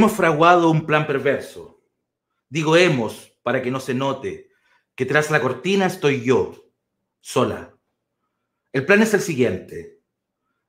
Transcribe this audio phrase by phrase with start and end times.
[0.00, 1.84] Hemos fraguado un plan perverso.
[2.48, 4.50] Digo hemos para que no se note
[4.94, 6.54] que tras la cortina estoy yo,
[7.20, 7.74] sola.
[8.72, 10.00] El plan es el siguiente.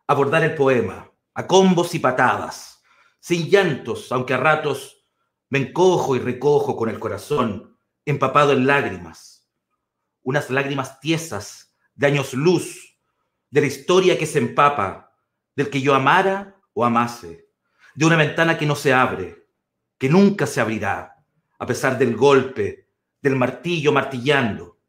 [0.05, 2.83] Abordar el poema, a combos y patadas,
[3.21, 5.07] sin llantos, aunque a ratos
[5.49, 9.49] me encojo y recojo con el corazón empapado en lágrimas.
[10.23, 12.99] Unas lágrimas tiesas de años luz,
[13.49, 15.15] de la historia que se empapa,
[15.55, 17.40] del que yo amara o amase
[17.95, 19.45] de una ventana que no se abre,
[19.97, 21.23] que nunca se abrirá,
[21.59, 22.87] a pesar del golpe,
[23.21, 24.79] del martillo martillando,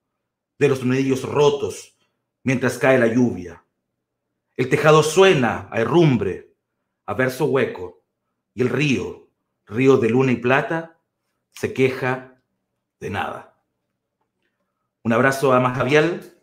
[0.59, 1.97] de los nudillos rotos
[2.45, 3.65] mientras cae la lluvia.
[4.57, 6.55] El tejado suena a herrumbre,
[7.07, 8.03] a verso hueco,
[8.55, 9.29] y el río,
[9.67, 10.99] río de luna y plata,
[11.53, 12.41] se queja
[13.01, 13.61] de nada.
[15.03, 16.39] Un abrazo a Majavial,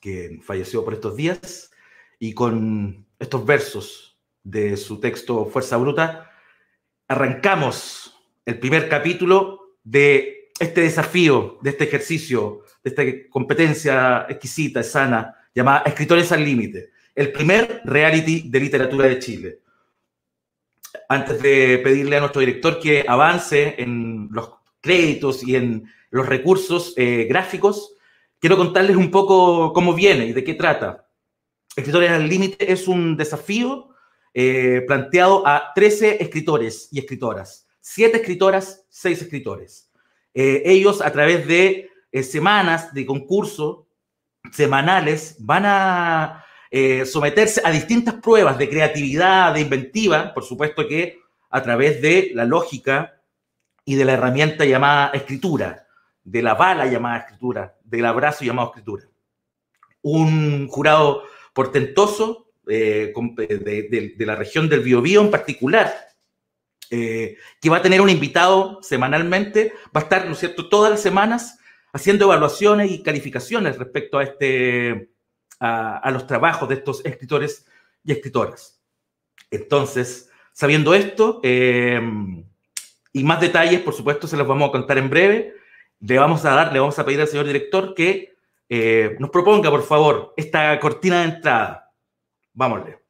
[0.00, 1.70] que falleció por estos días,
[2.18, 4.11] y con estos versos
[4.44, 6.30] de su texto Fuerza Bruta,
[7.08, 15.36] arrancamos el primer capítulo de este desafío, de este ejercicio, de esta competencia exquisita, sana,
[15.54, 19.58] llamada Escritores al Límite, el primer reality de literatura de Chile.
[21.08, 26.94] Antes de pedirle a nuestro director que avance en los créditos y en los recursos
[26.96, 27.94] eh, gráficos,
[28.38, 31.08] quiero contarles un poco cómo viene y de qué trata.
[31.74, 33.91] Escritores al Límite es un desafío
[34.34, 39.90] eh, planteado a 13 escritores y escritoras, 7 escritoras, 6 escritores.
[40.32, 43.86] Eh, ellos a través de eh, semanas de concurso
[44.50, 46.44] semanales van a
[47.04, 51.18] someterse a distintas pruebas de creatividad, de inventiva, por supuesto que
[51.50, 53.20] a través de la lógica
[53.84, 55.86] y de la herramienta llamada escritura,
[56.24, 59.04] de la bala llamada escritura, del abrazo llamado escritura.
[60.00, 65.92] Un jurado portentoso eh, de, la región del Biobío en particular,
[66.90, 70.90] eh, que va a tener un invitado semanalmente, va a estar, ¿no es cierto?, todas
[70.90, 71.58] las semanas
[71.92, 75.10] haciendo evaluaciones y calificaciones respecto a, este,
[75.60, 77.66] a, los trabajos de estos escritores
[78.04, 78.80] y escritoras.
[79.50, 82.44] Entonces, sabiendo esto, em,
[83.12, 85.54] y más detalles, por supuesto, se los vamos a contar en breve.
[86.00, 88.34] Le vamos a dar, le vamos a pedir al señor director que
[88.68, 91.81] eh, nos proponga, por favor, esta cortina de entrada.
[92.54, 93.01] Vámonos.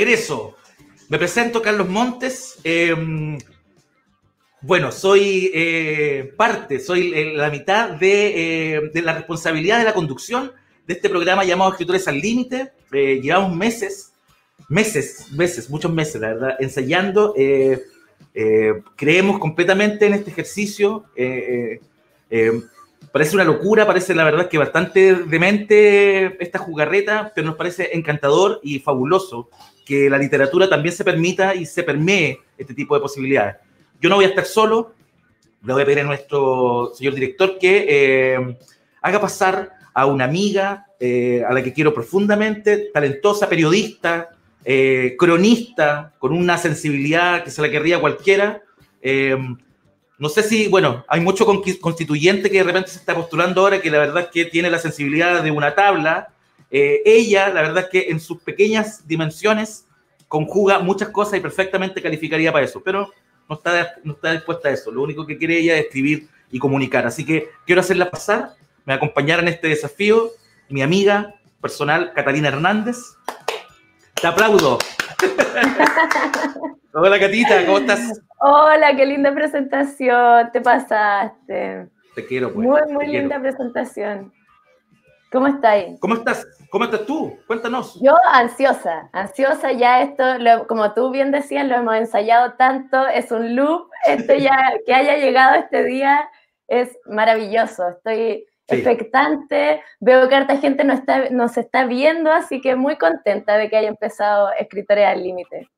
[0.00, 0.56] Regreso.
[1.10, 3.36] Me presento Carlos Montes, em,
[4.62, 10.52] Bueno, soy eh, parte, soy eh, la mitad de, de, la responsabilidad de la conducción
[10.86, 12.72] de este programa llamado Escritores al Límite.
[12.90, 14.12] llevamos meses,
[14.70, 17.34] meses, meses, muchos meses, la verdad, ensayando.
[18.96, 21.04] creemos completamente en este ejercicio.
[23.12, 28.60] Parece una locura, parece la verdad que bastante demente esta jugarreta, pero nos parece encantador
[28.62, 29.48] y fabuloso
[29.84, 33.56] que la literatura también se permita y se permee este tipo de posibilidades.
[34.00, 34.94] Yo no voy a estar solo,
[35.62, 38.56] le voy a pedir a nuestro señor director que eh,
[39.02, 44.30] haga pasar a una amiga eh, a la que quiero profundamente, talentosa, periodista,
[44.64, 48.62] eh, cronista, con una sensibilidad que se la querría cualquiera.
[50.20, 53.90] No sé si, bueno, hay mucho constituyente que de repente se está postulando ahora que
[53.90, 56.28] la verdad es que tiene la sensibilidad de una tabla,
[56.70, 59.86] eh, ella, la verdad es que en sus pequeñas dimensiones
[60.28, 63.10] conjuga muchas cosas y perfectamente calificaría para eso, pero
[63.48, 64.90] no está, no está dispuesta a eso.
[64.90, 67.06] Lo único que quiere ella es escribir y comunicar.
[67.06, 68.50] Así que quiero hacerla pasar,
[68.84, 70.32] me acompañar en este desafío
[70.68, 72.98] mi amiga personal, Catalina Hernández.
[74.20, 74.78] Te aplaudo.
[76.92, 78.20] Hola, Catita, ¿cómo estás?
[78.40, 81.88] Hola, qué linda presentación, te pasaste.
[82.14, 82.66] Te quiero, pues.
[82.66, 84.30] Muy, muy linda presentación.
[85.32, 85.98] ¿Cómo estáis?
[86.00, 86.46] ¿Cómo estás?
[86.70, 87.38] ¿Cómo estás tú?
[87.46, 87.98] Cuéntanos.
[88.02, 90.24] Yo ansiosa, ansiosa ya esto,
[90.68, 95.16] como tú bien decías, lo hemos ensayado tanto, es un loop, esto ya, que haya
[95.16, 96.28] llegado este día
[96.68, 102.76] es maravilloso, estoy expectante, veo que harta gente nos está, nos está viendo, así que
[102.76, 105.68] muy contenta de que haya empezado Escritores al Límite.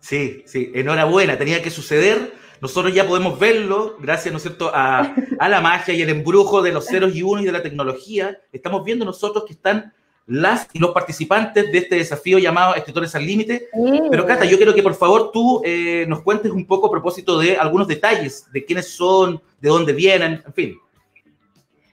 [0.00, 5.14] Sí, sí, enhorabuena, tenía que suceder nosotros ya podemos verlo, gracias, ¿no es cierto?, a,
[5.48, 8.38] la magia y el embrujo de los ceros y unos y de la tecnología.
[8.52, 9.94] Estamos viendo nosotros que están
[10.26, 13.68] las y los participantes de este desafío llamado Escritores al Límite.
[14.10, 17.38] Pero Cata, yo quiero que por favor tú eh, nos cuentes un poco a propósito
[17.38, 20.78] de algunos detalles, de quiénes son, de dónde vienen, en fin.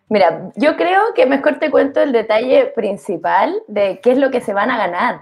[0.09, 4.41] Mira, yo creo que mejor te cuento el detalle principal de qué es lo que
[4.41, 5.21] se van a ganar.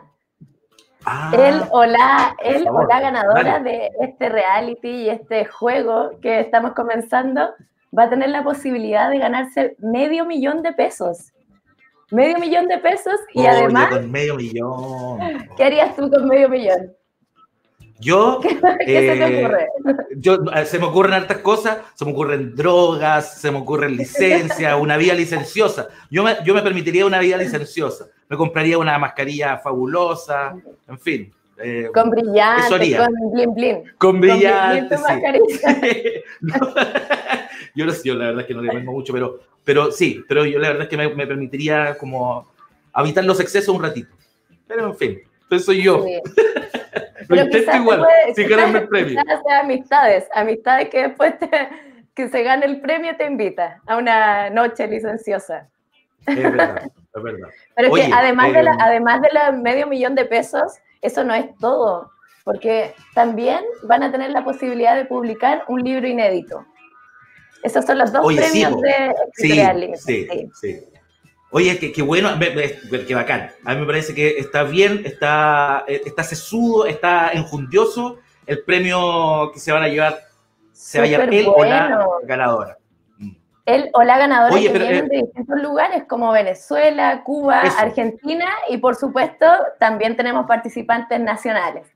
[1.05, 6.39] Ah, él o la, él o la ganadora de este reality y este juego que
[6.39, 7.53] estamos comenzando
[7.97, 11.31] va a tener la posibilidad de ganarse medio millón de pesos.
[12.11, 13.89] Medio millón de pesos y además...
[13.89, 15.19] Con medio millón.
[15.57, 16.95] ¿Qué harías tú con medio millón?
[17.99, 18.49] Yo, ¿Qué,
[18.85, 19.67] se te eh, ocurre?
[20.17, 24.75] Yo, eh, se me ocurren hartas cosas, se me ocurren drogas, se me ocurren licencias,
[24.79, 25.87] una vida licenciosa.
[26.09, 30.55] Yo me, yo me permitiría una vida licenciosa me compraría una mascarilla fabulosa,
[30.87, 31.31] en fin.
[31.57, 33.83] Eh, con brillantes, con blin blin.
[33.97, 35.13] Con brillantes, sí.
[37.75, 40.59] yo, yo la verdad es que no le vengo mucho, pero, pero sí, pero yo
[40.59, 42.51] la verdad es que me, permitiría como
[42.91, 44.13] habitar los excesos un ratito.
[44.67, 46.03] Pero en fin, eso soy yo.
[47.27, 48.05] Lo intento igual,
[48.35, 49.21] sin ganarme el premio.
[49.61, 51.35] amistades, amistades que después
[52.15, 55.67] que se gane el premio te invita a una noche licenciosa.
[56.25, 57.49] Es verdad, es verdad.
[57.75, 61.35] Pero que además, de la, eh, además de los medio millón de pesos, eso no
[61.35, 62.11] es todo,
[62.43, 66.65] porque también van a tener la posibilidad de publicar un libro inédito.
[67.63, 70.85] Esos son los dos premios de sí, sí, sí, sí,
[71.57, 72.29] Oye, qué, bueno,
[73.07, 73.49] qué bacán.
[73.63, 79.61] A mí me parece que está bien, está, está sesudo, está enjundioso el premio que
[79.61, 80.19] se van a llevar,
[80.73, 82.77] se va a llevar él o la ganadora
[83.65, 88.77] él o la ganadora que vienen eh, de distintos lugares como Venezuela, Cuba, Argentina y
[88.77, 89.45] por supuesto
[89.79, 91.87] también tenemos participantes nacionales.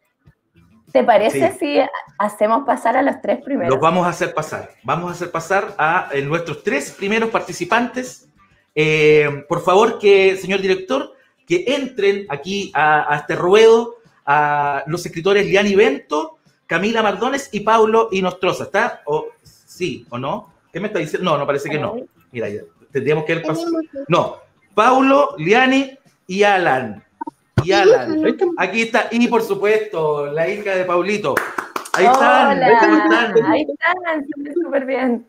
[0.93, 1.79] ¿Te parece si
[2.17, 3.73] hacemos pasar a los tres primeros?
[3.73, 4.69] Los vamos a hacer pasar.
[4.83, 8.28] Vamos a hacer pasar a eh, nuestros tres primeros participantes.
[8.75, 11.13] Eh, por favor, que, señor director,
[11.45, 18.09] que entren aquí a, este ruedo a los escritores Liani Bento, Camila Mardones y Paulo
[18.11, 18.65] Inostroza.
[18.65, 19.01] ¿Está?
[19.05, 20.53] ¿O, ¿Sí o no?
[20.71, 21.31] ¿Qué me está diciendo?
[21.31, 21.95] No, no parece que no.
[22.31, 22.47] Mira,
[22.91, 23.43] tendríamos que ver
[24.07, 24.37] No,
[24.75, 25.97] Paulo, Liani
[26.27, 27.03] y Alan.
[27.63, 28.23] Y Alan.
[28.57, 29.07] Aquí está.
[29.11, 31.35] Y por supuesto, la hija de Paulito.
[31.93, 32.63] Ahí están.
[32.63, 34.27] Ahí están,
[34.63, 35.27] súper bien.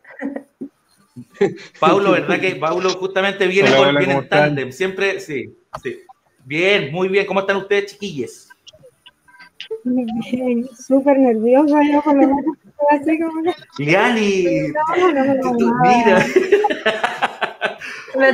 [1.79, 4.71] Paulo, ¿verdad que Paulo justamente viene, con, viene en tándem?
[4.71, 6.01] Siempre, sí, sí.
[6.45, 7.25] Bien, muy bien.
[7.25, 8.49] ¿Cómo están ustedes, chiquilles?
[9.83, 12.27] Bien, súper nerviosa yo con lo
[12.89, 13.41] así como
[13.77, 14.73] Liani,
[15.83, 16.25] mira.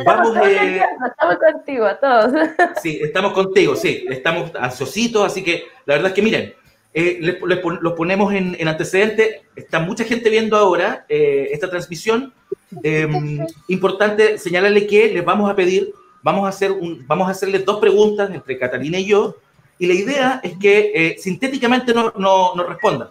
[0.06, 2.34] Vamos, eh, estamos contigo a todos.
[2.82, 6.54] Sí, estamos contigo, sí, estamos ansiositos, así que la verdad es que miren,
[6.94, 12.34] eh, les, los ponemos en, en antecedente, está mucha gente viendo ahora eh, esta transmisión.
[12.84, 17.64] Em, importante señalarle que les vamos a pedir, vamos a, hacer un, vamos a hacerles
[17.64, 19.38] dos preguntas entre Catalina y yo,
[19.80, 23.10] y la idea es que eh, sintéticamente nos no, no respondan.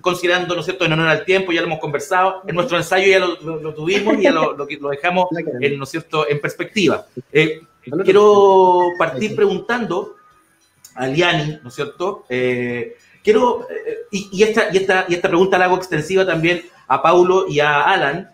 [0.00, 3.06] considerando, ¿no es cierto?, en honor al tiempo, ya lo hemos conversado, en nuestro ensayo
[3.06, 5.26] ya lo, tuvimos y ya lo, lo, dejamos,
[5.60, 7.06] en, ¿no es cierto?, en perspectiva.
[7.32, 7.60] Eh,
[8.04, 10.16] quiero partir preguntando
[10.94, 15.58] a Liani, ¿no es cierto?, eh, quiero, eh, y, esta, y, esta, y esta pregunta
[15.58, 18.31] la hago extensiva también a Paulo y a Alan,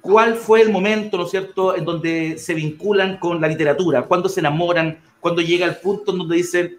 [0.00, 4.02] ¿cuál fue el momento, ¿no es cierto?, en donde se vinculan con la literatura?
[4.02, 4.98] ¿Cuándo se enamoran?
[5.20, 6.78] ¿Cuándo llega el punto en donde dicen,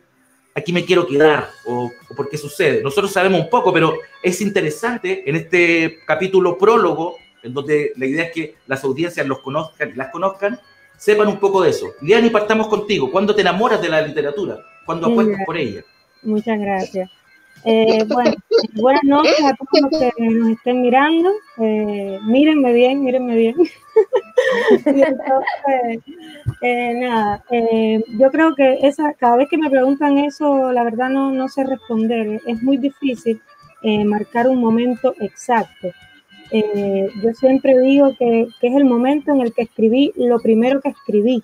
[0.56, 2.82] aquí me quiero quedar o, por qué sucede.
[2.82, 8.24] Nosotros sabemos un poco, pero es interesante en este capítulo prólogo, en donde la idea
[8.26, 10.60] es que las audiencias los conozcan y las conozcan,
[10.98, 11.92] sepan un poco de eso.
[12.02, 13.12] Liani, partamos contigo.
[13.12, 14.60] ¿Cuándo te enamoras de la literatura?
[14.86, 15.84] ¿Cuándo apuestas por ella?
[16.24, 17.12] Muchas gracias.
[17.68, 18.32] Eh, bueno,
[18.76, 21.32] buenas noches a todos los que nos estén mirando.
[21.58, 23.56] Eh, mírenme bien, mírenme bien.
[26.62, 31.10] eh, nada, eh, yo creo que esa, cada vez que me preguntan eso, la verdad
[31.10, 32.40] no, no sé responder.
[32.46, 33.42] Es muy difícil
[34.06, 35.90] marcar un momento exacto.
[36.52, 40.90] yo siempre digo que, que es el momento en el que escribí lo primero que
[40.90, 41.44] escribí.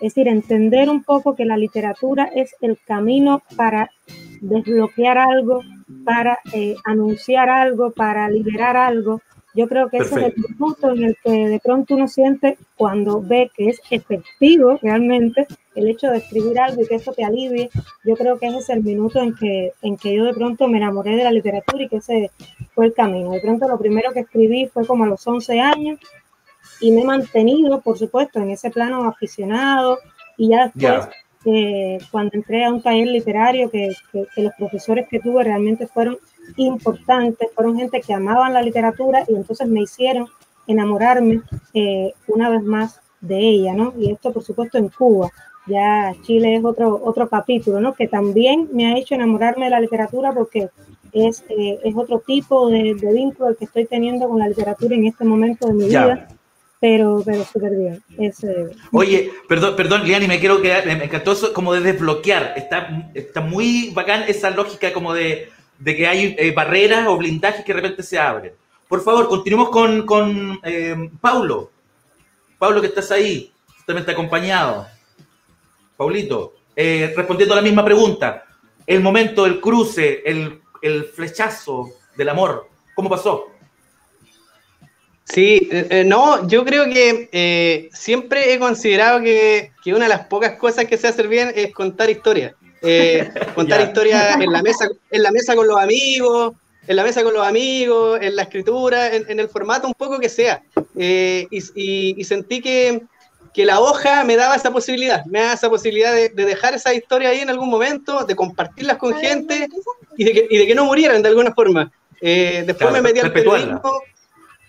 [0.00, 3.90] Es decir, entender un poco que la literatura es el camino para
[4.40, 5.62] desbloquear algo,
[6.04, 9.20] para eh, anunciar algo, para liberar algo.
[9.54, 13.20] Yo creo que ese es el punto en el que de pronto uno siente cuando
[13.20, 17.70] ve que es efectivo realmente el hecho de escribir algo y que eso te alivie.
[18.04, 20.78] Yo creo que ese es el minuto en que, en que yo de pronto me
[20.78, 22.30] enamoré de la literatura y que ese
[22.74, 23.32] fue el camino.
[23.32, 25.98] De pronto lo primero que escribí fue como a los 11 años
[26.80, 29.98] y me he mantenido, por supuesto, en ese plano aficionado
[30.36, 31.08] y ya después,
[31.50, 36.18] eh, cuando entré a un taller literario, que, que, los profesores que tuve realmente fueron
[36.56, 40.26] importantes, fueron gente que amaban la literatura y entonces me hicieron
[40.66, 41.40] enamorarme
[41.72, 43.94] eh, una vez más de ella, ¿no?
[43.98, 45.30] Y esto, por supuesto, en Cuba.
[45.66, 47.94] Ya Chile es otro, otro capítulo, ¿no?
[47.94, 50.68] Que también me ha hecho enamorarme de la literatura porque
[51.12, 54.94] es, eh, es otro tipo de, de, vínculo el que estoy teniendo con la literatura
[54.94, 56.28] en este momento de mi vida
[56.80, 58.02] pero, pero súper bien.
[58.92, 62.54] Oye, perdón, perdón, Liani, me quiero quedar, me encantó eso como de desbloquear.
[62.56, 67.64] Está, está muy bacán esa lógica como de, de que hay eh, barreras o blindajes
[67.64, 68.52] que de repente se abren.
[68.88, 71.70] Por favor, continuemos con, con eh, Paulo.
[72.58, 74.86] Paulo, que estás ahí, justamente acompañado.
[75.96, 78.44] Paulito, eh, respondiendo a la misma pregunta.
[78.86, 83.48] El momento, el cruce, el, el flechazo del amor, ¿cómo pasó?
[85.32, 90.08] Sí, eh, eh, no, yo creo que eh, siempre he considerado que, que, una de
[90.08, 92.54] las pocas cosas que sé hacer bien es contar historias.
[93.54, 96.54] contar historias en la mesa, en la mesa con los amigos,
[96.86, 100.30] en la mesa con los amigos, en la escritura, en, el formato un poco que
[100.30, 100.62] sea.
[100.96, 103.02] Y, y, sentí que,
[103.52, 106.94] que, la hoja me daba esa posibilidad, me daba esa posibilidad de, de dejar esa
[106.94, 109.68] historia ahí en algún momento, de compartirlas con gente
[110.16, 111.92] y de que, y de que no murieran de alguna forma.
[112.22, 113.82] después me metí al periodismo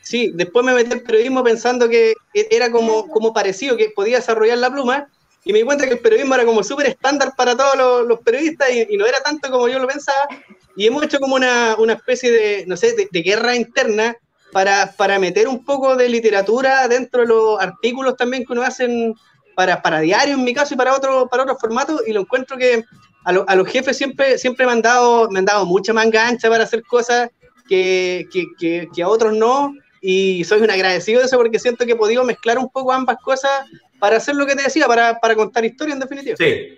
[0.09, 4.15] Sí, después me metí al periodismo pensando que e-, era como, como parecido, que podía
[4.15, 5.07] desarrollar la pluma,
[5.45, 8.69] y me di cuenta que el periodismo era como súper estándar para todos los, periodistas
[8.71, 10.27] y, no era tanto como yo lo pensaba,
[10.75, 14.17] y hemos hecho como una, una especie de, no sé, de, guerra interna
[14.51, 19.13] para, para, meter un poco de literatura dentro de los artículos también que uno hacen
[19.55, 22.57] para, para diario en mi caso y para otro, para otros formatos, y lo encuentro
[22.57, 22.83] que
[23.25, 26.49] a, a los jefes siempre, siempre me, han dado, me han dado mucha más gancha
[26.49, 27.29] para hacer cosas
[27.67, 31.93] que, que, que a otros no, y soy un agradecido de eso porque siento que
[31.93, 33.51] he podido mezclar un poco ambas cosas
[33.99, 36.35] para hacer lo que te decía, para, para contar historia en definitiva.
[36.37, 36.77] Sí.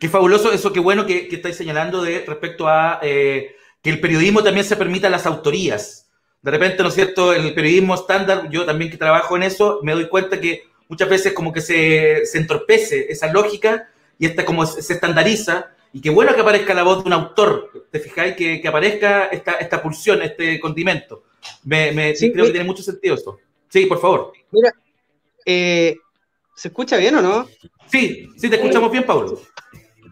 [0.00, 4.00] Qué fabuloso eso, qué bueno que, que estáis señalando de respecto a eh, que el
[4.00, 6.08] periodismo también se permita las autorías.
[6.40, 7.32] De repente, ¿no es cierto?
[7.32, 11.32] El periodismo estándar, yo también que trabajo en eso, me doy cuenta que muchas veces
[11.32, 16.34] como que se, se entorpece esa lógica y esta como se estandariza y qué bueno
[16.34, 18.36] que aparezca la voz de un autor, ¿te fijáis?
[18.36, 21.24] Que, que aparezca esta, esta pulsión, este condimento.
[21.64, 23.38] Me, me sí, creo que tiene mucho sentido esto.
[23.68, 24.32] Sí, por favor.
[24.50, 24.72] Mira,
[25.44, 25.96] eh,
[26.54, 27.46] ¿se escucha bien o no?
[27.86, 29.40] Sí, sí, te escuchamos bien, Pablo.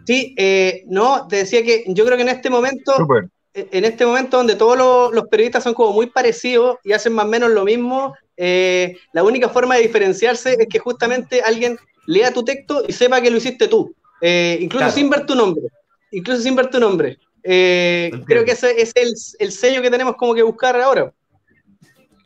[0.06, 3.28] Sí, eh, no, te decía que yo creo que en este momento, Super.
[3.52, 7.24] en este momento donde todos los, los, periodistas son como muy parecidos y hacen más
[7.24, 12.32] o menos lo mismo, eh, la única forma de diferenciarse es que justamente alguien lea
[12.32, 14.94] tu texto y sepa que lo hiciste tú, eh, incluso claro.
[14.94, 15.64] sin ver tu nombre,
[16.12, 17.18] incluso sin ver tu nombre.
[17.48, 21.12] Eh, creo que ese es el, el, sello que tenemos como que buscar ahora.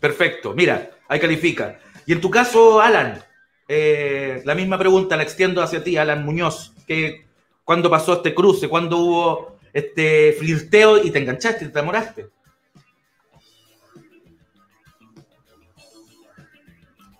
[0.00, 1.78] Perfecto, mira, ahí califica.
[2.06, 3.22] Y en tu caso, Alan,
[3.68, 7.26] eh, la misma pregunta la extiendo hacia ti, Alan Muñoz, que
[7.64, 8.68] ¿cuándo pasó este cruce?
[8.68, 12.26] ¿Cuándo hubo este flirteo y te enganchaste, te enamoraste?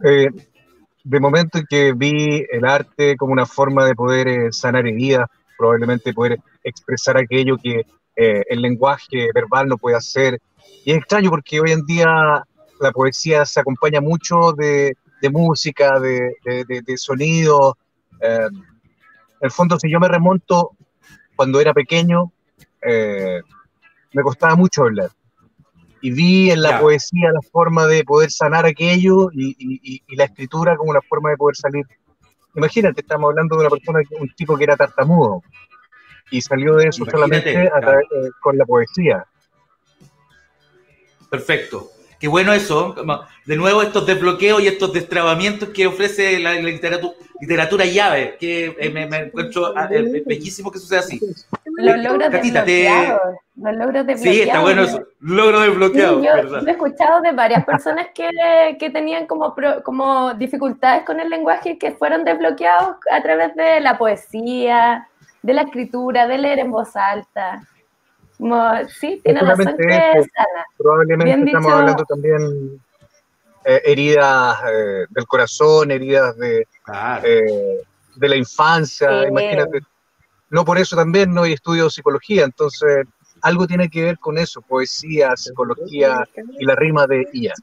[0.02, 0.28] Eh,
[1.04, 5.28] de momento en que vi el arte como una forma de poder eh, sanar heridas,
[5.60, 7.84] probablemente poder expresar aquello que
[8.16, 10.40] eh, el lenguaje verbal no puede hacer.
[10.84, 12.06] Y es extraño porque hoy en día
[12.80, 14.96] la poesía se acompaña mucho de,
[15.30, 16.32] música, de,
[16.66, 17.76] de, sonido.
[18.22, 20.70] Eh, en el fondo, si yo me remonto
[21.36, 22.32] cuando era pequeño,
[22.82, 23.42] eh,
[24.14, 25.10] me costaba mucho hablar.
[26.00, 30.90] Y vi en la poesía la forma de poder sanar aquello y, la escritura como
[30.90, 31.84] una forma de poder salir.
[32.54, 35.42] Imagínate, estamos hablando de una persona, un tipo que era tartamudo
[36.30, 37.70] y salió de eso solamente eh,
[38.40, 39.24] con la poesía.
[41.28, 41.90] Perfecto.
[42.20, 42.94] Qué bueno eso.
[43.46, 48.90] De nuevo, estos desbloqueos y estos destrabamientos que ofrece la, literatura, literatura llave, que eh,
[48.90, 51.18] me, encuentro ah, eh, bellísimo que suceda así.
[51.78, 53.20] Los logros desbloqueados.
[53.56, 54.20] Los logros desbloqueados.
[54.20, 55.02] Sí, está bueno eso.
[55.20, 56.22] Logro desbloqueado.
[56.22, 58.28] yo, he escuchado de varias personas que,
[58.78, 63.96] que tenían como, como dificultades con el lenguaje que fueron desbloqueados a través de la
[63.96, 65.08] poesía,
[65.40, 67.66] de la escritura, de leer en voz alta
[68.88, 70.22] sí, tiene razón que
[70.76, 72.80] Probablemente estamos hablando también
[73.64, 76.66] eh, heridas eh, del corazón, heridas de,
[77.24, 77.82] eh,
[78.16, 79.80] de la infancia, imagínate.
[80.48, 83.06] No por eso también no hay estudio de psicología, entonces
[83.42, 86.26] algo tiene que ver con eso, poesía, psicología
[86.58, 87.54] y la rima de IA.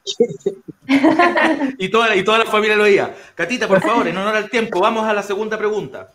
[1.78, 3.14] y, toda, y toda la familia lo oía.
[3.34, 6.10] Catita, por favor, en honor al tiempo, vamos a la segunda pregunta.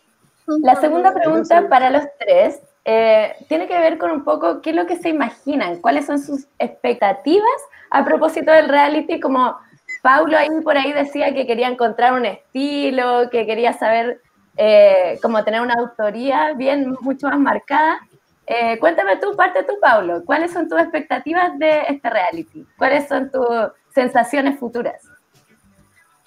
[0.62, 4.76] La segunda pregunta para los tres eh, tiene que ver con un poco qué es
[4.76, 7.48] lo que se imaginan, cuáles son sus expectativas
[7.90, 9.56] a propósito del reality, como
[10.02, 14.20] Paulo ahí por ahí decía que quería encontrar un estilo, que quería saber
[14.58, 18.02] eh, cómo tener una autoría bien mucho más marcada.
[18.46, 22.68] Eh, cuéntame tú, parte tú, Paulo, ¿cuáles son tus expectativas de este reality?
[22.78, 23.48] ¿Cuáles son tus
[23.94, 25.08] sensaciones futuras?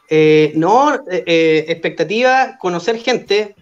[0.09, 3.57] Eh, no, eh, eh, expectativa, conocer gente,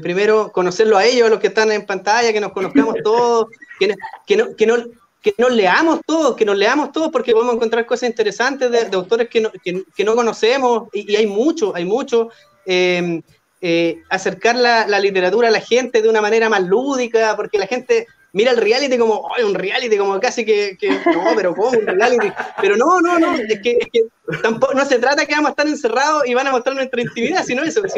[0.00, 3.46] primero conocerlo a ellos, a los que están en pantalla, que nos conozcamos todos,
[3.80, 4.76] que, que, no, que, no,
[5.20, 9.28] que nos leamos todos, que nos leamos todos, porque podemos encontrar cosas interesantes de, autores
[9.28, 12.28] que no, que, no conocemos, y, hay mucho, hay mucho.
[14.08, 18.06] Acercar la, la literatura a la gente de una manera más lúdica, porque la gente
[18.32, 19.96] mira el reality como, ¡ay, un reality!
[19.96, 22.30] Como casi que, no, pero ¿cómo un reality?
[22.60, 24.02] Pero no, no, no, es que, es que
[24.42, 27.44] tampoco, no se trata que vamos a estar encerrados y van a mostrar nuestra intimidad,
[27.44, 27.82] sino eso.
[27.84, 27.94] Es,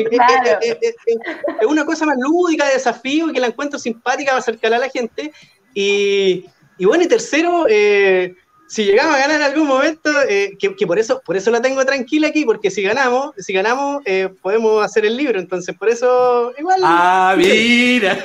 [1.67, 4.79] una cosa más lúdica, de desafío, y que la encuentro simpática, va a acercar a
[4.79, 5.33] la gente.
[5.75, 6.47] Y,
[6.79, 8.35] y bueno, y tercero, eh,
[8.71, 11.85] si llegamos a ganar en algún momento, eh, que, por eso por eso la tengo
[11.85, 16.53] tranquila aquí, porque si ganamos, si ganamos, eh, podemos hacer el libro, entonces por eso
[16.57, 16.81] igual.
[16.85, 18.17] Ah, mira.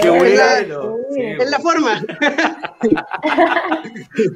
[0.00, 0.96] Qué bueno.
[1.12, 2.02] Es la forma.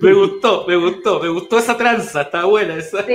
[0.03, 3.03] me gustó, me gustó, me gustó esa tranza, está buena esa.
[3.07, 3.15] Sí.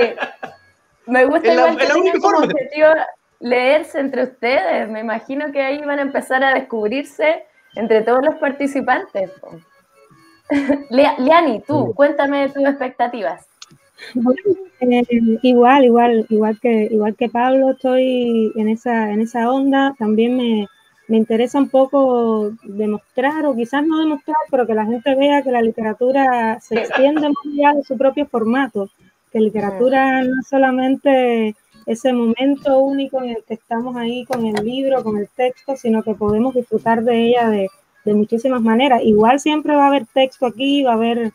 [1.06, 2.88] Me gusta igual que tengan como objetivo
[3.38, 4.88] leerse entre ustedes.
[4.88, 7.44] Me imagino que ahí van a empezar a descubrirse
[7.76, 9.30] entre todos los participantes.
[10.90, 13.46] Liani, tú, cuéntame tus expectativas.
[14.80, 15.02] Eh,
[15.42, 19.94] igual, igual, igual que, igual que Pablo, estoy en esa, en esa onda.
[19.98, 20.66] También me,
[21.08, 25.62] interesa un poco demostrar, o quizás no demostrar, pero que la gente vea que la
[25.62, 28.88] literatura se extiende más allá de su propio formato,
[29.32, 31.56] que literatura no es solamente
[31.86, 36.02] ese momento único en el que estamos ahí con el libro, con el texto, sino
[36.02, 37.70] que podemos disfrutar de ella de,
[38.08, 39.02] de muchísimas maneras.
[39.04, 41.32] Igual siempre va a haber texto aquí, va a haber,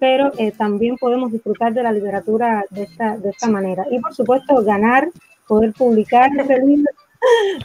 [0.00, 3.86] pero eh, también podemos disfrutar de la literatura de esta, de esta manera.
[3.90, 5.08] Y por supuesto, ganar,
[5.46, 6.90] poder publicar ese libro.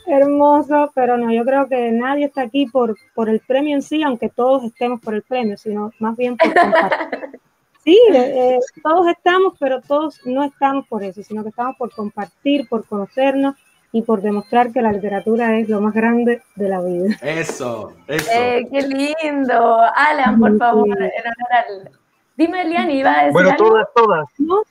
[0.08, 4.02] Hermoso, pero no, yo creo que nadie está aquí por, por el premio en sí,
[4.02, 7.20] aunque todos estemos por el premio, sino más bien por compartir.
[7.84, 12.70] Sí, eh, todos estamos, pero todos no estamos por eso, sino que estamos por compartir,
[12.70, 13.56] por conocernos
[13.92, 17.16] y por demostrar que la literatura es lo más grande de la vida.
[17.22, 18.32] Eso, eso.
[18.34, 19.80] Eh, qué lindo.
[19.96, 21.92] Alan, por favor, en honor
[22.38, 24.26] Dime, Eliani, ¿iba a decir Bueno, todas, todas.
[24.38, 24.64] ¿No?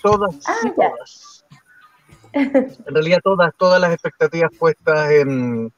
[0.00, 1.44] Todas, ah, todas.
[2.32, 5.72] En realidad todas, todas las expectativas puestas en,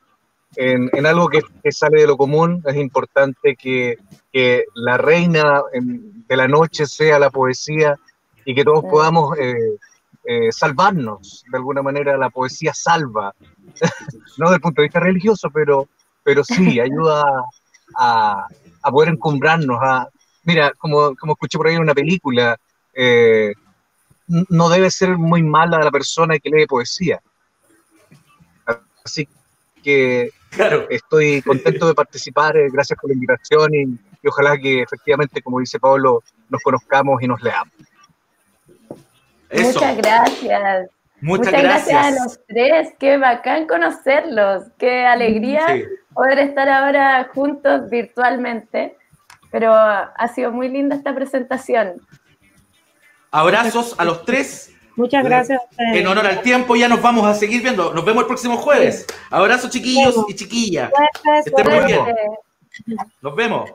[0.56, 2.62] en, algo que, sale de lo común.
[2.66, 3.96] Es importante que,
[4.32, 7.96] que la reina de la noche sea la poesía
[8.44, 9.76] y que todos podamos eh,
[10.24, 13.34] eh, salvarnos, de alguna manera la poesía salva,
[14.38, 15.88] no desde el punto de vista religioso, pero,
[16.22, 17.24] pero sí ayuda
[17.96, 18.46] a,
[18.82, 19.78] a poder encumbrarnos.
[19.82, 20.08] A,
[20.44, 22.56] mira, como, como escuché por ahí en una película,
[22.94, 23.54] eh,
[24.26, 27.20] no debe ser muy mala la persona que lee poesía.
[29.04, 29.28] Así
[29.82, 30.30] que
[30.90, 33.82] estoy contento de participar, eh, gracias por la invitación y,
[34.22, 37.72] y, ojalá que efectivamente, como dice Pablo, nos conozcamos y nos leamos.
[39.52, 40.88] Muchas gracias.
[41.20, 42.06] Muchas, gracias.
[42.06, 42.94] a los tres.
[42.98, 44.64] Qué bacán conocerlos.
[44.78, 45.66] Qué alegría
[46.14, 48.96] poder estar ahora juntos virtualmente.
[49.50, 52.00] pero ha sido muy linda esta presentación.
[53.32, 54.72] Abrazos a los tres.
[54.96, 55.60] Muchas gracias.
[55.78, 57.94] En honor al tiempo, ya nos vamos a seguir viendo.
[57.94, 59.06] Nos vemos el próximo jueves.
[59.30, 60.92] Abrazos, chiquillos y chiquillas.
[61.44, 62.00] Estén bien.
[63.20, 63.70] Nos vemos.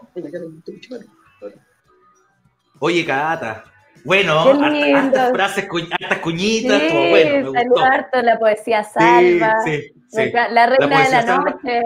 [2.79, 3.63] Oye, Cata.
[4.05, 5.67] Bueno, hartas frases,
[5.99, 8.21] hartas cuñitas, sí, bueno, me gustó.
[8.21, 11.81] la poesía salva, sí, sí, la reina de la noche.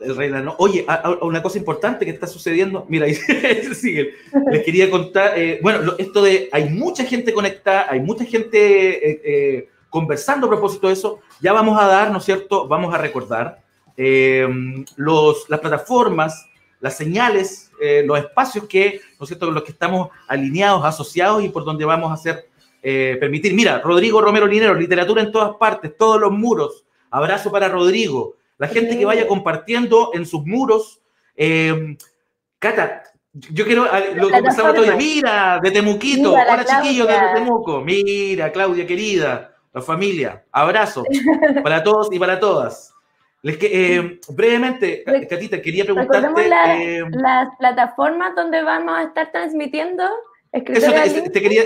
[0.00, 0.56] El reina no.
[0.58, 0.84] Oye,
[1.22, 3.06] una cosa importante que está sucediendo, mira,
[3.74, 4.14] sigue.
[4.50, 9.20] Les quería contar, eh, bueno, esto de, hay mucha gente conectada, hay mucha gente eh,
[9.24, 12.66] eh, conversando a propósito de eso, ya vamos a dar, ¿no es cierto?
[12.66, 13.60] Vamos a recordar
[13.96, 16.48] los, las plataformas,
[16.84, 17.72] las señales,
[18.04, 21.84] los espacios que, ¿no es cierto?, con los que estamos alineados, asociados y por donde
[21.84, 22.46] vamos a hacer,
[22.82, 23.54] permitir.
[23.54, 26.84] Mira, Rodrigo Romero Linero, literatura en todas partes, todos los muros.
[27.10, 28.36] Abrazo para Rodrigo.
[28.58, 31.00] La gente que vaya compartiendo en sus muros.
[31.36, 31.96] Eh,
[32.58, 36.32] Cata, yo quiero lo que pasaba todo Mira, de Temuquito.
[36.32, 37.80] Hola, chiquillos de Temuco.
[37.80, 40.44] Mira, Claudia, querida, la familia.
[40.52, 41.04] Abrazo
[41.62, 42.93] para todos y para todas.
[43.44, 46.98] Les que, eh, brevemente, Catita, quería preguntarte.
[46.98, 50.02] Eh, las plataformas donde vamos a estar transmitiendo.
[50.50, 50.92] Eso
[51.30, 51.62] te, quería,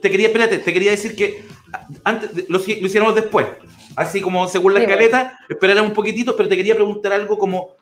[0.00, 1.44] te quería, espérate, te quería decir que
[2.02, 3.46] antes lo, lo hiciéramos después
[3.96, 7.74] así como según la escaleta, esperar un poquitito, pero te quería preguntar algo como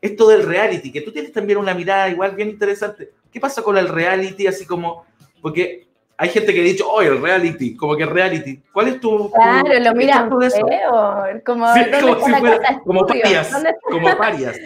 [0.00, 3.10] esto del reality, que tú tienes también una mirada igual bien interesante.
[3.32, 4.46] ¿Qué pasa con el reality?
[4.46, 5.04] Así como,
[5.42, 5.85] porque
[6.18, 8.62] hay gente que ha dicho, oh, el reality, como que reality.
[8.72, 9.30] ¿Cuál es tu.
[9.32, 13.64] Claro, lo miran feo, como, sí, como, si fuera, como parias.
[13.82, 14.58] Como parias.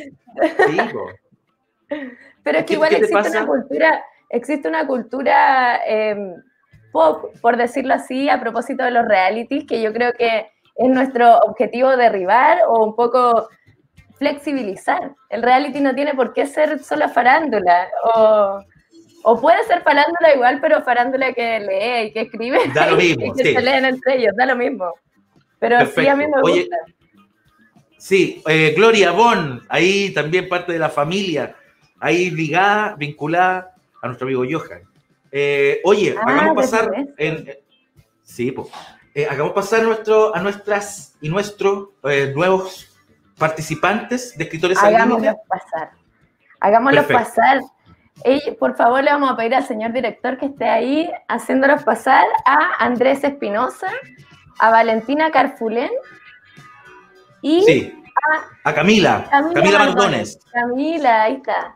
[2.42, 6.34] Pero es que igual existe una cultura, existe una cultura eh,
[6.92, 11.38] pop, por decirlo así, a propósito de los realities, que yo creo que es nuestro
[11.38, 13.48] objetivo derribar o un poco
[14.18, 15.14] flexibilizar.
[15.28, 18.60] El reality no tiene por qué ser solo farándula, o,
[19.22, 22.58] o puede ser farándula igual, pero farándula que lee y que escribe.
[22.74, 23.34] Da lo mismo.
[23.34, 24.94] que se leen entre ellos, da lo mismo.
[25.58, 26.76] Pero sí, a mí me gusta.
[27.98, 31.54] sí, eh, Gloria Bon, ahí también parte de la familia,
[31.98, 34.82] ahí ligada, vinculada a nuestro amigo Johan.
[35.30, 37.50] Eh, oye, ah, hagamos pasar en,
[38.22, 38.68] sí, pues
[39.28, 41.90] hagamos pasar nuestro, a nuestras y nuestros
[42.34, 42.90] nuevos
[43.36, 45.90] participantes de escritores Hagámoslos pasar.
[46.60, 47.60] Hagámoslos pasar.
[48.58, 52.84] Por favor, le vamos a pedir al señor director que esté ahí haciéndolos pasar a
[52.84, 53.88] Andrés Espinosa,
[54.58, 55.90] a Valentina Carfulén
[57.42, 57.92] y
[58.64, 60.38] a, Camila, Camila, Mardones.
[60.52, 61.74] Camila, ahí está.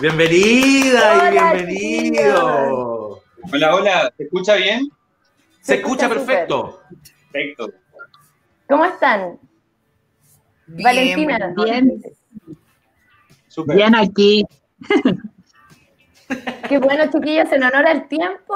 [0.00, 3.22] Bienvenida y bienvenido.
[3.52, 4.88] Hola, hola, ¿se escucha bien?
[5.60, 6.80] Se, escucha, perfecto.
[7.32, 7.70] Perfecto.
[8.68, 9.38] ¿Cómo están?
[10.66, 11.52] Valentina.
[11.56, 12.02] Bien.
[13.66, 14.44] Bien aquí.
[16.68, 18.54] Qué bueno, chiquillos, en honor al tiempo.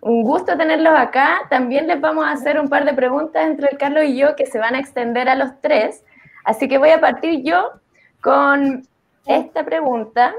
[0.00, 1.40] Un gusto tenerlos acá.
[1.50, 4.46] También les vamos a hacer un par de preguntas entre el Carlos y yo que
[4.46, 6.04] se van a extender a los tres.
[6.44, 7.72] Así que voy a partir yo
[8.20, 8.86] con
[9.26, 10.34] esta pregunta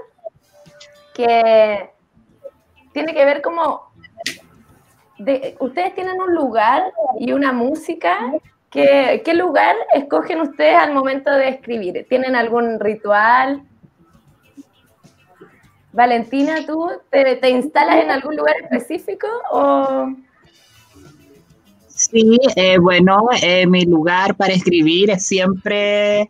[1.13, 1.89] que
[2.94, 3.92] tiene que ver como
[5.60, 8.18] ustedes tienen un lugar y una música.
[8.70, 12.06] ¿Qué, ¿Qué lugar escogen ustedes al momento de escribir?
[12.08, 13.63] ¿Tienen algún ritual?
[15.91, 20.13] Valentina, ¿tú te, instalas en algún lugar específico o...?
[21.88, 26.28] Sí, eh, bueno, eh, mi lugar para escribir es siempre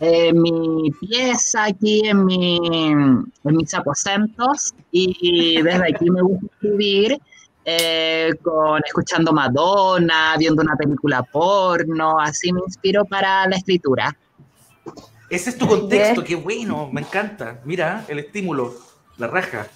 [0.00, 7.18] eh, mi pieza aquí en, mi, en mis aposentos y desde aquí me gusta escribir
[7.66, 14.14] eh, con escuchando Madonna, viendo una película porno, así me inspiro para la escritura.
[15.30, 17.60] Ese es tu contexto, qué bueno, me encanta.
[17.64, 18.74] Mira, el estímulo,
[19.16, 19.66] la raja.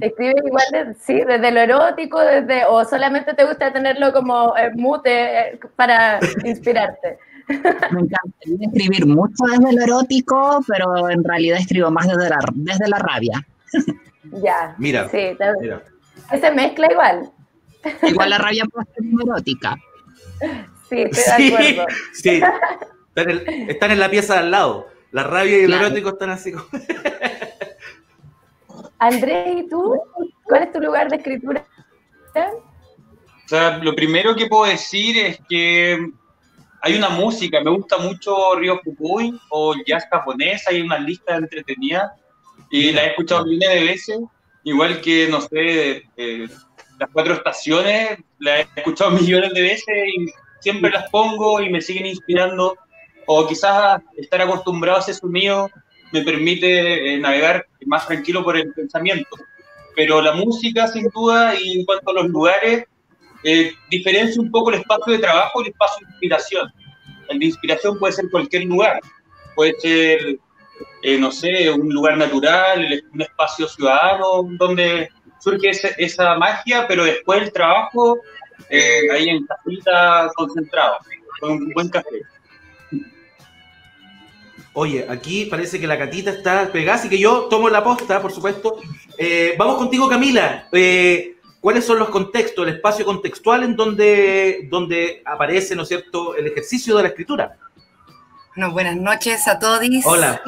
[0.00, 5.50] Escribe igual, sí, desde lo erótico, desde, o solamente te gusta tenerlo como eh, mute
[5.54, 7.18] eh, para inspirarte.
[7.48, 12.88] Me encanta escribir mucho desde lo erótico, pero en realidad escribo más desde la, desde
[12.88, 13.46] la rabia.
[14.42, 14.74] Ya.
[14.78, 15.82] Mira, sí, mira
[16.40, 17.30] se mezcla igual.
[18.02, 19.76] Igual la rabia puede ser erótica.
[20.88, 21.86] Sí, estoy de acuerdo.
[22.12, 22.42] Sí,
[23.14, 24.88] Están, en, la pieza de al lado.
[25.10, 26.66] La rabia y el erótico están así como...
[28.98, 29.98] Andrés, ¿y tú?
[30.44, 31.66] ¿Cuál es tu lugar de escritura?
[32.34, 36.10] O sea, lo primero que puedo decir es que
[36.80, 42.14] hay una música, me gusta mucho Río Fukui o jazz japonés, hay una lista entretenida
[42.70, 44.20] y la he escuchado millones de veces
[44.64, 46.48] igual que, no sé, eh,
[46.98, 50.26] las cuatro estaciones, las he escuchado millones de veces y
[50.60, 52.76] siempre las pongo y me siguen inspirando,
[53.26, 55.70] o quizás estar acostumbrado a ese sonido
[56.12, 59.36] me permite eh, navegar más tranquilo por el pensamiento.
[59.96, 62.84] Pero la música, sin duda, y en cuanto a los lugares,
[63.44, 66.72] eh, diferencia un poco el espacio de trabajo y el espacio de inspiración.
[67.28, 69.00] El de inspiración puede ser cualquier lugar,
[69.54, 70.38] puede ser,
[71.02, 75.08] eh, no sé, un lugar natural, un espacio ciudadano, donde
[75.40, 78.18] surge esa, magia, pero después el trabajo
[79.12, 80.98] ahí en casita concentrado,
[81.40, 82.22] con un buen café.
[84.74, 88.32] Oye, aquí parece que la catita está pegada, así que yo tomo la posta, por
[88.32, 88.76] supuesto.
[89.18, 90.68] Eh, vamos contigo, Camila.
[90.72, 96.34] Eh, ¿Cuáles son los contextos, el espacio contextual en donde, donde aparece, ¿no es cierto?,
[96.34, 97.56] el ejercicio de la escritura.
[98.56, 99.80] Bueno, buenas noches a todos.
[100.04, 100.42] Hola.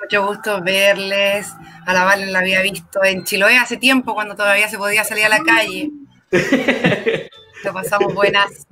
[0.00, 1.46] Mucho gusto verles.
[1.86, 5.26] A la Vale la había visto en Chiloé hace tiempo, cuando todavía se podía salir
[5.26, 5.90] a la calle.
[7.64, 8.66] Lo pasamos buenas.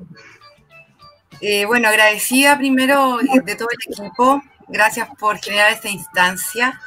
[1.40, 6.80] Eh, bueno, agradecida primero de todo el equipo Gracias por generar esta instancia.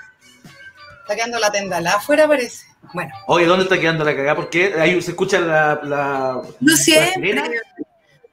[1.01, 2.65] Está quedando la tendala afuera, parece.
[2.93, 3.13] Bueno.
[3.27, 4.35] Oye, ¿dónde está quedando la cagada?
[4.35, 5.79] Porque ahí se escucha la.
[5.83, 7.41] la no siempre.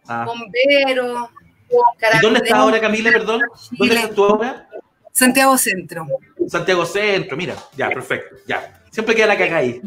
[0.07, 0.25] Ah.
[0.27, 1.31] Bombero.
[1.71, 3.11] ¿Y dónde está ahora, Camila?
[3.11, 3.43] Perdón.
[3.73, 4.69] ¿Dónde estás tú ahora?
[5.13, 6.07] Santiago Centro.
[6.49, 8.83] Santiago Centro, mira, ya, perfecto, ya.
[8.91, 9.81] Siempre queda la cagada ahí.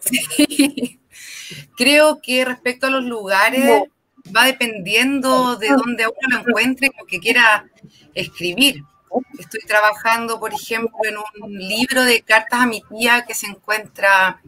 [0.00, 1.00] Sí.
[1.76, 3.82] Creo que respecto a los lugares,
[4.34, 7.66] va dependiendo de dónde uno lo encuentre, lo que quiera
[8.14, 8.84] escribir.
[9.38, 14.40] Estoy trabajando, por ejemplo, en un libro de cartas a mi tía que se encuentra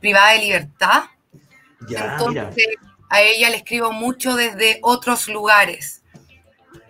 [0.00, 1.04] privada de libertad.
[1.88, 2.66] Entonces,
[3.08, 6.02] a ella le escribo mucho desde otros lugares,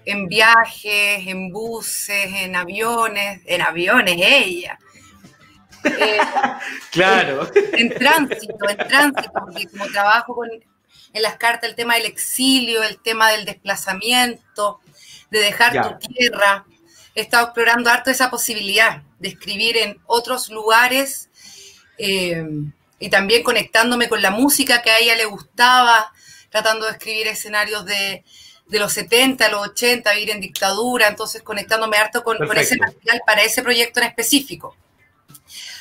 [0.04, 4.78] en viajes, en buses, en aviones, en aviones ella.
[5.84, 6.18] Eh,
[6.90, 7.48] claro.
[7.54, 10.48] En, tránsito, en tránsito, porque como trabajo con,
[11.12, 14.80] en las cartas el tema del exilio, el tema del desplazamiento,
[15.30, 16.64] de dejar tu tierra.
[17.14, 21.28] He estado explorando harto esa posibilidad de escribir en otros lugares
[21.98, 22.44] eh,
[22.98, 26.12] y también conectándome con la música que a ella le gustaba,
[26.50, 28.24] tratando de escribir escenarios de,
[28.70, 33.62] los 70, los 80, vivir en dictadura, entonces conectándome harto con, ese material para ese
[33.62, 34.76] proyecto en específico.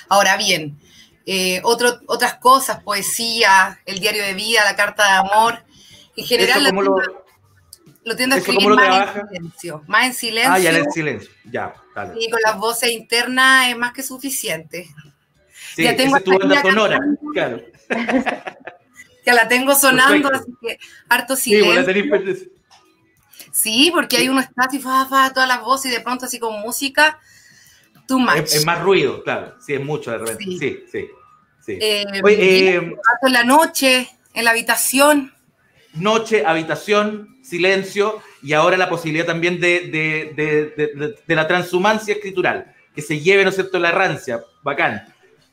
[0.09, 0.79] Ahora bien,
[1.25, 5.63] eh, otras cosas, poesía, el diario de vida, la carta de amor.
[6.15, 7.26] En general, lo,
[8.15, 9.83] tiendo a escribir más en silencio.
[9.87, 10.53] Más en silencio.
[10.53, 11.73] Ah, ya en silencio, ya.
[12.19, 14.87] Y con las voces internas es más que suficiente.
[15.75, 16.99] Sí, ya tengo tu banda sonora,
[17.33, 17.61] claro.
[19.25, 22.49] que la tengo sonando, así que harto silencio.
[23.51, 26.39] Sí, porque hay uno está así, fa, fa, todas las voces y de pronto así
[26.39, 27.19] con música,
[28.07, 28.53] too much.
[28.53, 31.09] Es, más ruido, claro, sí, es mucho de repente, sí,
[31.65, 31.73] sí.
[31.73, 32.75] Eh, eh,
[33.21, 35.33] en la noche, en la habitación.
[35.93, 43.43] Noche, habitación, silencio y ahora la posibilidad también de, la transhumancia escritural, que se lleve,
[43.43, 45.05] ¿no es cierto?, la rancia, bacán.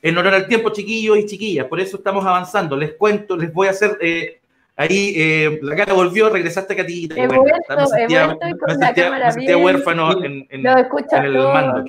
[0.03, 2.77] En honor al tiempo, chiquillos y chiquillas, por eso estamos avanzando.
[2.77, 4.41] Les cuento, les voy a hacer eh,
[4.77, 7.09] ahí, la cara volvió, regresaste a ti.
[7.15, 7.45] He vuelto,
[7.77, 11.85] me sentía, me sentía, huérfano en, en, en el mando.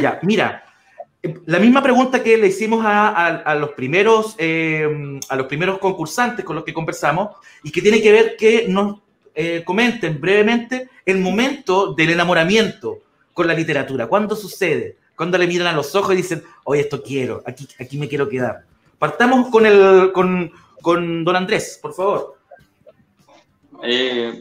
[0.00, 0.65] Ya, mira,
[1.46, 6.56] la misma pregunta que le hicimos a, los primeros, eh, a los primeros concursantes con
[6.56, 9.00] los que conversamos y que tiene que ver que nos
[9.34, 12.98] eh, comenten brevemente el momento del enamoramiento
[13.32, 14.06] con la literatura.
[14.06, 14.96] ¿Cuándo sucede?
[15.14, 18.28] Cuando le miran a los ojos y dicen, oye, esto quiero, aquí, aquí me quiero
[18.28, 18.64] quedar.
[18.98, 20.50] Partamos con, el, con,
[20.82, 22.36] con don Andrés, por favor.
[23.82, 24.40] Eh,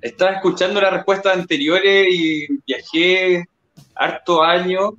[0.00, 3.48] estaba escuchando las respuestas anteriores y viajé
[3.94, 4.94] harto año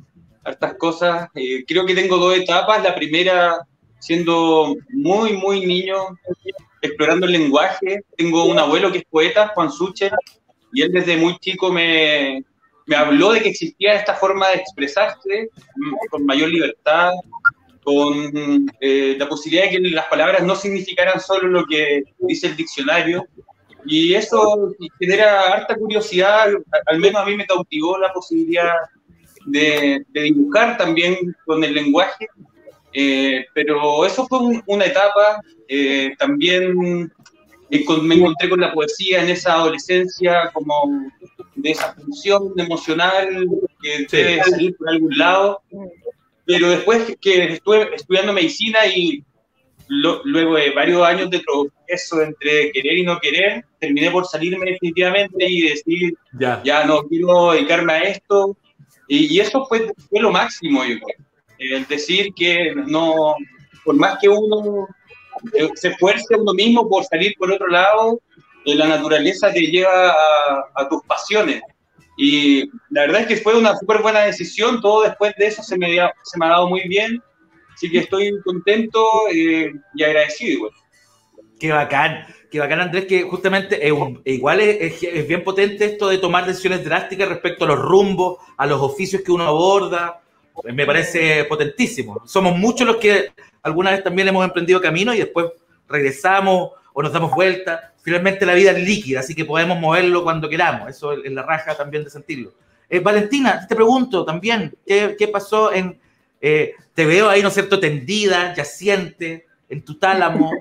[0.45, 1.29] hartas cosas.
[1.35, 2.83] Eh, creo que tengo dos etapas.
[2.83, 3.57] La primera,
[3.99, 6.17] siendo muy, muy niño,
[6.81, 8.03] explorando el lenguaje.
[8.15, 10.13] Tengo un abuelo que es poeta, Juan Sucher,
[10.71, 12.43] y él desde muy chico me,
[12.85, 17.11] me habló de que existía esta forma de expresarse mm, con mayor libertad,
[17.83, 22.55] con eh, la posibilidad de que las palabras no significaran solo lo que dice el
[22.55, 23.25] diccionario.
[23.87, 26.47] Y eso genera harta curiosidad,
[26.87, 28.73] al menos a mí me cautivó la posibilidad
[29.45, 32.27] de, dibujar también con el lenguaje,
[32.93, 37.11] eh, pero eso fue una etapa, eh, también
[38.03, 41.11] me encontré con la poesía en esa adolescencia como
[41.55, 43.47] de esa función emocional
[43.81, 45.61] que debe salir por algún lado,
[46.45, 49.23] pero después que estuve estudiando medicina y
[49.87, 55.45] luego de varios años de proceso entre querer y no querer, terminé por salirme definitivamente
[55.47, 58.57] y decir, ya, ya no quiero dedicarme a esto,
[59.07, 61.17] y, eso fue, fue, lo máximo, yo creo.
[61.57, 63.35] El decir que no,
[63.83, 64.87] por más que uno
[65.53, 68.19] eh, se esfuerce uno mismo por salir por otro lado,
[68.65, 70.13] eh, la naturaleza te lleva
[70.75, 71.61] a, tus pasiones.
[72.17, 75.77] Y la verdad es que fue una súper buena decisión, todo después de eso se
[75.77, 77.21] me, se me ha dado muy bien,
[77.73, 80.71] así que estoy contento eh, y agradecido igual.
[81.59, 83.79] Qué bacán, qué bacán Andrés, que justamente
[84.25, 88.65] igual es, es, bien potente esto de tomar decisiones drásticas respecto a los rumbos, a
[88.65, 90.21] los oficios que uno aborda,
[90.63, 92.21] me parece potentísimo.
[92.25, 93.31] Somos muchos los que
[93.61, 95.47] alguna vez también hemos emprendido camino y después
[95.87, 97.93] regresamos o nos damos vuelta.
[98.01, 100.89] Finalmente la vida es líquida, así que podemos moverlo cuando queramos.
[100.89, 102.53] Eso es la raja también de sentirlo.
[102.89, 105.99] Eh, Valentina, te pregunto también, ¿qué, qué pasó en...
[106.39, 110.51] Eh, te veo ahí, ¿no es cierto?, tendida, yaciente, en tu tálamo.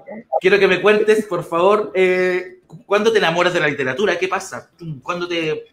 [0.41, 4.19] Quiero que me cuentes, por favor, eh, ¿cuándo te enamoras de la literatura?
[4.19, 4.71] ¿Qué pasa?
[5.03, 5.65] ¿Cuándo te...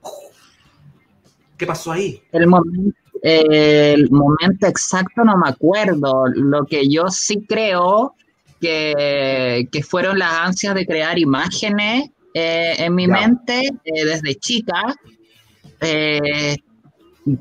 [1.57, 2.21] ¿Qué pasó ahí?
[2.31, 6.25] El momento, el momento exacto no me acuerdo.
[6.33, 8.15] Lo que yo sí creo
[8.59, 14.95] que, que fueron las ansias de crear imágenes eh, en mi mente eh, desde chica.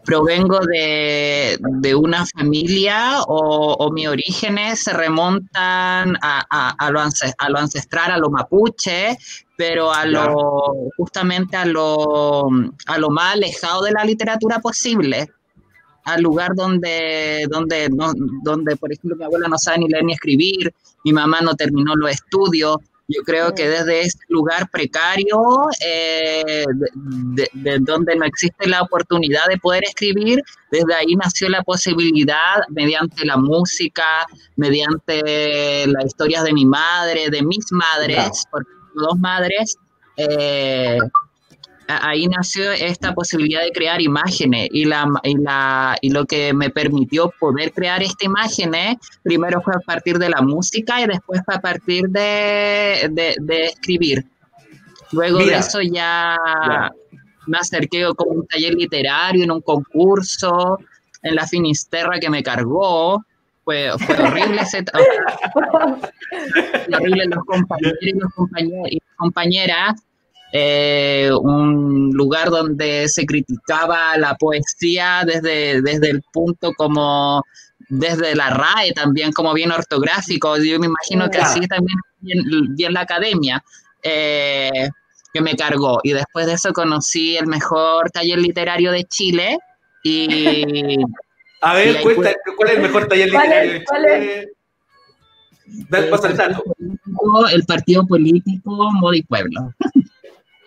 [0.04, 7.00] Provengo de, de, una familia o, o, mis orígenes se remontan a, a, a, lo,
[7.00, 9.16] a, lo, ancestral, a lo mapuche,
[9.56, 12.48] pero a lo justamente a lo,
[12.86, 15.30] a lo más alejado de la literatura posible
[16.04, 17.88] al lugar donde, donde,
[18.42, 20.72] donde, por ejemplo, mi abuela no sabe ni leer ni escribir,
[21.04, 22.76] mi mamá no terminó los estudios.
[23.12, 25.36] Yo creo que desde ese lugar precario,
[25.84, 32.62] eh, de, donde no existe la oportunidad de poder escribir, desde ahí nació la posibilidad,
[32.68, 39.76] mediante la música, mediante las historias de mi madre, de mis madres, porque dos madres,
[40.16, 40.98] eh,
[42.03, 46.70] ahí nació esta posibilidad de crear imágenes y, la, y, la, y lo que me
[46.70, 51.55] permitió poder crear esta imágenes, primero fue a partir de la música y después fue
[51.55, 54.24] a partir de, de, escribir.
[55.12, 56.37] Luego de eso ya,
[57.46, 60.79] me acerqué como un taller literario en un concurso
[61.22, 63.24] en la Finisterra que me cargó.
[63.64, 64.85] Fue, fue horrible ese
[66.92, 70.03] horrible los compañeros y los compañeros y compañeras
[70.52, 77.44] eh, un lugar donde se criticaba la poesía desde, desde el punto como
[77.88, 83.00] desde la RAE también como bien ortográfico, yo me imagino que así también bien, la
[83.00, 83.62] academia,
[84.02, 84.88] eh,
[85.32, 86.00] que me cargó.
[86.02, 89.58] Y después de eso conocí el mejor taller literario de Chile
[90.02, 90.96] y...
[91.62, 94.48] A ver, cuenta, ¿cuál es el mejor taller literario de Chile?
[95.66, 95.98] El,
[97.52, 99.74] el partido político Modo y Pueblo.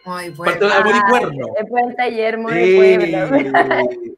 [0.05, 0.67] Muy bueno.
[0.67, 1.47] Moda y pueblo.
[1.69, 3.17] buen taller, moda y pueblo.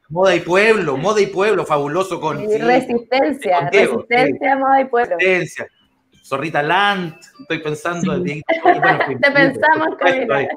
[0.09, 2.37] moda y pueblo, moda y pueblo, fabuloso con.
[2.37, 5.17] resistencia, resistencia, moda y pueblo.
[5.17, 5.67] Resistencia.
[6.23, 8.23] Zorrita Land, estoy pensando.
[8.23, 10.47] Te pensamos, Camila.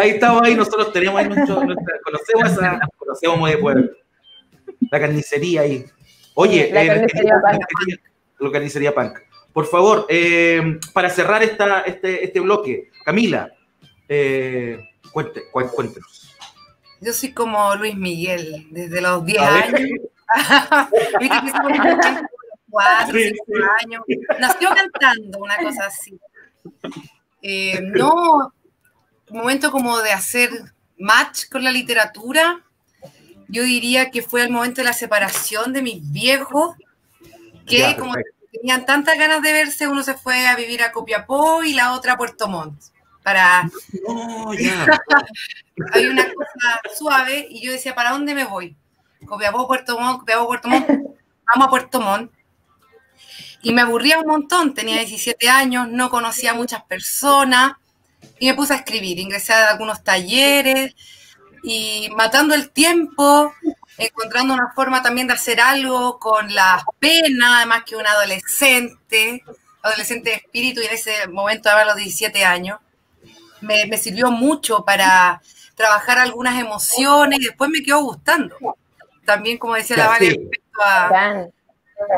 [0.00, 3.90] ahí estamos ahí, nosotros tenemos ahí nuestro, conocemos esa, conocemos moda y pueblo.
[4.92, 5.84] La carnicería ahí.
[6.34, 7.34] Oye, la eh, carnicería
[8.38, 9.18] La carnicería punk.
[9.52, 13.52] Por favor, eh, para cerrar esta, este, este bloque, Camila,
[14.10, 16.36] eh, cuente, cuéntenos.
[17.00, 19.80] Yo soy como Luis Miguel, desde los 10 años.
[21.20, 21.52] Viste que
[22.70, 23.34] 4, 5
[23.82, 24.04] años.
[24.40, 26.18] Nació cantando, una cosa así.
[27.40, 28.52] Eh, no,
[29.30, 30.50] un momento como de hacer
[30.98, 32.60] match con la literatura,
[33.46, 36.74] yo diría que fue el momento de la separación de mis viejos,
[37.64, 38.14] que como
[38.52, 42.14] tenían tantas ganas de verse, uno se fue a vivir a Copiapó y la otra
[42.14, 42.90] a Puerto Montt
[43.22, 43.70] para...
[45.92, 48.76] Hay una cosa suave y yo decía, ¿para dónde me voy?
[49.26, 52.32] Copiapó, Puerto Montt, Copiapó, Puerto Montt, vamos a Puerto Montt.
[53.62, 57.72] Y me aburría un montón, tenía 17 años, no conocía a muchas personas
[58.38, 60.94] y me puse a escribir, ingresé a algunos talleres
[61.62, 63.52] y matando el tiempo,
[63.98, 69.44] encontrando una forma también de hacer algo con las penas, además que un adolescente,
[69.82, 72.78] adolescente de espíritu y en ese momento a los 17 años
[73.60, 75.40] me, sirvió mucho para
[75.74, 78.56] trabajar algunas emociones y después me quedó gustando.
[79.24, 80.82] También, como decía la Vale, respecto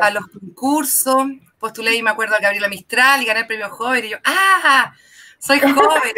[0.00, 1.26] a, los concursos,
[1.58, 4.92] postulé y me acuerdo a Gabriela Mistral y gané el premio joven y yo, ¡ah!
[5.38, 6.12] Soy joven.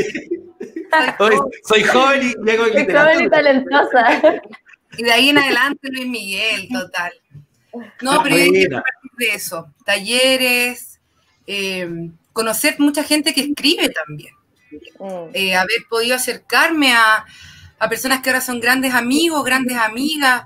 [1.64, 4.20] soy, joven y joven y talentosa.
[4.96, 7.12] Y de ahí en adelante Luis Miguel, total.
[8.02, 11.00] No, pero yo a partir de eso, talleres,
[11.46, 14.34] eh, conocer mucha gente que escribe también.
[14.98, 15.30] Mm.
[15.34, 17.24] Eh, haber podido acercarme a,
[17.88, 20.44] personas que ahora son grandes amigos, grandes amigas,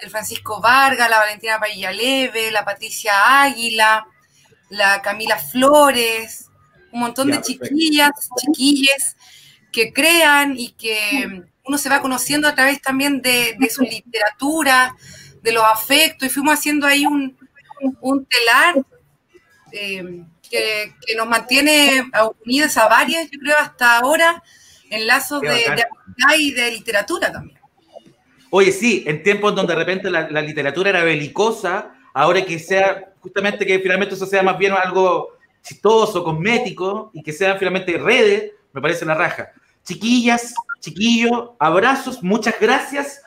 [0.00, 1.60] el Francisco Vargas, la Valentina
[1.92, 4.04] Leve, la Patricia Águila,
[4.68, 6.50] la Camila Flores,
[6.90, 9.16] un montón de chiquillas, chiquilles
[9.70, 14.96] que crean y que uno se va conociendo a través también de, su literatura,
[15.42, 17.36] de los afectos, y fuimos haciendo ahí un,
[18.26, 18.84] telar
[19.72, 22.04] eh, que, nos mantiene
[22.44, 24.42] unidas a varias, yo creo, hasta ahora,
[24.90, 25.86] en lazos de, de
[26.38, 27.58] y de literatura también.
[28.50, 33.64] Oye, sí, en tiempos donde de repente la, literatura era belicosa, ahora que sea justamente
[33.64, 35.30] que finalmente eso sea más bien algo
[35.62, 39.52] chistoso, cosmético y que sean finalmente redes, me parece la raja.
[39.84, 43.22] Chiquillas, chiquillos, abrazos, muchas gracias.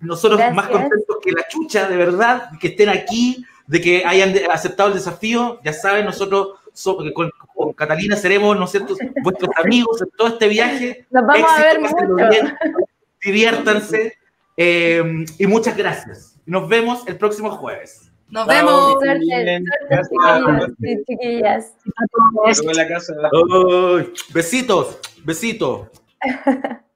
[0.00, 4.90] Nosotros más contentos que la chucha, de verdad, que estén aquí, de que hayan aceptado
[4.90, 5.58] el desafío.
[5.64, 6.58] Ya saben, nosotros
[7.14, 7.30] con,
[7.74, 8.66] Catalina seremos, ¿no
[9.22, 11.06] vuestros amigos en todo este viaje.
[11.10, 11.96] Nos vamos a ver mucho.
[13.24, 14.18] diviértanse.
[14.58, 16.38] Eh, y muchas gracias.
[16.44, 18.12] Nos vemos el próximo jueves.
[18.28, 18.98] Nos vemos.
[21.06, 21.72] chiquillas.
[24.34, 25.88] besitos, besitos.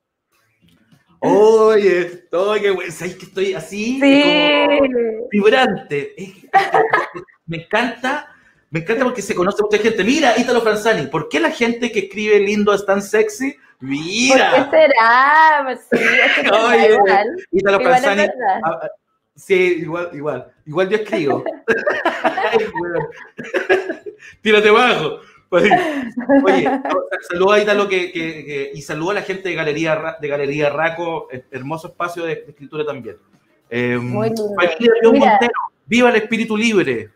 [1.20, 4.00] Oye, oye, ¿sabes que estoy así?
[5.30, 6.14] vibrante.
[7.46, 8.34] Me encanta,
[8.70, 10.04] me encanta porque se conoce mucha gente.
[10.04, 13.56] Mira, Ítalo Franzani, ¿por qué la gente que escribe lindo es tan sexy?
[13.80, 14.50] Mira.
[14.50, 15.60] ¿Por qué será?
[15.64, 17.26] Pues sí, es que Oye, igual.
[17.52, 18.22] Ítalo Franzani.
[18.64, 18.88] Ah, ah,
[19.34, 20.52] sí, igual, igual.
[20.66, 21.44] Igual yo escribo.
[24.42, 25.20] Tírate abajo.
[25.56, 26.66] Oye,
[27.52, 31.88] a Ítalo que, que, y saludo a la gente de Galería, de Galería Raco, hermoso
[31.88, 33.16] espacio de, escritura también.
[33.70, 34.30] Eh, Muy.
[34.30, 35.52] Montero,
[35.86, 37.10] viva el espíritu libre,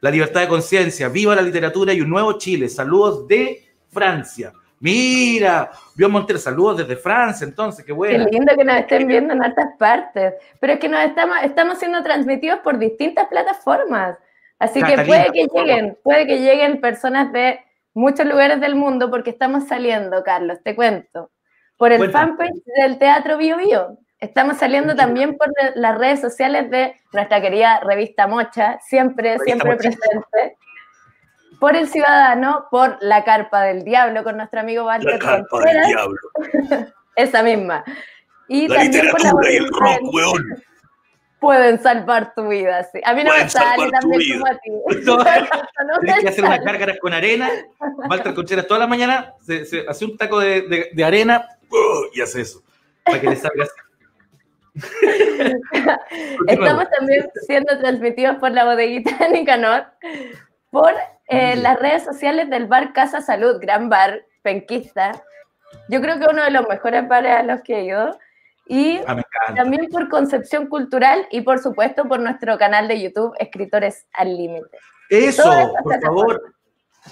[0.00, 2.68] la libertad de conciencia, viva la literatura y un nuevo Chile.
[2.68, 4.52] Saludos de Francia.
[4.78, 8.26] Mira, vio Montero, saludos desde Francia, entonces, qué bueno.
[8.26, 10.34] Qué lindo que nos estén viendo en altas partes.
[10.60, 14.18] Pero es que nos estamos, estamos siendo transmitidos por distintas plataformas.
[14.58, 17.60] Así que puede que lleguen, puede que lleguen personas de
[17.96, 21.30] muchos lugares del mundo porque estamos saliendo, Carlos, te cuento.
[21.76, 23.98] Por el fanpage del Teatro Bio Bio.
[24.18, 30.56] Estamos saliendo también por las redes sociales de nuestra querida revista Mocha, siempre, siempre presente
[31.58, 35.86] por el Ciudadano, por La Carpa del Diablo con nuestro amigo Walter La Carpa del
[35.86, 36.18] Diablo.
[37.16, 37.84] Esa misma.
[38.48, 40.62] Y la literatura y el rock, weón.
[41.38, 43.00] Pueden salvar tu vida, sí.
[43.04, 44.70] A mí no me sale también como a ti.
[45.04, 45.18] No,
[46.00, 47.48] Tienes que hacer unas gárgaras con arena.
[48.08, 51.46] Walter Concheras toda la mañana se, hace un taco de, de, arena
[52.14, 52.62] y hace eso.
[53.04, 53.86] Para que le salga así.
[56.48, 59.86] Estamos también siendo transmitidos por la bodeguita de Nicanor,
[60.70, 60.92] por
[61.28, 65.22] eh, las redes sociales del bar Casa Salud, gran bar, penquista.
[65.88, 68.18] Yo creo que uno de los mejores bares a los que he ido.
[68.68, 69.22] Y ah,
[69.54, 74.78] también por Concepción Cultural y por supuesto por nuestro canal de YouTube, Escritores al Límite.
[75.08, 76.54] Eso, por favor,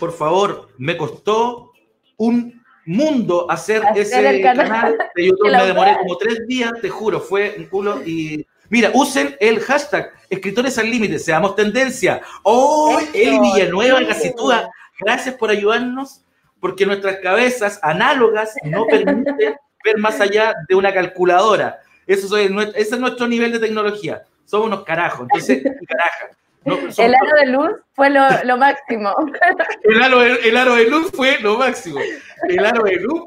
[0.01, 1.71] por favor, me costó
[2.17, 4.99] un mundo hacer, ese canal.
[5.15, 5.51] de YouTube.
[5.51, 10.13] Me demoré como tres días, te juro, fue un culo y Mira, usen el hashtag
[10.31, 12.23] Escritores al Límite, seamos tendencia.
[12.43, 12.99] ¡Oh!
[13.13, 16.25] El Villanueva, Gacitúa, gracias por ayudarnos,
[16.61, 19.55] porque nuestras cabezas análogas no permiten
[19.85, 21.81] ver más allá de una calculadora.
[22.07, 24.23] Eso es, ese es nuestro nivel de tecnología.
[24.45, 26.95] Somos unos carajos, entonces, caraja.
[26.99, 29.15] el aro de luz fue lo, máximo.
[29.85, 32.01] el, aro, el, aro, de luz fue lo máximo.
[32.49, 33.23] El aro de luz,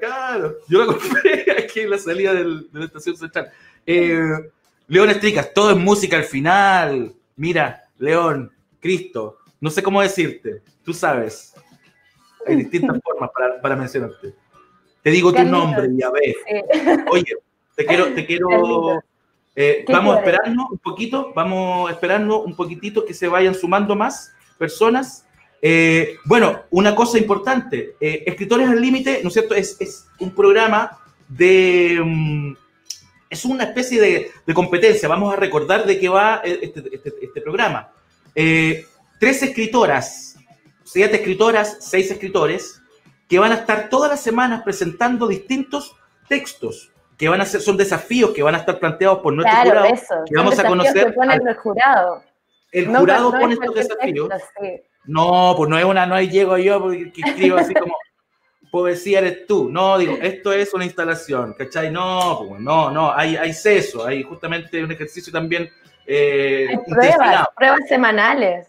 [0.00, 0.56] claro.
[0.68, 3.50] Yo lo compré aquí en la salida de la estación central.
[3.86, 4.20] Eh,
[4.88, 7.14] León Estricas, todo es música al final.
[7.36, 11.54] Mira, León, Cristo, no sé cómo decirte, tú sabes.
[12.46, 13.30] Hay distintas formas
[13.62, 14.34] para, mencionarte.
[15.02, 16.36] Te digo tu nombre, ya ves.
[17.10, 17.36] Oye,
[17.74, 19.02] te quiero, te quiero.
[19.54, 25.26] Eh, vamos esperando un poquito, vamos esperando un poquitito que se vayan sumando más personas.
[25.60, 29.54] Eh, bueno, una cosa importante, eh, Escritores al Límite, ¿no es cierto?
[29.54, 30.98] Es, es un programa
[31.28, 32.54] de, mm,
[33.28, 35.08] es una especie de, competencia.
[35.08, 37.90] Vamos a recordar de qué va este, este, este programa.
[38.34, 40.36] Tres escritoras,
[40.84, 42.81] siete escritoras, seis escritores,
[43.32, 45.96] que van a estar todas las semanas presentando distintos
[46.28, 49.86] textos, que van a ser, son desafíos que van a estar planteados por nuestro jurado.
[49.86, 50.14] Eso.
[50.26, 51.14] Que vamos a conocer.
[51.16, 52.22] el jurado.
[52.70, 54.28] El jurado pone estos desafíos.
[55.06, 57.96] No, pues no es una, no hay llego yo que escribo así como
[58.70, 59.70] poesía eres tú.
[59.70, 61.90] No, digo, esto es una instalación, ¿cachai?
[61.90, 65.70] No, pues, no, no, hay, hay seso, hay justamente un ejercicio también.
[66.06, 68.68] Eh, pruebas, pruebas semanales.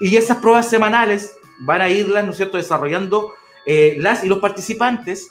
[0.00, 3.34] Y esas pruebas semanales van a irlas, ¿no es cierto?, desarrollando
[3.72, 5.30] eh, las y los participantes,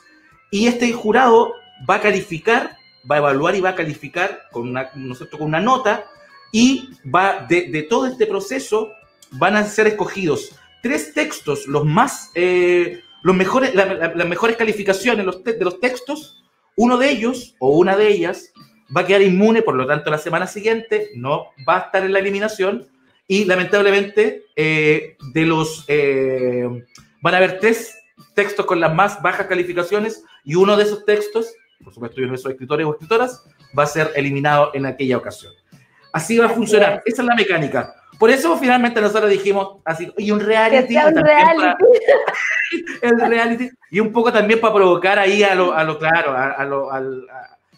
[0.49, 1.53] y este jurado
[1.89, 2.77] va a calificar,
[3.09, 6.05] va a evaluar y va a calificar con una, con una nota,
[6.53, 8.93] y va de, todo este proceso
[9.31, 15.65] van a ser escogidos tres textos, los más, eh, los mejores, las mejores calificaciones de
[15.65, 16.41] los textos,
[16.77, 18.53] uno de ellos o una de ellas
[18.95, 22.13] va a quedar inmune, por lo tanto la semana siguiente no va a estar en
[22.13, 22.87] la eliminación.
[23.27, 26.67] Y lamentablemente eh, de los eh,
[27.21, 27.98] van a haber tres
[28.39, 32.37] textos con las más bajas calificaciones y uno de esos textos, por supuesto yo no
[32.37, 33.43] soy escritores o escritoras,
[33.77, 35.51] va a ser eliminado en aquella ocasión.
[36.13, 37.93] Así va a funcionar, esa es la mecánica.
[38.17, 40.95] Por eso finalmente nosotros dijimos así, y un reality.
[40.95, 41.83] Un reality.
[43.01, 43.69] el reality.
[43.91, 47.27] Y un poco también para provocar ahí a lo, a lo claro, a, lo, al,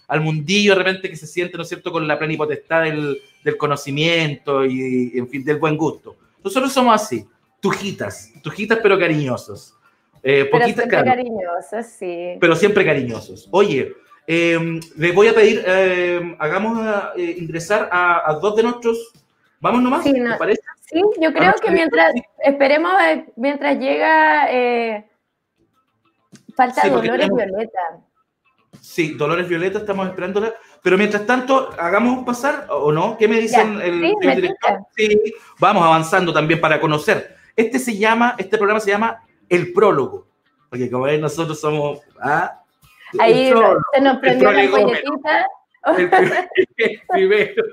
[0.07, 3.57] al, mundillo de repente que se siente, ¿no es cierto?, con la plenipotestad del, del
[3.57, 6.17] conocimiento y, en fin, del buen gusto.
[6.43, 7.25] Nosotros somos así,
[7.59, 9.75] tujitas, tujitas pero cariñosos.
[10.23, 12.37] Eh, pero siempre cariñosos, sí.
[12.39, 13.49] Pero siempre cariñosos.
[13.51, 13.93] Oye,
[14.27, 16.79] eh, les voy a pedir, eh, hagamos
[17.17, 19.11] eh, ingresar a, a, dos de nuestros
[19.61, 20.61] Vamos nomás, sí, parece?
[20.79, 22.13] Sí, yo creo que mientras,
[22.43, 25.07] esperemos, eh, mientras llega, eh,
[26.55, 27.79] falta Dolores Violeta.
[28.81, 30.51] Sí, Dolores Violeta, estamos esperándola.
[30.81, 33.15] Pero mientras tanto, hagamos pasar, ¿o no?
[33.17, 34.79] ¿Qué me dicen el, director?
[34.95, 37.35] Sí, vamos avanzando también para conocer.
[37.55, 40.25] Este se llama, este programa se llama El Prólogo.
[40.69, 41.99] Porque como ven, nosotros somos...
[42.21, 42.57] Ah,
[43.19, 43.53] Ahí
[43.93, 45.47] se nos prendió la folletita.
[47.09, 47.63] Primero.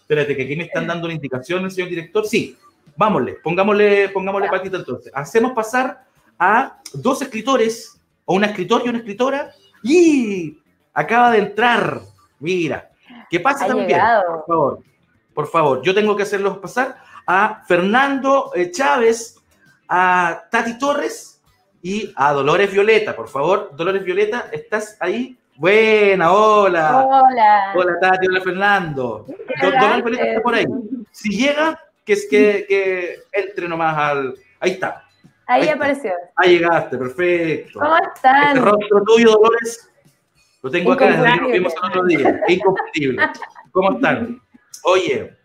[0.00, 2.26] Espérate, que aquí me están dando la indicación, el señor director.
[2.26, 2.58] Sí,
[2.96, 5.12] vámonos, pongámosle, pongámosle patita entonces.
[5.14, 6.04] Hacemos pasar
[6.38, 9.52] a dos escritores, o una escritora y una escritora,
[9.84, 10.58] y
[10.92, 12.00] acaba de entrar.
[12.40, 12.90] Mira,
[13.30, 14.00] ¿qué pasa también?
[14.26, 14.78] Por favor,
[15.32, 19.41] por favor, yo tengo que hacerlos pasar a Fernando eh, Chávez,
[19.94, 21.38] a Tati Torres
[21.82, 23.14] y a Dolores Violeta.
[23.14, 25.36] Por favor, Dolores Violeta, ¿estás ahí?
[25.56, 27.06] Buena, hola.
[27.06, 27.72] Hola.
[27.74, 29.26] Hola, Tati, hola, Fernando.
[29.60, 30.64] Don, Don está por ahí.
[31.10, 34.34] Si llega, que es que, que entre nomás al.
[34.60, 35.04] Ahí está.
[35.46, 36.12] Ahí, apareció.
[36.36, 37.78] Ahí llegaste, perfecto.
[37.78, 38.56] ¿Cómo están?
[38.56, 39.90] Este rostro tuyo, Dolores,
[40.62, 42.40] lo tengo acá desde que nos vimos el otro día.
[42.48, 43.28] Incompatible.
[43.70, 44.40] ¿Cómo están?
[44.84, 45.36] Oye,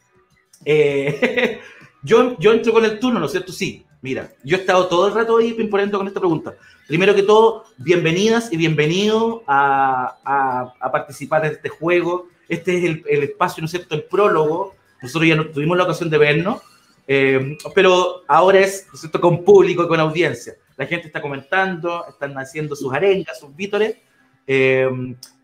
[0.63, 1.59] eh,
[2.01, 3.51] yo, yo entro con el turno, ¿no es cierto?
[3.51, 3.83] Sí.
[4.01, 6.55] Mira, yo he estado todo el rato ahí imponiendo con esta pregunta.
[6.87, 12.27] Primero que todo, bienvenidas y bienvenidos a, participar en este juego.
[12.47, 14.75] Este es el, espacio, ¿no es cierto?, el prólogo.
[15.01, 16.61] Nosotros ya no tuvimos la ocasión de vernos,
[17.07, 20.53] eh, pero ahora es, ¿no es cierto?, con público y con audiencia.
[20.75, 23.97] La gente está comentando, están haciendo sus arengas, sus vítores.
[24.45, 24.87] Eh,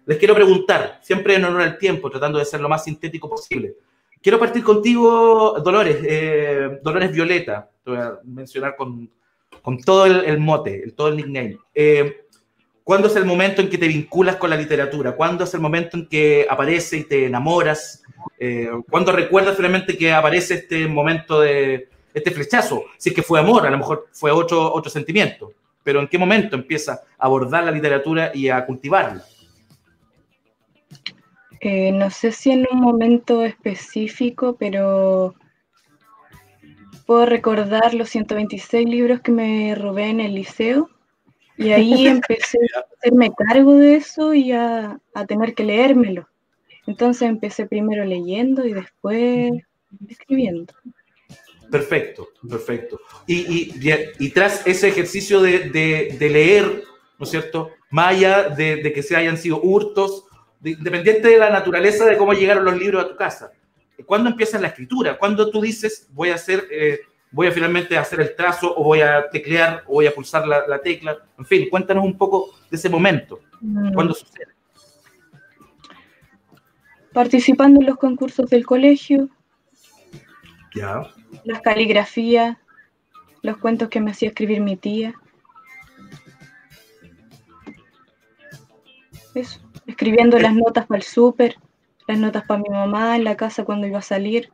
[0.05, 3.75] les quiero preguntar, siempre en honor al tiempo, tratando de ser lo más sintético posible.
[4.24, 9.11] Quiero partir contigo, Dolores, eh, Dolores Violeta, te voy a mencionar con,
[9.61, 11.57] con todo el, mote, todo el nickname.
[11.76, 12.21] Eh,
[12.86, 15.11] ¿Cuándo es el momento en que te vinculas con la literatura?
[15.11, 18.01] ¿Cuándo es el momento en que aparece y te enamoras?
[18.39, 22.86] Eh, ¿Cuándo recuerdas finalmente que aparece este momento de este flechazo?
[22.97, 25.51] Si es que fue amor, a lo mejor fue otro, otro sentimiento.
[25.84, 29.26] Pero ¿en qué momento empiezas a abordar la literatura y a cultivarla?
[31.66, 35.34] Eh, no sé si en un momento específico, pero
[37.05, 40.89] puedo recordar los 126 libros que me robé en el liceo
[41.57, 46.28] y ahí empecé a hacerme cargo de eso y a, tener que leérmelo.
[46.86, 49.53] Entonces empecé primero leyendo y después
[50.09, 50.74] escribiendo.
[51.72, 52.99] Perfecto, perfecto.
[53.26, 53.72] Y,
[54.20, 55.70] y, tras ese ejercicio de,
[56.20, 56.84] de, leer,
[57.18, 57.72] ¿no es cierto?
[57.89, 60.26] Allá de, de, que se hayan sido hurtos
[60.64, 63.51] independiente de la naturaleza de cómo llegaron los libros a tu casa.
[64.05, 65.18] ¿Cuándo empieza la escritura?
[65.18, 67.01] ¿Cuándo tú dices, voy a hacer, eh,
[67.32, 70.82] voy a finalmente hacer el trazo, o voy a teclear, o voy a pulsar la,
[70.82, 71.18] tecla?
[71.38, 73.39] En fin, cuéntanos un poco de ese momento.
[73.61, 73.93] Mm.
[73.93, 74.47] ¿Cuándo sucede?
[77.14, 79.30] Participando en los concursos del colegio.
[80.76, 81.03] Ya.
[81.43, 82.57] Las caligrafías,
[83.43, 85.14] los cuentos que me hacía escribir mi tía.
[89.36, 91.57] Eso escribiendo las notas para el súper,
[92.07, 94.51] las notas para mi mamá en la casa cuando iba a salir.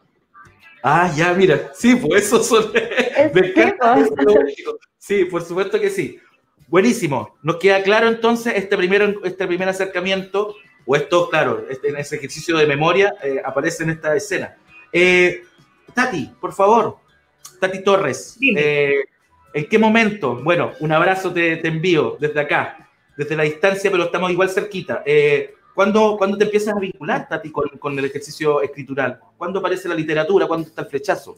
[0.84, 2.71] Ah, ya, mira, sí, pues eso son...
[3.34, 3.53] Me
[4.97, 6.19] Sí, por supuesto que sí.
[6.67, 7.36] Buenísimo.
[7.41, 10.55] Nos queda claro entonces este, primero, este primer acercamiento,
[10.86, 14.55] o esto, claro, este, en ese ejercicio de memoria eh, aparece en esta escena.
[14.93, 15.43] Eh,
[15.93, 16.97] Tati, por favor,
[17.59, 19.03] Tati Torres, eh,
[19.53, 20.36] ¿en qué momento?
[20.36, 22.88] Bueno, un abrazo te envío desde acá
[23.20, 25.03] desde la distancia, pero estamos igual cerquita.
[25.05, 29.20] Eh, ¿cuándo, te empiezas a vincular, Tati, con, el ejercicio escritural?
[29.38, 30.47] ¿Cuándo aparece la literatura?
[30.47, 31.38] ¿Cuándo está el flechazo?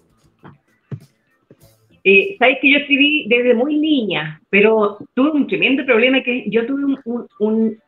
[2.03, 6.67] Eh, Sabes que yo escribí desde muy niña, pero tuve un tremendo problema que yo
[6.67, 7.79] tuve un,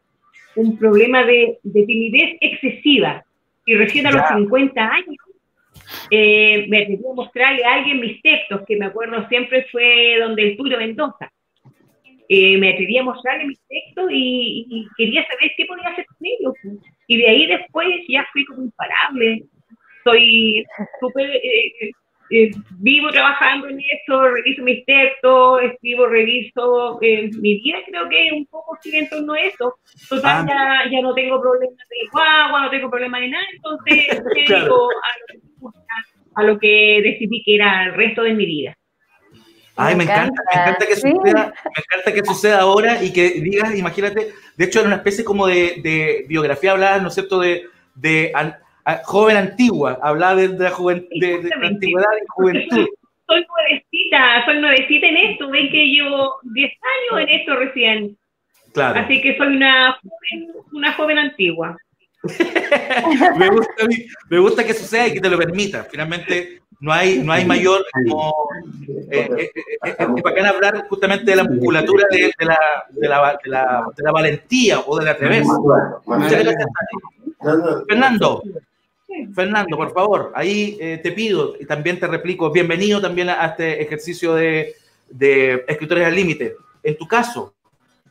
[0.56, 3.24] un, problema de, timidez excesiva
[3.64, 5.18] y recién a los 50 años
[6.10, 10.50] eh, me atreví a mostrarle a alguien mis textos, que me acuerdo siempre fue donde
[10.50, 11.30] el Tulio Mendoza.
[12.34, 16.54] Eh, me atreví a mostrarle mis textos y, quería saber qué podía hacer con ellos.
[17.08, 19.44] Y de ahí después ya fui como imparable.
[20.04, 20.64] Soy
[21.00, 21.92] súper eh,
[22.30, 28.32] eh, vivo trabajando en eso, reviso mis textos, escribo, reviso eh, mi vida, creo que
[28.34, 29.76] un poco sigue en torno a eso.
[30.10, 30.84] Total, ah.
[30.86, 34.90] ya, ya, no tengo problemas de guagua, no tengo problemas de nada, entonces dedico
[36.36, 38.76] a lo, que, decidí que era el resto de mi vida.
[39.76, 43.76] Ay, me, encanta, me encanta que suceda, me encanta que suceda ahora y que digas,
[43.76, 47.63] imagínate, de hecho era una especie como de, de biografía hablada, ¿no es cierto?, de,
[47.95, 48.32] de
[49.05, 52.88] joven antigua, hablaba de, la, de, la antigüedad y juventud.
[53.26, 58.17] Soy nuevecita, soy nuevecita en esto, ven que llevo 10 años en esto recién.
[58.74, 58.99] Claro.
[58.99, 61.78] Así que soy una joven, una joven antigua.
[63.38, 63.86] me, gusta,
[64.30, 65.86] me gusta que suceda y que te lo permita.
[65.86, 68.36] Finalmente, no hay, no hay mayor como.
[69.10, 69.52] Eh, eh,
[69.86, 72.60] eh, eh bacán hablar justamente de la musculatura de, de, la,
[72.90, 75.50] de, la, de, la, de la valentía o de la atreverse.
[76.06, 76.68] Muchas gracias,
[77.88, 78.44] Fernando,
[79.34, 83.82] Fernando, por favor, ahí eh, te pido y también te replico, bienvenido también a, este
[83.82, 84.76] ejercicio de,
[85.66, 86.58] escritores al límite.
[86.84, 87.54] En tu caso,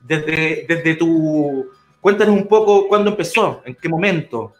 [0.01, 1.66] desde, desde tu...
[2.01, 4.55] Cuéntanos un poco cuándo empezó, en qué momento.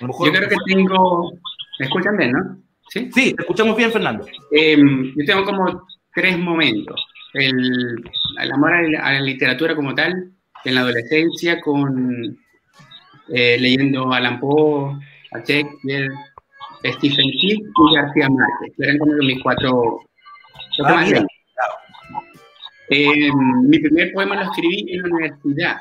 [0.00, 1.32] Yo creo que tengo...
[1.78, 2.63] ¿Me escuchan bien, no?
[2.94, 4.24] Sí, sí te escuchamos bien, Fernando.
[4.52, 5.84] Em, yo tengo como
[6.14, 7.04] tres momentos.
[7.32, 7.96] El,
[8.40, 10.30] el amor a la, literatura como tal,
[10.64, 12.38] en la adolescencia, con
[13.30, 14.92] eh, leyendo Alan Poe,
[15.32, 16.08] a Shakespeare,
[16.84, 18.78] Stephen King y García Márquez.
[18.78, 19.98] Eran como mis cuatro...
[20.84, 21.04] Ah,
[22.90, 23.30] eh,
[23.64, 25.76] mi primer poema lo escribí en la universidad.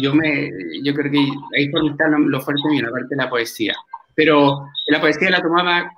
[0.00, 0.52] Yo, me,
[0.84, 1.26] yo creo que
[1.58, 3.74] ahí por está lo, fuerte mío, la parte de la poesía.
[4.14, 5.90] Pero la poesía la tomaba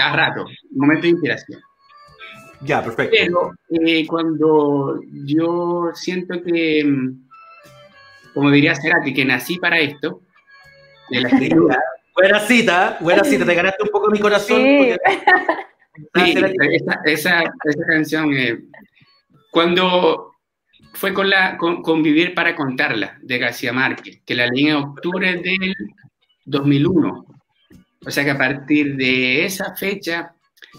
[0.00, 1.60] a rato, momento de inspiración.
[2.62, 3.16] Ya, perfecto.
[3.18, 6.84] Pero eh, cuando yo siento que,
[8.34, 10.22] como diría Cerati, que nací para esto,
[12.14, 14.62] buena cita, buena cita, te ganaste un poco mi corazón.
[14.62, 14.94] Sí,
[17.04, 17.42] esa,
[17.86, 18.58] canción, eh,
[19.50, 20.32] cuando
[20.94, 25.36] fue con la con, Vivir para contarla de García Márquez, que la leí en octubre
[25.36, 25.74] del
[26.44, 27.26] 2001.
[28.04, 30.34] O sea que a partir de esa fecha,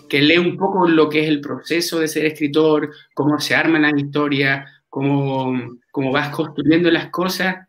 [0.09, 3.83] que lee un poco lo que es el proceso de ser escritor, cómo se arman
[3.83, 7.67] las historias, cómo, cómo vas construyendo las cosas,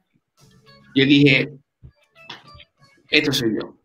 [0.94, 1.52] yo dije,
[3.10, 3.76] esto soy yo.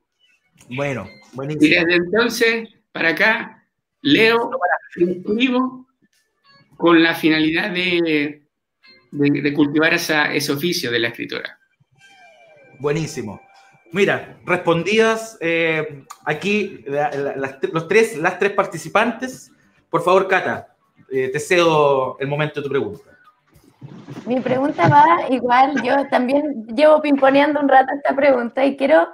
[0.70, 1.66] Bueno, buenísimo.
[1.66, 3.64] Y desde entonces para acá
[4.02, 4.52] leo,
[4.98, 5.88] escribo
[6.78, 8.44] con la finalidad de,
[9.12, 11.60] de, cultivar esa, ese oficio de la escritora.
[12.80, 13.42] Buenísimo.
[13.92, 19.52] Mira, respondidas eh, aquí las, los tres, las tres participantes.
[19.90, 20.76] Por favor, Cata,
[21.12, 23.10] eh, te cedo el momento de tu pregunta.
[24.26, 29.08] Mi pregunta va igual, yo también llevo pimponeando un rato esta pregunta y quiero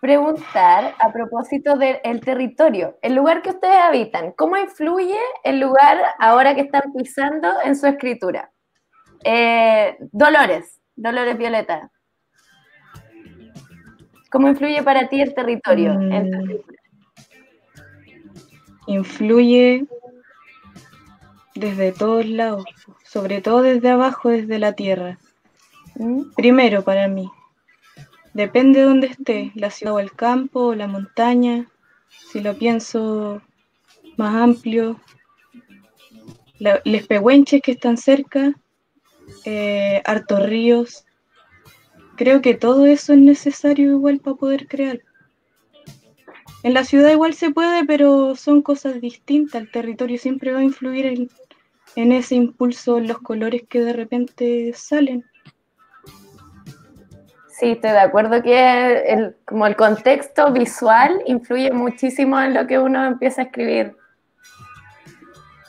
[0.00, 6.54] preguntar a propósito del territorio, el lugar que ustedes habitan, ¿cómo influye el lugar ahora
[6.54, 8.52] que están pisando en su escritura?
[9.24, 11.90] Eh, Dolores, Dolores Violeta.
[14.34, 16.58] ¿Cómo influye para ti el territorio mm.
[18.88, 19.86] Influye
[21.54, 22.64] desde todos lados,
[23.04, 25.18] sobre todo desde abajo, desde la tierra.
[25.94, 26.32] ¿Mm?
[26.34, 27.30] Primero para mí,
[28.34, 31.70] Depende de dónde esté, la ciudad o el campo o la montaña.
[32.32, 33.40] Si lo pienso
[34.16, 35.00] más amplio,
[36.58, 38.52] los pehuenches que están cerca,
[39.44, 41.06] eh, hartos ríos.
[42.16, 45.00] Creo que todo eso es necesario igual para poder crear.
[46.62, 49.62] En la ciudad igual se puede, pero son cosas distintas.
[49.62, 51.28] El territorio siempre va a influir en,
[51.96, 55.24] en ese impulso, los colores que de repente salen.
[57.48, 62.78] Sí, estoy de acuerdo que el, como el contexto visual influye muchísimo en lo que
[62.78, 63.96] uno empieza a escribir.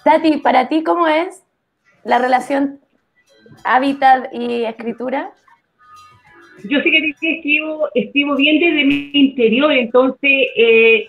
[0.04, 1.43] Tati, para ti, ¿cómo es
[2.04, 2.80] la relación
[3.64, 5.32] hábitat y escritura?
[6.64, 11.08] Yo sé que escribo, escribo bien desde mi interior, entonces eh,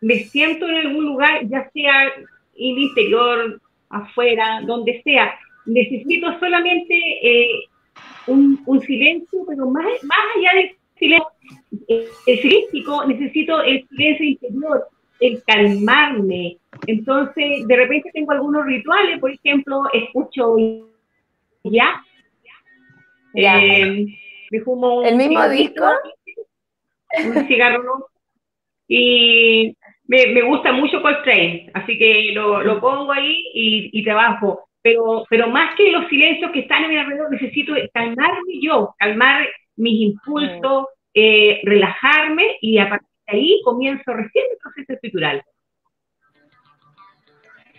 [0.00, 2.24] me siento en algún lugar, ya sea en
[2.56, 5.34] el interior, afuera, donde sea.
[5.66, 7.48] Necesito solamente eh,
[8.26, 11.36] un, silencio, pero más, más allá del silencio
[11.88, 14.88] el necesito el silencio interior,
[15.20, 16.58] el calmarme.
[16.86, 20.56] Entonces, de repente tengo algunos rituales, por ejemplo, escucho
[21.64, 22.02] ya.
[23.34, 24.06] Eh,
[24.50, 25.84] me fumo ¿El mismo disco?
[27.24, 28.08] Un cigarro.
[28.88, 34.66] Y me, me gusta mucho Coltrane, así que lo, lo pongo ahí y, y trabajo
[34.86, 39.44] pero, pero más que los silencios que están en mi alrededor, necesito calmarme yo, calmar
[39.74, 45.42] mis impulsos, eh, relajarme y a partir de ahí comienzo recién el proceso escritural.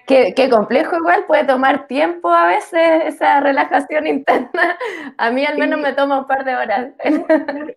[0.08, 4.78] Qué, qué, complejo igual, puede tomar tiempo a veces esa relajación interna.
[5.18, 6.93] A mí al menos me toma un par de horas.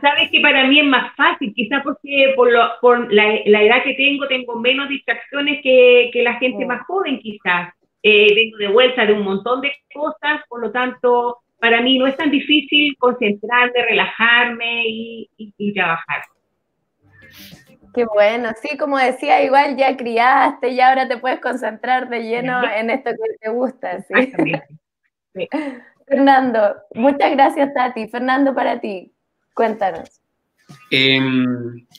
[0.00, 3.84] Sabes que para mí es más fácil, quizás porque por, lo, por la, la, edad
[3.84, 7.72] que tengo, tengo menos distracciones que, que la gente más joven quizás.
[8.02, 12.06] Eh, vengo de vuelta de un montón de cosas, por lo tanto, para mí no
[12.06, 16.22] es tan difícil concentrarme, relajarme y, y, y trabajar.
[17.94, 22.60] Qué bueno, sí, como decía, igual ya criaste y ahora te puedes concentrar de lleno
[22.64, 24.02] en esto que te gusta.
[24.02, 24.32] ¿sí?
[25.34, 25.48] Sí.
[26.06, 28.08] Fernando, muchas gracias Tati.
[28.08, 29.12] Fernando, para ti,
[29.54, 30.20] cuéntanos.
[30.90, 31.18] Eh,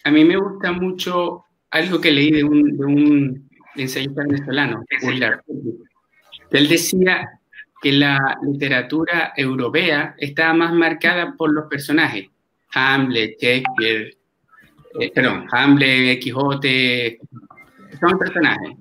[0.03, 4.83] a mí me gusta mucho algo que leí de un, de un ensayista venezolano,
[6.51, 7.39] Él decía
[7.81, 12.27] que la literatura europea estaba más marcada por los personajes.
[12.73, 14.15] Hamlet, Shakespeare,
[14.99, 17.19] eh, perdón, Hamlet, Quijote,
[17.99, 18.77] son personajes.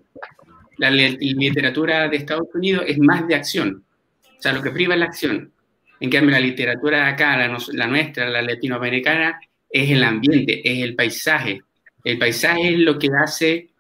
[0.79, 3.85] La literatura de Estados Unidos es más de acción,
[4.25, 5.53] o sea, lo que priva es la acción.
[6.01, 9.39] En cambio, la literatura de acá, la, la nuestra, la latinoamericana,
[9.71, 11.63] es el ambiente, es el paisaje.
[12.03, 13.71] El paisaje es lo que hace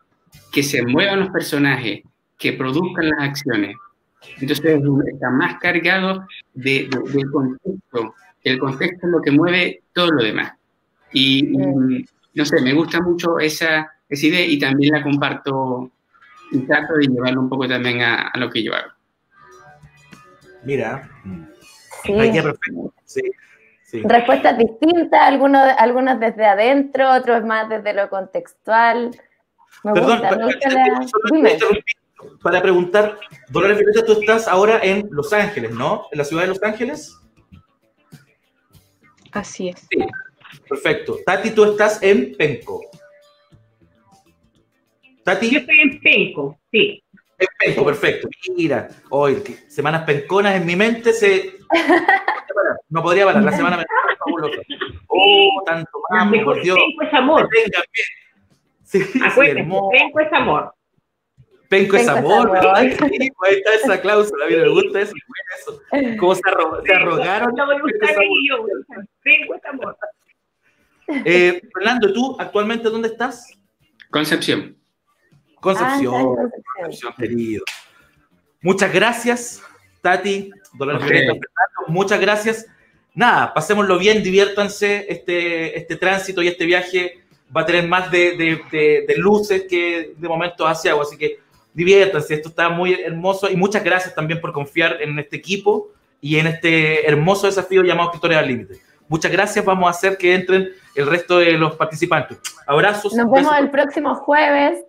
[0.50, 2.02] que se muevan los personajes,
[2.38, 3.76] que produzcan las acciones.
[4.40, 4.80] Entonces
[5.12, 8.14] está más cargado de, de, del contexto.
[8.42, 10.52] El contexto es lo que mueve todo lo demás.
[11.12, 15.90] Y, y, no sé, me gusta mucho esa, esa idea y también la comparto
[16.50, 18.90] y trato de llevarlo un poco también a, a lo que yo hago.
[20.64, 21.08] Mira.
[22.02, 22.14] Sí.
[23.04, 23.20] Sí,
[23.82, 24.02] sí.
[24.02, 29.10] Respuestas distintas, algunos, algunos desde adentro, otros más desde lo contextual.
[29.84, 31.06] Me Perdón, gusta, me gusta la...
[32.42, 33.18] para preguntar,
[33.48, 36.06] Dolores Violeta, tú estás ahora en Los Ángeles, ¿no?
[36.12, 37.18] ¿En la ciudad de Los Ángeles?
[39.32, 39.86] Así es.
[39.90, 39.98] Sí.
[40.68, 41.18] Perfecto.
[41.24, 42.80] Tati, tú estás en Penco.
[45.24, 45.50] Tati.
[45.50, 47.02] Yo estoy en Penco, sí.
[47.38, 48.28] En Penco, perfecto.
[48.56, 51.54] Mira, hoy, semanas penconas en mi mente se.
[52.88, 53.84] No podría parar, la semana me
[54.18, 54.62] fabulosa.
[55.08, 56.76] Oh, tanto más, por Dios.
[56.76, 57.48] Penco es amor.
[58.84, 60.74] Sí, Penco es amor.
[61.68, 62.82] Penco es amor, ¿verdad?
[62.82, 62.96] Sí,
[63.46, 65.14] ahí está esa cláusula, mira, me gusta eso,
[65.58, 65.80] eso.
[66.20, 67.54] ¿Cómo se, arro se arrogaron?
[67.56, 68.06] No me gusta
[68.48, 68.64] yo,
[69.22, 69.96] Penco es amor.
[71.08, 73.52] Eh, Fernando, ¿tú actualmente dónde estás?
[74.10, 74.76] Concepción.
[75.60, 76.62] Concepción, ah, Concepción.
[76.80, 77.64] Concepción, querido.
[78.62, 79.62] Muchas gracias,
[80.00, 81.18] Tati, Dolores okay.
[81.18, 81.46] Fernando,
[81.88, 82.66] muchas gracias.
[83.14, 85.06] Nada, pasémoslo bien, diviértanse.
[85.08, 87.20] Este, este tránsito y este viaje
[87.54, 91.16] va a tener más de, de, de, de luces que de momentos hacia agua, así
[91.16, 91.38] que
[91.72, 92.34] diviértanse.
[92.34, 95.90] Esto está muy hermoso y muchas gracias también por confiar en este equipo
[96.20, 98.80] y en este hermoso desafío llamado Escritores al Límite.
[99.08, 99.64] Muchas gracias.
[99.64, 102.38] Vamos a hacer que entren el resto de los participantes.
[102.66, 103.14] Abrazos.
[103.14, 104.84] Nos vemos el próximo jueves.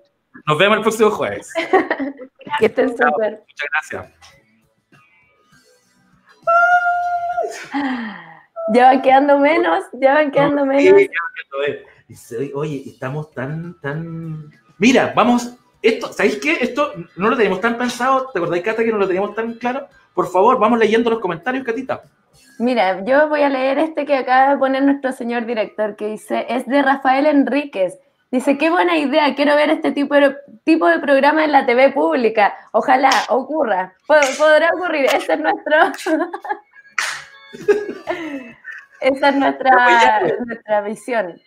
[0.48, 1.52] Nos vemos el próximo jueves.
[2.60, 3.44] que estén súper.
[3.48, 4.14] Muchas gracias.
[8.74, 11.02] Ya van quedando menos, ya van quedando no, menos.
[12.14, 14.52] Sí, oye, estamos tan, tan.
[14.78, 15.56] Mira, vamos.
[15.82, 16.58] Esto, ¿sabéis qué?
[16.62, 18.32] Esto no lo teníamos tan pensado.
[18.32, 19.88] ¿Te acordáis, Cata, que no lo teníamos tan claro?
[20.16, 22.02] Por favor, vamos leyendo los comentarios, Catita.
[22.58, 26.46] Mira, yo voy a leer este que acaba de poner nuestro señor director, que dice,
[26.50, 28.00] es de Rafael Enríquez.
[28.32, 31.92] Dice, qué buena idea, quiero ver este tipo de, tipo de programa en la TV
[31.92, 32.56] pública.
[32.72, 33.94] Ojalá ocurra.
[34.08, 35.76] Podrá ocurrir, ese es nuestro...
[39.02, 41.40] Esa es nuestra, nuestra visión.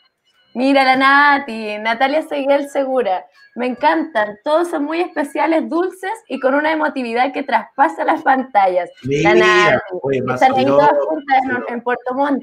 [0.59, 3.24] Mira la Nati, Natalia Seguel Segura.
[3.54, 8.90] Me encantan, todos son muy especiales, dulces y con una emotividad que traspasa las pantallas.
[9.04, 12.42] Mira, la Nati, oye, están ahí todas juntas en, en, Puerto Montt.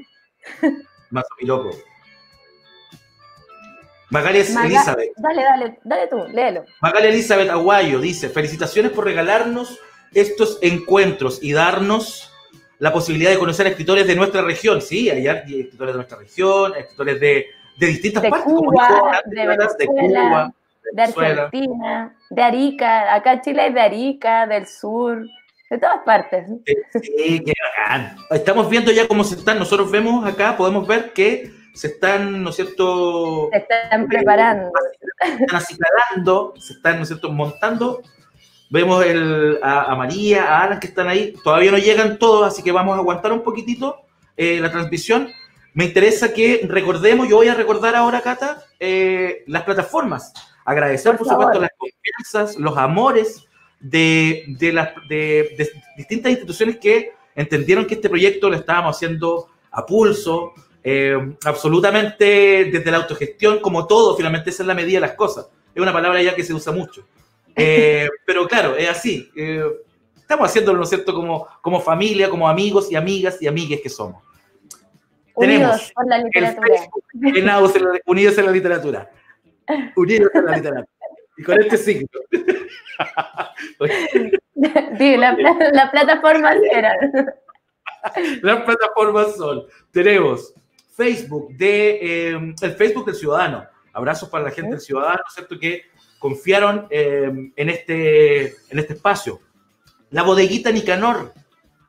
[1.10, 1.76] Más loco.
[4.08, 5.12] Magali Maga Elizabeth.
[5.18, 6.64] Dale, dale, dale tú, léelo.
[6.80, 9.78] Magali Elizabeth Aguayo dice: Felicitaciones por regalarnos
[10.14, 12.32] estos encuentros y darnos
[12.78, 14.80] la posibilidad de conocer a escritores de nuestra región.
[14.80, 17.46] Sí, hay escritores de nuestra región, escritores de,
[17.76, 20.54] de distintas de partes, Cuba, como de, Venezuela, de Cuba,
[20.92, 25.26] de Argentina, de Arica, acá en Chile es de Arica, del sur,
[25.70, 26.48] de todas partes.
[27.02, 28.16] Sí, qué bacán.
[28.30, 32.50] Estamos viendo ya cómo se están, nosotros vemos acá, podemos ver que se están, ¿no
[32.50, 33.50] es cierto?
[33.52, 34.70] Se están preparando.
[35.20, 38.02] Se están acicalando, se están, ¿no es cierto?, montando.
[38.70, 41.34] Vemos el, a, a, María, a Alan que están ahí.
[41.44, 44.00] Todavía no llegan todos, así que vamos a aguantar un poquitito
[44.36, 45.28] eh, la transmisión.
[45.76, 50.32] Me interesa que recordemos, yo voy a recordar ahora, Cata, eh, las plataformas.
[50.64, 53.46] Agradecer, por, por supuesto, las confianzas, los amores
[53.78, 59.84] de, de, las, de, distintas instituciones que entendieron que este proyecto lo estábamos haciendo a
[59.84, 65.12] pulso, eh, absolutamente desde la autogestión, como todo, finalmente esa es la medida de las
[65.12, 65.46] cosas.
[65.74, 67.06] Es una palabra ya que se usa mucho.
[67.58, 69.30] Eh, pero claro, es así.
[69.34, 69.64] Eh,
[70.14, 73.88] estamos haciéndolo, ¿no es cierto?, como, como familia, como amigos y amigas y amigues que
[73.88, 74.22] somos.
[75.36, 76.66] Unidos por la literatura.
[78.06, 79.10] unidos en la literatura.
[79.94, 80.88] Unidos en la literatura.
[81.36, 82.08] Y con este signo.
[84.98, 85.36] sí, la,
[85.72, 86.96] la, plataforma era.
[88.42, 90.54] Las plataformas son, tenemos
[90.94, 93.66] Facebook, de, em, el Facebook del Ciudadano.
[93.92, 95.58] Abrazos para la gente del Ciudadano, ¿cierto?
[95.58, 95.82] Que
[96.18, 99.40] confiaron em, en, este, en este espacio.
[100.10, 101.34] La bodeguita Nicanor.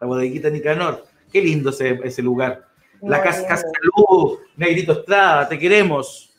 [0.02, 1.06] La bodeguita Nicanor.
[1.32, 2.67] Qué lindo ese, ese lugar.
[3.02, 6.34] La Casa, Luz, Negrito Estrada, te queremos.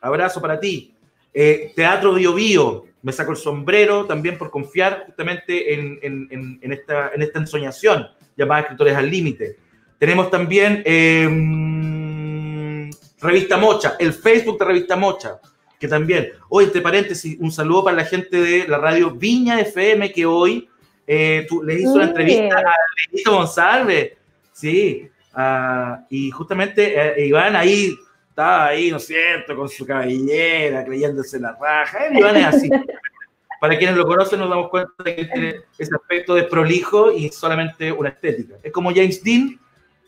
[0.00, 0.94] Abrazo para ti.
[1.32, 6.72] Eh, Teatro Bio Bio, me saco el sombrero también por confiar justamente en, en, en,
[6.72, 9.56] esta, en esta ensoñación llamada Escritores al Límite.
[9.98, 12.90] Tenemos también em,
[13.20, 15.38] Revista Mocha, el Facebook de Revista Mocha,
[15.78, 20.12] que también, hoy entre paréntesis, un saludo para la gente de la radio Viña FM
[20.12, 20.68] que hoy
[21.06, 22.72] eh, le hizo una entrevista a
[23.10, 24.12] Benito González,
[24.52, 27.94] sí, ah, y justamente eh, Iván ahí
[28.28, 31.98] estaba ahí, ¿no es cierto?, con su cabellera, creyéndose la raja.
[32.12, 32.70] Iván es así.
[33.60, 37.28] Para quienes lo conocen, nos damos cuenta de que tiene ese aspecto de prolijo y
[37.28, 38.56] solamente una estética.
[38.60, 39.56] Es como James Dean,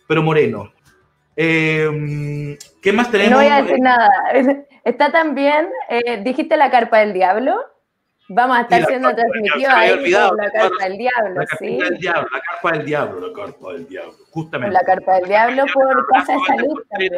[0.09, 0.73] pero moreno.
[1.37, 3.33] Eh, ¿Qué más tenemos?
[3.33, 4.11] No voy a decir nada.
[4.85, 7.55] Está también, eh, dijiste la carpa del diablo.
[8.29, 11.77] Vamos a estar siendo transmitidos ahí la carpa del diablo, la ¿sí?
[11.77, 14.73] Del diablo, la carpa del diablo, la carpa del diablo, justamente.
[14.73, 17.13] La carpa del diablo por Casa de Salud también.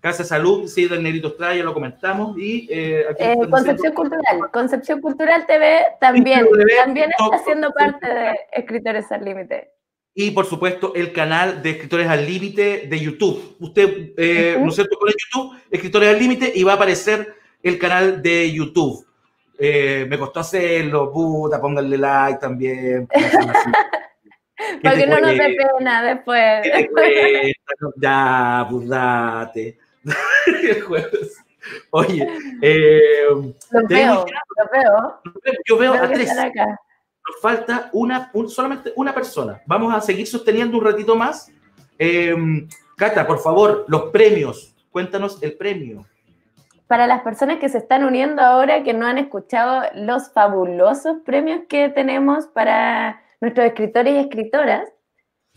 [0.00, 2.36] Casa Salud, sí, del Negrito Estrada, ya lo comentamos.
[2.36, 6.44] Y, eh, eh, Concepción Cultural, Concepción Cultural TV también,
[6.84, 9.70] también está siendo parte de Escritores al Límite.
[10.12, 13.56] Y por supuesto, el canal de Escritores al Límite de YouTube.
[13.60, 14.98] Usted, eh, ¿no es cierto?
[14.98, 19.06] Pone YouTube, Escritores al Límite, y va a aparecer el canal de YouTube.
[20.08, 23.08] Me costó hacerlo, puta, pónganle like también.
[24.82, 26.66] Para que no nos dé pena después.
[27.96, 29.78] Ya, pues date.
[31.90, 32.26] Oye,
[32.60, 35.20] eh, lo veo, lo veo.
[35.64, 36.30] Yo veo a tres.
[36.34, 39.62] Nos falta una, solamente una persona.
[39.66, 41.52] Vamos a seguir sosteniendo un ratito más.
[41.98, 42.34] Eh,
[42.96, 44.74] Cata, por favor, los premios.
[44.90, 46.04] Cuéntanos el premio.
[46.86, 51.62] Para las personas que se están uniendo ahora, que no han escuchado los fabulosos premios
[51.68, 54.88] que tenemos para nuestros escritores y escritoras,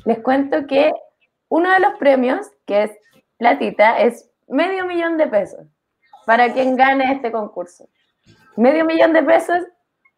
[0.06, 0.92] les cuento que
[1.50, 2.92] uno de los premios, que es
[3.38, 5.68] platita, es medio millón de pesos
[6.26, 7.88] para quien gane este concurso.
[8.56, 9.64] Medio millón de pesos,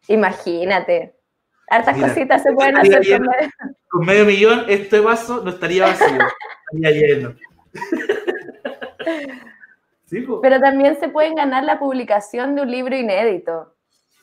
[0.07, 1.15] imagínate.
[1.69, 3.49] Hartas cositas se pueden hacer con medio.
[3.89, 4.65] con medio millón.
[4.69, 6.17] Este vaso no estaría vacío,
[6.71, 7.35] estaría lleno.
[10.09, 13.73] Pero también se pueden ganar la publicación de un libro inédito,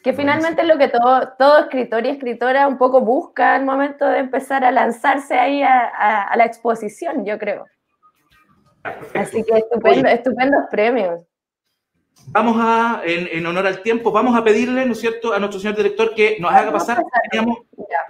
[0.03, 4.07] que finalmente es lo que todo, todo escritor y escritora un poco busca al momento
[4.07, 7.67] de empezar a lanzarse ahí a la exposición, yo creo.
[9.15, 11.21] Así que estupendo, estupendos premios.
[12.29, 15.77] Vamos a, en, honor al tiempo, vamos a pedirle, ¿no es cierto?, a nuestro señor
[15.77, 17.03] director que nos haga pasar.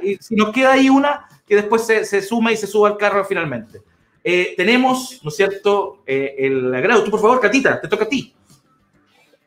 [0.01, 2.97] y si nos queda ahí una, que después se, se suma y se suba al
[2.97, 3.83] carro finalmente.
[4.27, 7.05] Eh, tenemos, ¿no es cierto?, eh, el agrado.
[7.05, 8.35] Tú, por favor, Catita, te toca a ti.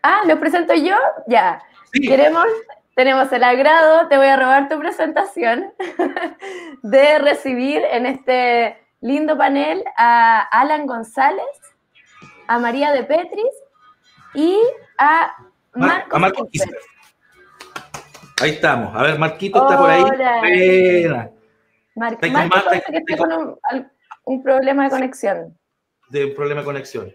[0.03, 0.95] Ah, ¿lo presento yo?
[1.25, 1.59] Ya.
[1.91, 2.45] Queremos,
[2.93, 5.73] tenemos el agrado, te voy a robar tu presentación,
[6.83, 11.45] de recibir en este lindo panel a Alan González,
[12.47, 13.53] a María de Petris
[14.35, 14.59] y
[14.99, 15.35] a
[15.73, 16.15] Marco.
[16.15, 16.49] A Marco
[18.39, 18.95] Ahí estamos.
[18.95, 20.03] A ver, Marquito está por ahí.
[21.95, 23.59] Mar Marco parece que está con un,
[24.43, 25.57] problema de conexión.
[26.09, 27.13] De un problema de conexión.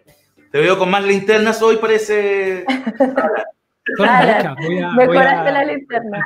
[0.51, 2.65] Te veo con más linternas hoy, parece.
[4.97, 6.25] Mejoraste la linterna.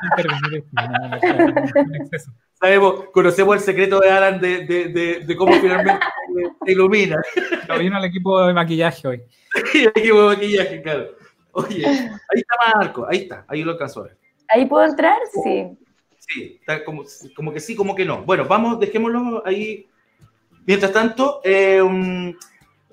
[2.60, 6.04] Sabemos, conocemos el secreto de Alan de, de, de, cómo finalmente
[6.64, 7.22] se ilumina.
[7.68, 9.22] Lo vino el equipo de maquillaje hoy.
[9.74, 11.06] el equipo de maquillaje, claro.
[11.52, 14.06] Oye, ahí está Marco, ahí está, ahí lo alcanzó
[14.48, 15.18] ¿Ahí puedo entrar?
[15.42, 15.78] Sí.
[16.18, 18.22] Sí, está como, como que sí, como que no.
[18.22, 19.88] Bueno, vamos, dejémoslo ahí.
[20.66, 21.82] Mientras tanto, eh,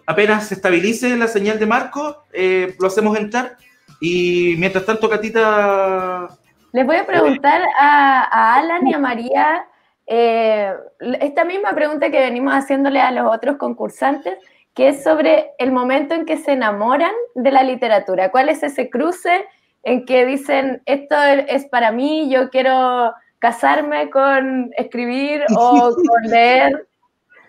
[0.05, 3.57] apenas se estabilice la señal de Marco, eh, lo hacemos entrar.
[3.99, 6.29] Y mientras tanto, Catita
[6.73, 9.67] les voy a preguntar a, Alan y a María
[10.07, 10.73] eh,
[11.21, 14.39] esta misma pregunta que venimos haciéndole a los otros concursantes,
[14.73, 18.31] que es sobre el momento en que se enamoran de la literatura.
[18.31, 19.45] ¿Cuál es ese cruce
[19.83, 26.87] en que dicen, esto es para mí, yo quiero casarme con escribir o con leer?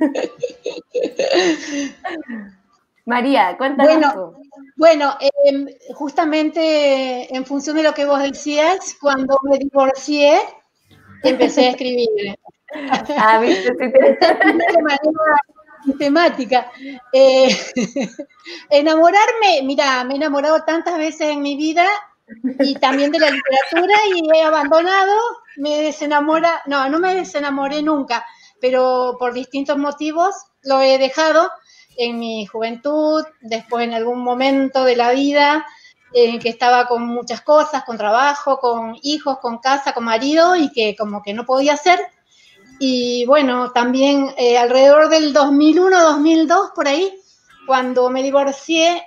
[3.06, 4.34] María, cuéntanos bueno,
[4.76, 10.38] Bueno, em, justamente en función de lo que vos decías, cuando me divorcié,
[11.22, 12.08] empecé a escribir.
[13.16, 15.36] Ah, viste, de manera
[15.84, 16.72] sistemática.
[17.12, 17.56] Eh,
[18.70, 21.86] enamorarme, mira, me he enamorado tantas veces en mi vida
[22.60, 25.14] y también de la literatura y he abandonado,
[25.58, 28.24] me desenamora, no, no me desenamoré nunca,
[28.64, 31.50] pero por distintos motivos lo he dejado
[31.98, 35.66] en mi juventud, después en algún momento de la vida
[36.14, 40.72] en que estaba con muchas cosas, con trabajo, con hijos, con casa, con marido y
[40.72, 42.00] que como que no podía hacer.
[42.78, 47.14] Y bueno, también eh, alrededor del 2001, 2002, por ahí,
[47.66, 49.02] cuando me divorcié,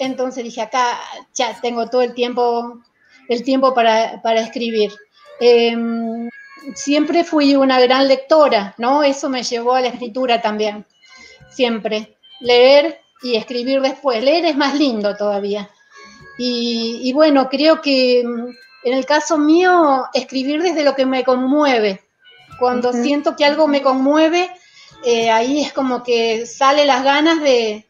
[0.00, 0.98] entonces dije, acá
[1.32, 2.80] ya tengo todo el tiempo,
[3.28, 4.92] el tiempo para, para escribir.
[5.38, 6.28] Em,
[6.74, 9.02] siempre fui una gran lectora, ¿no?
[9.02, 10.84] Eso me llevó a la escritura también,
[11.50, 12.16] siempre.
[12.40, 14.22] Leer y escribir después.
[14.22, 15.70] Leer es más lindo todavía.
[16.38, 18.48] Y, bueno, creo que mm,
[18.84, 22.02] en el caso mío, escribir desde lo que me conmueve.
[22.58, 24.50] Cuando siento que algo me conmueve,
[25.04, 27.86] eh, ahí es como que sale las ganas de,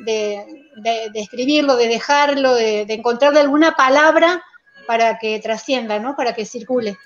[0.00, 4.42] de, escribirlo, de dejarlo, de, de encontrarle alguna palabra
[4.86, 6.16] para que trascienda, ¿no?
[6.16, 6.96] Para que circule.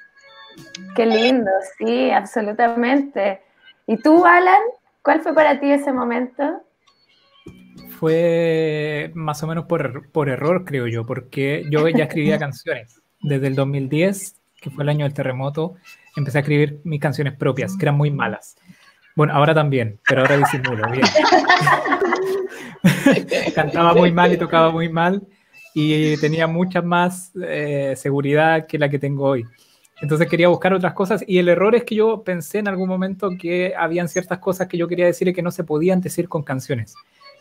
[0.95, 3.41] Qué lindo, sí, absolutamente.
[3.87, 4.61] ¿Y tú, Alan?
[5.03, 6.63] ¿Cuál fue para ti ese momento?
[7.99, 13.01] Fue más o menos por, por error, creo yo, porque yo ya escribía canciones.
[13.21, 15.77] Desde el 2010, que fue el año del terremoto,
[16.17, 18.57] empecé a escribir mis canciones propias, que eran muy malas.
[19.15, 21.07] Bueno, ahora también, pero ahora disimulo, bien.
[23.55, 25.23] Cantaba muy mal y tocaba muy mal
[25.75, 29.47] y tenía mucha más eh, seguridad que la que tengo hoy.
[30.03, 33.31] Entonces quería buscar otras cosas y el error es que yo pensé en algún momento
[33.39, 36.43] que habían ciertas cosas que yo quería decir y que no se podían decir con
[36.43, 36.95] canciones.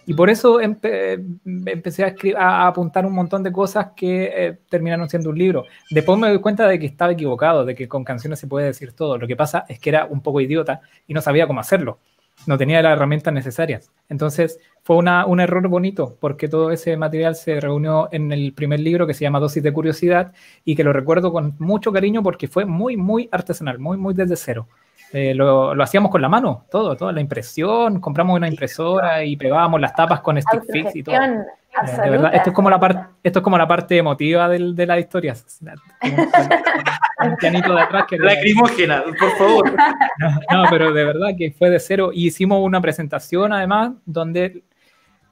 [0.06, 5.30] Y por eso empecé a, a, apuntar un montón de cosas que eh, terminaron siendo
[5.30, 5.66] un libro.
[5.90, 8.94] Después me doy cuenta de que estaba equivocado, de que con canciones se puede decir
[8.94, 9.18] todo.
[9.18, 12.00] Lo que pasa es que era un poco idiota y no sabía cómo hacerlo
[12.48, 13.92] no tenía las herramientas necesarias.
[14.10, 18.80] Entonces fue una, un error bonito porque todo ese material se reunió en el primer
[18.80, 20.34] libro que se llama Dosis de Curiosidad
[20.66, 24.36] y que lo recuerdo con mucho cariño porque fue muy, muy artesanal, muy, muy desde
[24.36, 24.68] cero.
[25.14, 29.36] Eh, lo, lo, hacíamos con la mano, todo, toda la impresión, compramos una impresora y
[29.36, 31.16] pegábamos las tapas con stick fix y todo.
[31.16, 34.76] Eh, de verdad, esto es como la parte, esto es como la parte emotiva del,
[34.76, 35.60] de las historias.
[35.62, 39.76] Un pianito de atrás que lacrimógena, por favor.
[40.52, 42.12] No, pero de verdad que fue de cero.
[42.14, 44.64] Y hicimos una presentación además donde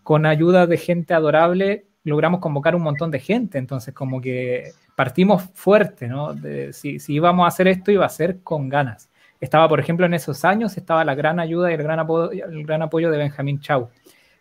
[0.03, 3.57] con ayuda de gente adorable logramos convocar un montón de gente.
[3.57, 6.35] Entonces como que partimos fuerte, ¿no?
[6.71, 9.09] si, si íbamos a hacer esto iba a ser con ganas.
[9.39, 12.65] Estaba, por ejemplo, en esos años, estaba la gran ayuda y el gran, apoyo, el
[12.65, 13.89] gran apoyo de Benjamín Chau,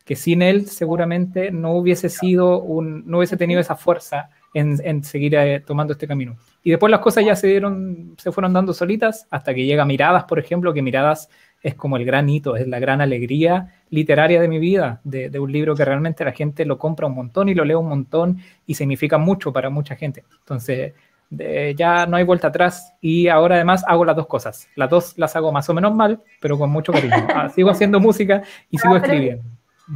[0.04, 5.04] que sin él seguramente no hubiese sido un, no hubiese tenido esa fuerza en, en
[5.04, 6.36] seguir eh, tomando este camino.
[6.62, 10.24] Y después las cosas ya se dieron, se fueron dando solitas hasta que llega Miradas,
[10.24, 11.28] por ejemplo, que Miradas
[11.62, 15.38] es como el gran hito, es la gran alegría literaria de mi vida, de, de,
[15.38, 18.38] un libro que realmente la gente lo compra un montón y lo lee un montón
[18.66, 20.24] y significa mucho para mucha gente.
[20.40, 20.94] Entonces,
[21.30, 24.68] ya no hay vuelta atrás y ahora además hago las dos cosas.
[24.74, 27.26] Las dos las hago más o menos mal, pero con mucho cariño.
[27.34, 29.44] Ah, sigo haciendo música y sigo escribiendo.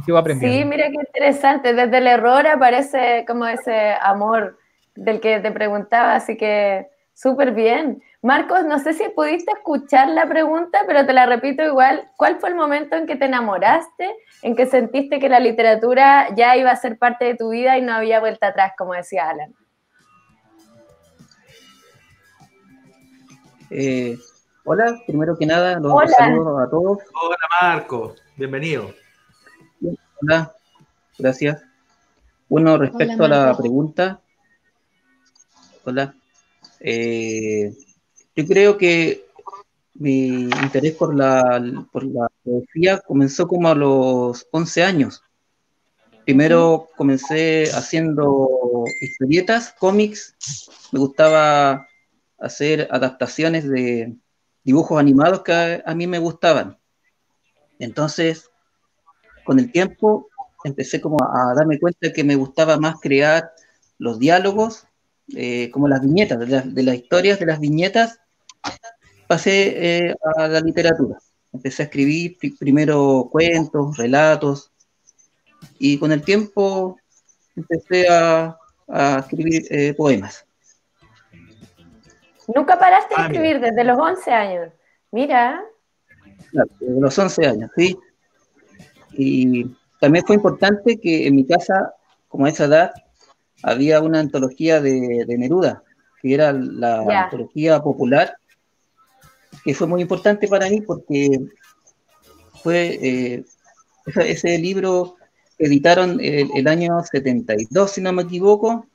[0.05, 0.57] sigo aprendiendo.
[0.57, 1.73] Sí, mira qué interesante.
[1.73, 4.57] Desde el error aparece como ese amor
[4.95, 8.01] del que te preguntaba, así que súper bien.
[8.21, 12.09] Marcos, no sé si pudiste escuchar la pregunta, pero te la repito igual.
[12.15, 16.55] ¿Cuál fue el momento en que te enamoraste, en que sentiste que la literatura ya
[16.55, 19.53] iba a ser parte de tu vida y no había vuelta atrás, como decía Alan?
[23.75, 24.19] Eh,
[24.65, 26.99] hola, primero que nada, los saludo a todos.
[27.19, 28.93] Hola Marco, bienvenido.
[30.21, 30.53] Hola,
[31.17, 31.59] gracias.
[32.47, 34.21] Bueno, respecto a la pregunta,
[35.83, 36.13] hola,
[36.81, 37.73] eh,
[38.35, 39.25] yo creo que
[39.95, 41.59] mi interés por la,
[41.91, 45.23] por la poesía comenzó como a los 11 años.
[46.25, 50.35] Primero comencé haciendo historietas, cómics,
[50.91, 51.87] me gustaba
[52.43, 54.15] hacer adaptaciones de
[54.63, 56.77] dibujos animados que a, mí me gustaban.
[57.79, 58.49] Entonces,
[59.43, 60.27] con el tiempo,
[60.63, 63.51] empecé como a, darme cuenta que me gustaba más crear
[63.97, 64.85] los diálogos,
[65.35, 68.19] eh, como las viñetas, de, las historias de las viñetas,
[69.27, 71.17] pasé eh, a la literatura.
[71.53, 74.71] Empecé a escribir primero cuentos, relatos,
[75.79, 76.97] y con el tiempo
[77.55, 80.45] empecé a, a escribir eh, poemas.
[82.55, 84.73] Nunca paraste de ah, escribir desde los 11 años.
[85.11, 85.63] Mira.
[86.51, 87.97] desde los 11 años, sí.
[89.11, 89.65] Y
[89.99, 91.93] también fue importante que en mi casa,
[92.27, 92.91] como a esa edad,
[93.63, 95.83] había una antología de, Neruda,
[96.21, 98.35] que era la antología popular,
[99.63, 101.29] que fue muy importante para mí porque
[102.61, 103.45] fue eh,
[104.17, 105.15] ese, libro
[105.57, 108.87] editaron el, año 72, si no me equivoco,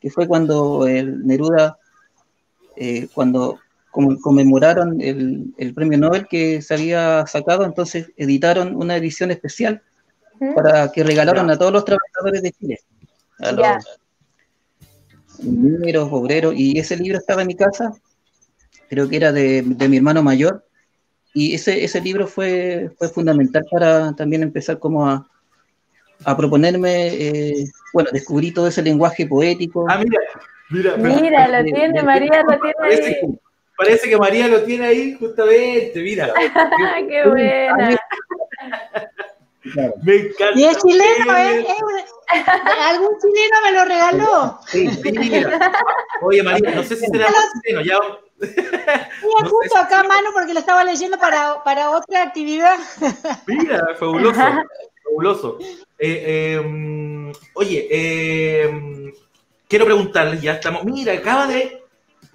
[0.00, 1.78] que fue cuando el Neruda,
[2.76, 3.58] eh, cuando
[4.20, 9.82] conmemoraron el, premio Nobel que se había sacado, entonces editaron una edición especial
[10.54, 12.80] para que regalaron a todos los trabajadores de Chile,
[13.38, 13.66] a los
[15.42, 17.94] mineros, obreros, y ese libro estaba en mi casa,
[18.90, 20.66] creo que era de, mi hermano mayor,
[21.32, 25.26] y ese, ese libro fue, fue fundamental para también empezar como a,
[26.24, 29.86] a proponerme, eh, bueno, descubrí todo ese lenguaje poético.
[29.88, 30.18] Ah, mira,
[30.70, 33.38] mira, mira, lo tiene, María lo tiene ahí.
[33.76, 36.32] Parece que María lo tiene ahí justamente, mira.
[37.08, 38.00] ¡Qué buena!
[40.02, 40.58] Me encanta.
[40.58, 41.66] Y es chileno, ¿eh?
[42.88, 44.58] ¿Algún chileno me lo regaló?
[44.66, 45.72] Sí, mira.
[46.22, 47.26] Oye, María, no sé si será
[47.62, 47.98] chileno, ya.
[48.38, 52.78] Mira, justo acá mano porque lo estaba leyendo para, para otra actividad.
[53.46, 54.40] Mira, fabuloso,
[55.04, 55.58] fabuloso.
[55.98, 59.12] Eh, em, oye, eh,
[59.68, 60.84] quiero preguntarles, ya estamos.
[60.84, 61.86] Mira, acaba de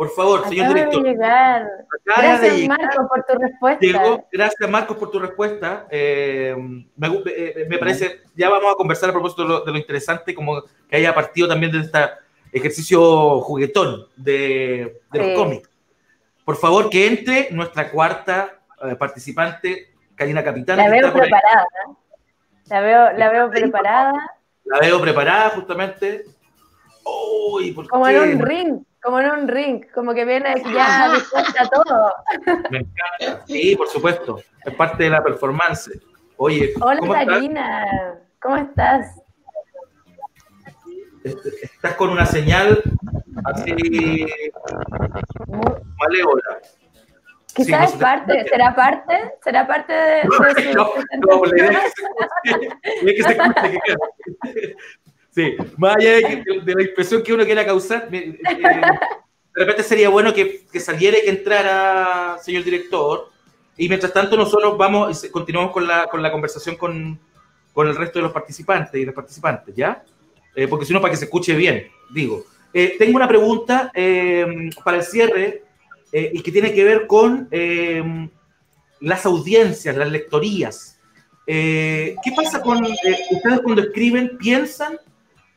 [0.01, 1.03] por favor, señor director.
[1.03, 1.67] De llegar.
[2.05, 4.25] Gracias, Marcos, por tu respuesta.
[4.31, 5.85] Gracias, Marcos, por tu respuesta.
[5.91, 10.95] Eh, eh, me, parece, ya vamos a conversar a propósito de lo, interesante, como que
[10.95, 11.99] haya partido también de este
[12.51, 15.69] ejercicio juguetón de, los cómics.
[16.45, 20.83] Por favor, que entre nuestra cuarta eh, participante, Karina Capitana.
[20.83, 21.67] La veo preparada.
[22.65, 24.13] La veo, la veo preparada.
[24.63, 26.25] La veo preparada, justamente.
[27.03, 32.13] Como en un ring como en un ring, como que viene ya dispuesta todo.
[32.69, 33.45] Me encanta.
[33.47, 34.39] Sí, por supuesto.
[34.63, 35.89] Es parte de la performance.
[36.37, 38.19] Oye, Hola, ¿cómo Karina.
[38.39, 39.19] ¿Cómo estás?
[41.23, 42.81] Estás con una señal
[43.43, 44.25] así
[45.97, 46.61] malévola.
[47.53, 49.33] Quizás es parte, ¿será parte?
[49.43, 50.89] ¿Será parte de, su no,
[51.27, 51.45] no,
[53.03, 54.75] le que se escuche, que
[55.33, 60.33] Sí, más allá de, la impresión que uno quiera causar, eh, de repente sería bueno
[60.33, 63.29] que, saliera y que entrara, señor director.
[63.77, 67.17] Y mientras tanto, nosotros vamos, continuamos con la, con la conversación con,
[67.71, 70.03] con el resto de los participantes y las participantes, ¿ya?
[70.53, 72.43] Eh, porque si no, para que se escuche bien, digo.
[72.73, 73.91] Eh, tengo una pregunta
[74.83, 75.63] para el cierre
[76.11, 77.49] y que tiene que ver con
[78.99, 80.99] las audiencias, las lectorías.
[81.45, 84.37] ¿Qué pasa con ustedes cuando escriben?
[84.37, 84.97] ¿Piensan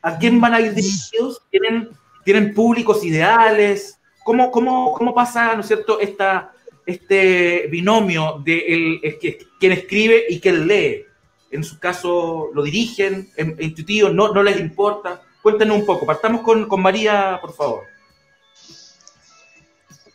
[0.05, 1.41] ¿A quién van a ir dirigidos?
[1.49, 1.89] ¿Tienen,
[2.23, 3.99] tienen públicos ideales?
[4.23, 6.53] ¿Cómo, cómo, cómo pasa, ¿no es cierto?, esta,
[6.85, 9.17] este binomio de el,
[9.59, 11.05] quien escribe y quien lee.
[11.49, 15.23] En su caso, lo dirigen, intuitivo, no, no les importa.
[15.41, 16.05] Cuéntenos un poco.
[16.05, 17.83] Partamos con, con María, por favor.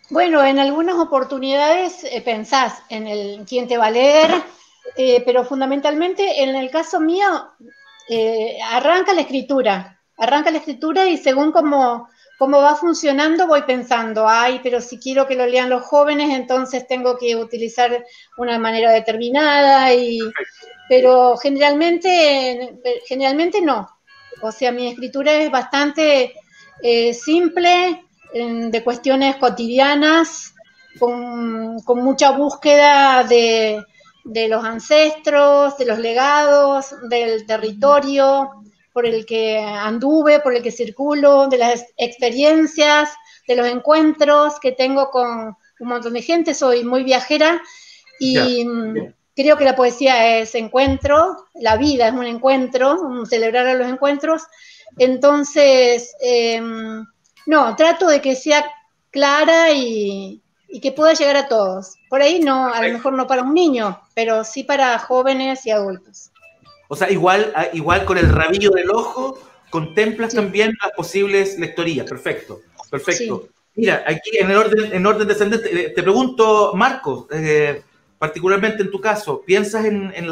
[0.09, 4.31] Bueno, en algunas oportunidades eh, pensás en el quién te va a leer,
[4.97, 7.27] eh, pero fundamentalmente en el caso mío
[8.13, 12.09] eh, arranca la escritura, arranca la escritura y según cómo,
[12.41, 16.89] cómo va funcionando voy pensando, ay, pero si quiero que lo lean los jóvenes, entonces
[16.89, 18.05] tengo que utilizar
[18.37, 20.19] una manera determinada, y,
[20.89, 23.89] pero generalmente, generalmente no.
[24.43, 26.35] O sea, mi escritura es bastante
[26.83, 30.53] eh, simple, de cuestiones cotidianas,
[30.99, 33.85] con, con mucha búsqueda de,
[34.25, 38.51] de los ancestros, de los legados, del territorio
[38.93, 43.11] por el que anduve, por el que circulo, de las experiencias,
[43.47, 46.55] de los encuentros que tengo con un montón de gente.
[46.55, 47.61] Soy muy viajera
[48.19, 48.65] y
[49.35, 54.43] creo que la poesía es encuentro, la vida es un encuentro, celebrar a los encuentros.
[54.99, 57.07] Entonces, em,
[57.47, 58.65] no, trato de que sea
[59.11, 61.95] clara y, y que pueda llegar a todos.
[62.11, 65.71] Por ahí no, a lo mejor no para un niño, pero sí para jóvenes y
[65.71, 66.31] adultos.
[66.89, 69.39] O sea, igual, ah, igual con el rabillo del ojo,
[69.71, 72.07] contemplas también las posibles lectorías.
[72.09, 72.61] Perfecto,
[72.91, 73.49] perfecto.
[73.77, 77.83] Mira, aquí en el orden, en orden descendente, eh, te pregunto, Marcos, eh,
[78.19, 80.29] particularmente en tu caso, ¿piensas en, en,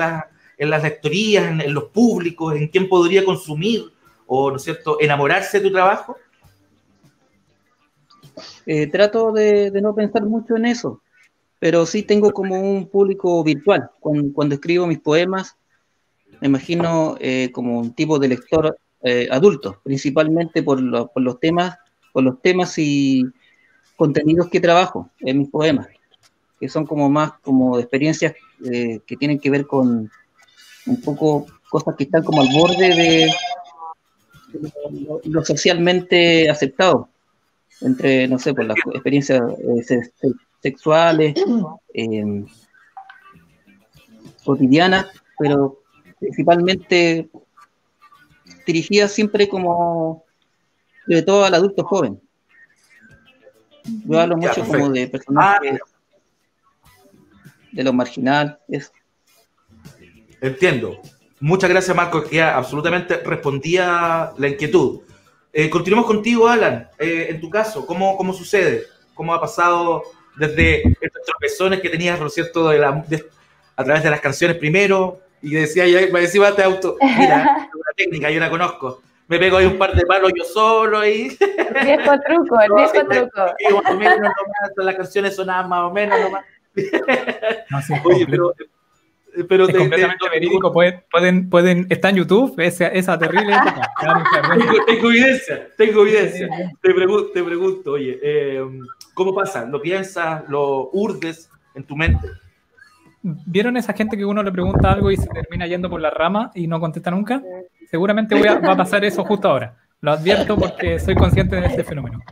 [0.59, 3.85] en las lectorías, en, en, los públicos, en quién podría consumir
[4.27, 6.17] o, ¿no es cierto?, enamorarse de tu trabajo?
[8.67, 11.01] Eh, trato de, no pensar mucho en eso,
[11.59, 13.91] pero sí tengo como un público virtual.
[14.01, 15.57] Cuando, escribo mis poemas,
[16.41, 21.77] me imagino eh, como un tipo de lector eh, adultos, principalmente por, por, los temas,
[22.13, 23.25] por los temas y
[23.97, 25.89] contenidos que trabajo en mis poemas,
[26.61, 28.35] que son como más como experiencias
[28.71, 30.11] eh, que tienen que ver con
[30.87, 33.31] un poco cosas que están como al borde de,
[35.25, 37.09] lo, socialmente aceptado
[37.81, 39.41] entre, no sé, por las experiencias
[39.91, 40.01] eh,
[40.61, 41.35] sexuales,
[41.95, 42.45] eh,
[44.45, 45.07] cotidianas,
[45.39, 45.81] pero
[46.19, 47.29] principalmente
[48.67, 50.25] dirigida siempre como,
[51.07, 52.21] de todo al adulto joven.
[54.05, 55.89] Yo hablo mucho como de personajes ah,
[57.73, 58.59] de lo marginal.
[60.41, 61.01] Entiendo.
[61.41, 65.01] Muchas gracias, Marco, que absolutamente respondía la inquietud.
[65.53, 66.89] Eh, continuemos contigo, Alan.
[66.99, 68.83] Eh, en tu caso, ¿cómo, ¿cómo sucede?
[69.15, 70.03] ¿Cómo ha pasado
[70.39, 75.21] desde estos tropezones que tenías, por cierto, a través de las canciones primero?
[75.41, 76.97] Y decía, ya, me decía, te auto.
[77.01, 79.03] Mira, una técnica, yo la conozco.
[79.29, 81.37] Me pego ahí un par de palos yo solo y.
[81.85, 83.83] viejo truco, el viejo truco.
[83.83, 84.33] más o menos,
[84.77, 86.45] las canciones sonaban más o menos nomás.
[88.05, 88.55] Oye, pero
[89.49, 90.73] pero es completamente verídico.
[90.73, 93.89] Pueden, pueden, pueden, está en YouTube esa, esa terrible época.
[94.87, 96.49] tengo, evidencia, tengo evidencia.
[96.81, 98.65] Te, pregunto, te pregunto oye, eh,
[99.19, 99.65] ¿cómo pasa?
[99.65, 100.49] ¿Lo piensas?
[100.49, 102.29] ¿Lo urdes en tu mente?
[103.21, 106.53] ¿Vieron esa gente que uno le pregunta algo y se termina yendo por la rama
[106.55, 107.43] y no contesta nunca?
[107.91, 109.75] Seguramente voy a, va a pasar eso justo ahora.
[110.01, 112.23] Lo advierto porque soy consciente de este fenómeno.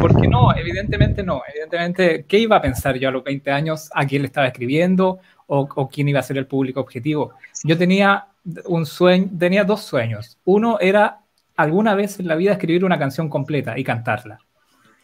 [0.00, 1.42] Porque no, evidentemente no.
[1.46, 5.20] Evidentemente, ¿qué iba a pensar yo a los 20 años a quién le estaba escribiendo
[5.46, 7.34] o, quién iba a ser el público objetivo.
[7.62, 8.26] Yo tenía
[8.64, 10.38] un sueño, tenía dos sueños.
[10.44, 11.20] Uno era
[11.56, 14.38] alguna vez en la vida escribir una canción completa y cantarla.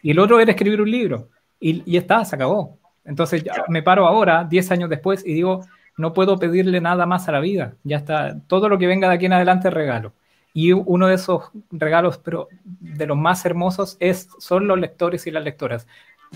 [0.02, 1.30] Y el otro era escribir un libro.
[1.60, 2.78] Y, y está, se acabó.
[3.04, 5.64] Entonces me paro ahora, 10 años después, y digo,
[5.96, 7.74] no puedo pedirle nada más a la vida.
[7.84, 10.12] Ya está, todo lo que venga de aquí en adelante es regalo.
[10.54, 15.30] Y uno de esos regalos, pero de los más hermosos, es, son los lectores y
[15.30, 15.86] las lectoras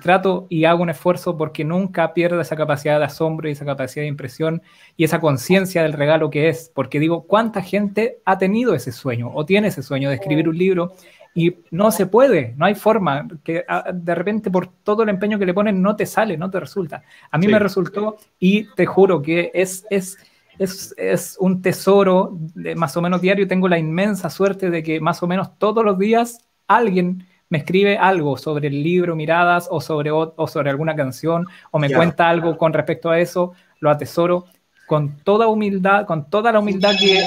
[0.01, 4.02] trato y hago un esfuerzo porque nunca pierda esa capacidad de asombro y esa capacidad
[4.02, 4.62] de impresión
[4.97, 9.30] y esa conciencia del regalo que es, porque digo, ¿cuánta gente ha tenido ese sueño
[9.34, 10.93] o tiene ese sueño de escribir un libro
[11.36, 15.38] y no se puede, no hay forma, que ah, de repente por todo el empeño
[15.38, 17.02] que le ponen no te sale, no te resulta.
[17.30, 20.16] A mí me resultó y te juro que es, es,
[20.58, 23.46] es, es un tesoro de más o menos diario.
[23.46, 27.98] Tengo la inmensa suerte de que más o menos todos los días alguien me escribe
[27.98, 32.56] algo sobre el libro Miradas o sobre, o, sobre alguna canción o me cuenta algo
[32.56, 34.46] con respecto a eso, lo atesoro
[34.86, 37.22] con toda humildad, con toda la humildad que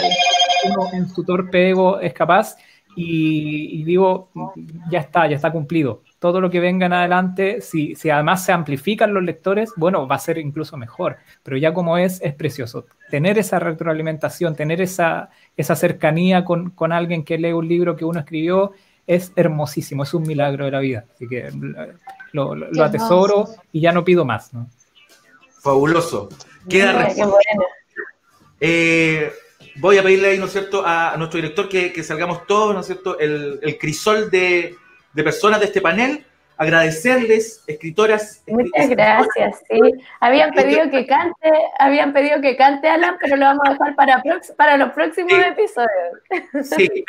[0.66, 2.58] uno en su torpe ego es capaz
[3.02, 4.30] y, digo,
[4.92, 6.02] ya está, ya está cumplido.
[6.20, 10.16] Todo lo que venga en adelante, si, si además se amplifican los lectores, bueno, va
[10.16, 12.88] a ser incluso mejor, pero ya como es, es precioso.
[13.10, 18.04] Tener esa retroalimentación, tener esa, esa cercanía con, con alguien que lee un libro que
[18.04, 18.74] uno escribió
[19.08, 21.06] es hermosísimo, es un milagro de la vida.
[21.16, 21.52] Así que eh,
[22.34, 24.52] lo, atesoro y ya no pido más.
[25.62, 26.28] Fabuloso.
[26.68, 27.08] Queda
[28.60, 29.32] eh,
[29.80, 32.86] voy a pedirle ahí, ¿no es cierto?, a, nuestro director que, salgamos todos, ¿no es
[32.86, 34.76] cierto?, el, crisol de,
[35.14, 36.26] de personas de este panel
[36.60, 38.44] agradecerles, escritoras.
[38.46, 39.80] Muchas gracias, sí.
[40.20, 41.50] Habían pedido que cante,
[41.80, 44.22] habían pedido que cante Alan, pero lo vamos a dejar para,
[44.58, 46.76] para los próximos episodios.
[46.76, 47.06] Sí,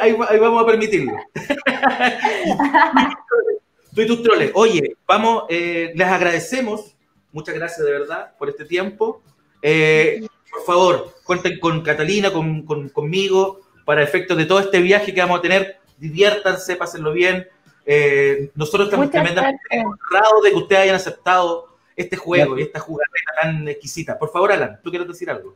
[0.00, 1.16] ahí, vamos a permitirlo.
[3.94, 4.50] Tú y tus troles.
[4.54, 6.96] Oye, vamos, eh, les agradecemos,
[7.30, 9.22] muchas gracias de verdad por este tiempo.
[9.62, 15.20] Eh, por favor, cuenten con Catalina, con, conmigo, para efectos de todo este viaje que
[15.20, 15.78] vamos a tener.
[15.98, 17.46] Diviértanse, pásenlo bien
[17.86, 23.08] eh, nosotros estamos tremendamente honrados de que ustedes hayan aceptado este juego y esta jugada
[23.42, 24.18] tan exquisita.
[24.18, 25.54] Por favor, Alan, ¿tú quieres decir algo?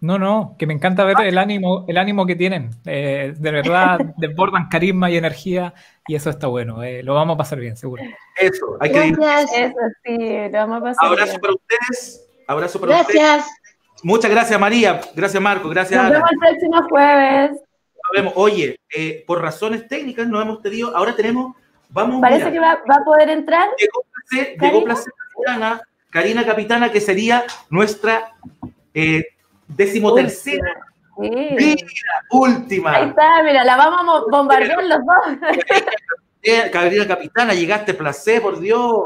[0.00, 2.70] No, no, que me encanta ver el ánimo, el ánimo que tienen.
[2.84, 5.74] Eh, de verdad, desbordan carisma y energía
[6.06, 6.84] y eso está bueno.
[6.84, 8.04] Eh, lo vamos a pasar bien, seguro.
[8.38, 9.74] Eso, hay que Eso
[10.04, 10.16] sí,
[10.52, 12.28] lo vamos a pasar Abrazo para ustedes.
[12.46, 13.20] Abrazo para ustedes.
[13.20, 13.48] Gracias.
[14.02, 15.00] Muchas gracias, María.
[15.14, 15.68] Gracias, Marco.
[15.68, 17.62] Gracias, Nos vemos el próximo jueves
[18.12, 21.56] vemos, oye, eh, por razones técnicas no hemos pedido, ahora tenemos,
[21.90, 22.20] vamos.
[22.20, 23.68] Parece que va, a poder entrar.
[23.78, 25.80] Llegó Placer, Capitana,
[26.10, 28.32] Karina Capitana, que sería nuestra
[28.94, 29.24] eh,
[29.66, 30.86] decimotercera.
[32.30, 32.94] última.
[32.94, 35.50] Ahí está, mira, la vamos a bombardear los dos.
[36.72, 39.00] Karina Capitana, llegaste, placer, por Dios.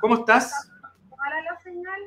[0.00, 0.70] ¿Cómo estás?
[1.10, 2.00] la señal,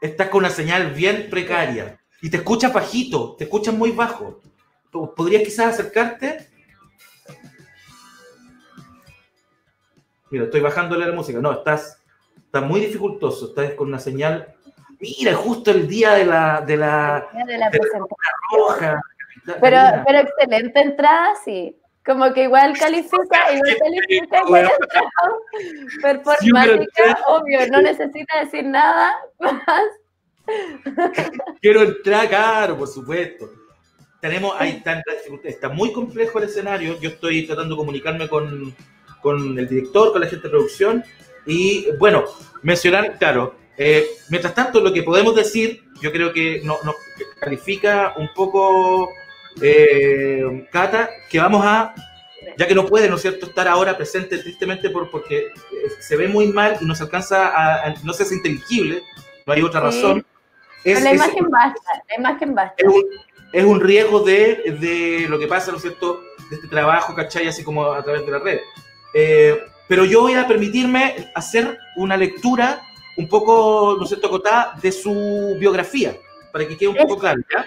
[0.00, 1.98] Estás con una señal bien precaria.
[2.22, 4.40] Y te escuchas bajito, te escuchas muy bajo.
[4.90, 6.48] ¿Podrías quizás acercarte?
[10.30, 11.38] Mira, estoy bajándole la música.
[11.40, 12.02] No, estás,
[12.36, 13.48] está muy dificultoso.
[13.48, 14.54] Estás con una señal.
[14.98, 18.08] Mira, justo el día de la, de la, de la, presentación.
[18.56, 19.02] roja.
[19.60, 21.76] Pero, pero excelente entrada, sí.
[22.06, 24.70] Como que igual califica, igual califica igual
[26.02, 29.84] performática, obvio, no necesita decir nada más.
[31.60, 33.50] Quiero entrar, claro, por supuesto.
[34.20, 35.02] Tenemos, ahí está,
[35.44, 36.98] está muy complejo el escenario.
[37.00, 38.74] Yo estoy tratando de comunicarme con,
[39.20, 41.04] con el director, con la gente de producción.
[41.44, 42.24] Y bueno,
[42.62, 46.94] mencionar, claro, eh, mientras tanto, lo que podemos decir, yo creo que nos no,
[47.40, 49.10] califica un poco
[49.60, 51.94] eh, Cata, que vamos a,
[52.56, 55.52] ya que no puede, ¿no es cierto?, estar ahora presente tristemente por, porque eh,
[56.00, 59.02] se ve muy mal y no se alcanza a, no se hace inteligible,
[59.46, 60.24] no hay otra razón.
[60.84, 62.74] Es, la imagen basta, la imagen basta.
[62.78, 63.04] Es un,
[63.52, 67.48] es un riesgo de, de, lo que pasa, ¿no es cierto?, de este trabajo, ¿cachai?,
[67.48, 68.60] así como a través de la red.
[69.14, 72.82] Eh, pero yo voy a permitirme hacer una lectura
[73.16, 76.14] un poco, ¿no es cierto?, acotada de su biografía,
[76.52, 77.66] para que quede un poco claro, ¿ya?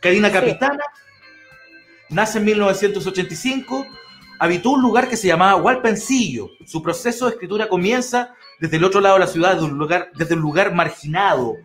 [0.00, 0.82] Karina Capitana,
[2.08, 3.86] nace en 1985,
[4.38, 6.50] habitó un lugar que se llamaba Hualpencillo.
[6.66, 10.10] Su proceso de escritura comienza desde el otro lado de la ciudad, desde un lugar,
[10.14, 11.56] desde un lugar marginado,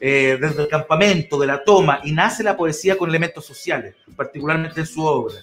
[0.00, 4.80] eh, desde el campamento, de la toma, y nace la poesía con elementos sociales, particularmente
[4.80, 5.34] en su obra.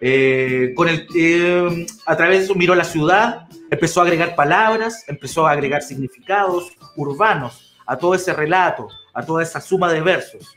[0.00, 5.04] Eh, con el, eh, a través de eso miró la ciudad, empezó a agregar palabras,
[5.08, 10.54] empezó a agregar significados urbanos a todo ese relato, a toda esa suma de versos.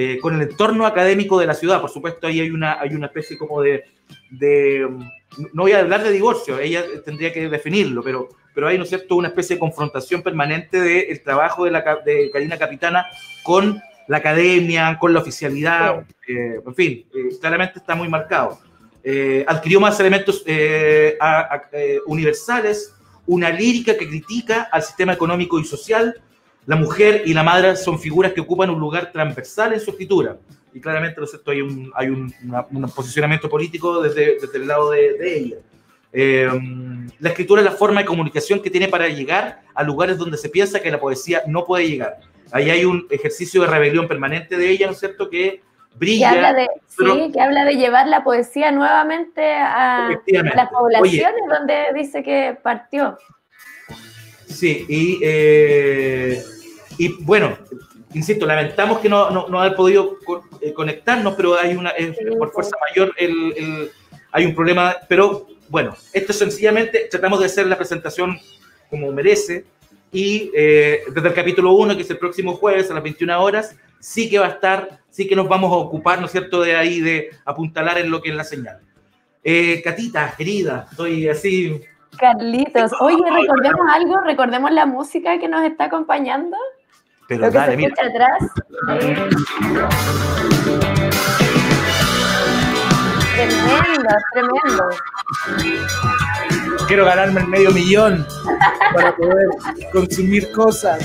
[0.00, 1.80] Eh, con el entorno académico de la ciudad.
[1.80, 3.82] Por supuesto, ahí hay una, hay una especie como de,
[4.30, 4.88] de,
[5.52, 8.90] no voy a hablar de divorcio, ella tendría que definirlo, pero, pero hay, ¿no es
[8.90, 13.06] cierto?, una especie de confrontación permanente del trabajo de, la, de Karina Capitana
[13.42, 18.60] con la academia, con la oficialidad, eh, en fin, eh, claramente está muy marcado.
[19.48, 20.44] adquirió más elementos
[22.06, 22.94] universales,
[23.26, 26.22] una lírica que critica al sistema económico y social,
[26.68, 30.36] la mujer y la madre son figuras que ocupan un lugar transversal en su escritura.
[30.74, 35.56] Y claramente, ¿no hay un, hay un, posicionamiento político desde, desde el lado de, ella.
[36.12, 36.46] Eh,
[37.20, 40.50] la escritura es la forma de comunicación que tiene para llegar a lugares donde se
[40.50, 42.18] piensa que la poesía no puede llegar.
[42.52, 45.62] Ahí hay un ejercicio de rebelión permanente de ella, ¿no es cierto?, que
[45.94, 46.32] brilla.
[46.32, 50.10] Que habla de, sí, que habla de llevar la poesía nuevamente a
[50.54, 53.16] las poblaciones donde dice que partió.
[54.48, 56.42] Sí, y eh,
[56.98, 57.56] y bueno,
[58.14, 60.18] insisto, lamentamos que no, no, no haber podido
[60.60, 61.92] eh, conectarnos, pero hay una,
[62.38, 63.90] por fuerza mayor el,
[64.32, 64.96] hay un problema.
[65.08, 68.38] Pero bueno, esto sencillamente tratamos de hacer la presentación
[68.90, 69.64] como merece.
[70.10, 73.76] Y eh, desde el capítulo 1, que es el próximo jueves a las 21 horas,
[74.00, 76.76] sí que va a estar, sí que nos vamos a ocupar, ¿no es cierto?, de
[76.76, 78.80] ahí, de apuntalar en lo que es la señal.
[79.44, 81.80] Eh, Catita, querida, estoy así.
[82.18, 86.56] Carlitos, oye, recordemos algo, recordemos la música que nos está acompañando.
[87.28, 87.94] Pero Lo que dale, se mira.
[88.02, 89.58] atrás.
[93.34, 94.88] Tremendo, tremendo.
[96.86, 98.26] Quiero ganarme el medio millón
[98.94, 99.48] para poder
[99.92, 101.00] consumir cosas.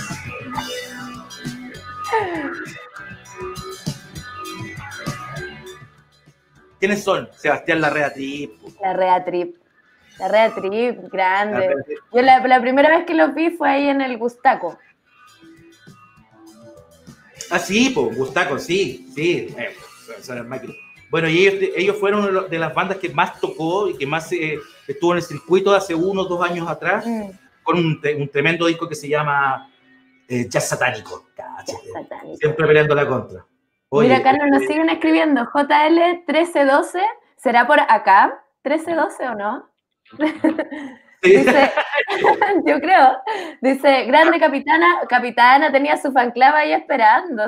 [6.80, 7.30] ¿Quiénes son?
[7.34, 8.52] Sebastián Larrea Trip.
[8.82, 9.56] Larrea Trip.
[10.20, 11.76] Larrea Trip, grande.
[12.14, 14.78] Yo la, la, primera vez que lo vi fue ahí en el Gustaco.
[17.50, 19.54] Ah, sí, pues, Gustaco, sí, sí.
[19.58, 19.76] Eh,
[21.10, 24.58] bueno, y ellos, fueron de las bandas que más tocó y que más eh,
[24.88, 27.30] estuvo en el circuito de hace unos dos años atrás, mm.
[27.62, 28.02] con un,
[28.32, 29.70] tremendo disco que se llama
[30.28, 31.28] eh, Jazz Satánico.
[32.40, 33.46] Siempre peleando la contra.
[33.92, 35.44] Mira, Carlos, nos siguen escribiendo.
[35.44, 37.00] JL1312,
[37.38, 38.44] ¿será por acá?
[38.64, 39.70] ¿1312 o no?
[41.24, 41.72] Dice,
[42.66, 43.18] yo creo,
[43.62, 47.44] dice, grande capitana, capitana tenía su fanclava ahí esperando.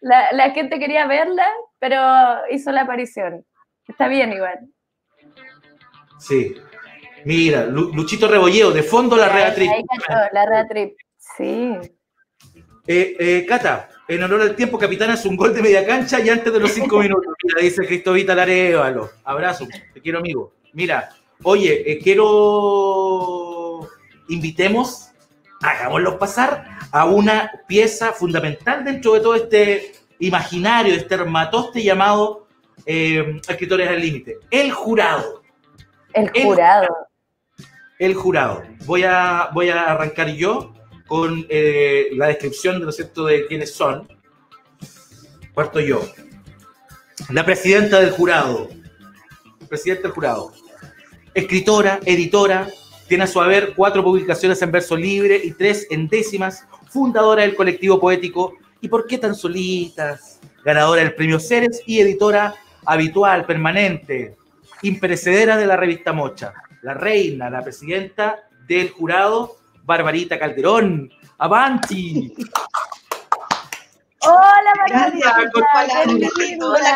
[0.00, 1.46] la, gente quería verla,
[1.78, 1.98] pero
[2.50, 3.44] hizo la aparición.
[3.88, 4.60] Está bien igual.
[6.18, 6.54] Sí.
[7.24, 9.70] Mira, Luchito Rebolleo, de fondo la Rea Trip.
[10.32, 11.78] La Rea Trip, sí.
[12.86, 16.28] Eh, eh, Cata, en honor al tiempo, capitana, es un gol de media cancha y
[16.28, 17.32] antes de los cinco minutos.
[17.42, 19.10] Mira, dice Cristovita Larévalo.
[19.24, 20.52] Abrazo, te quiero amigo.
[20.74, 21.08] Mira,
[21.42, 23.88] Oye, eh, quiero
[24.28, 25.10] invitemos,
[25.60, 32.46] hagámoslo pasar a una pieza fundamental dentro de todo este imaginario, este hermatoste llamado
[32.86, 34.38] eh, Escritores al Límite.
[34.50, 35.42] El jurado.
[36.12, 36.88] El jurado.
[37.98, 38.62] El, jurado.
[38.86, 40.74] Voy a, voy a arrancar yo
[41.06, 44.08] con eh, la descripción de, cierto, de quiénes son.
[45.52, 46.02] Cuarto yo.
[47.30, 48.68] La presidenta del jurado.
[49.68, 50.52] Presidenta del jurado
[51.34, 52.68] escritora, editora,
[53.08, 57.54] Tiene a su haber cuatro publicaciones en verso libre y tres en décimas, fundadora del
[57.54, 58.54] colectivo poético
[58.84, 60.40] ¿Y por qué tan solitas?
[60.62, 62.54] Ganadora del premio Ceres y editora
[62.84, 64.36] habitual, permanente,
[64.82, 66.52] imperecedera de la revista Mocha.
[66.82, 71.10] La reina, la presidenta del jurado, Barbarita Calderón.
[71.38, 72.34] ¡Avanti!
[74.20, 75.36] Hola, Barbarita.
[76.60, 76.94] Hola,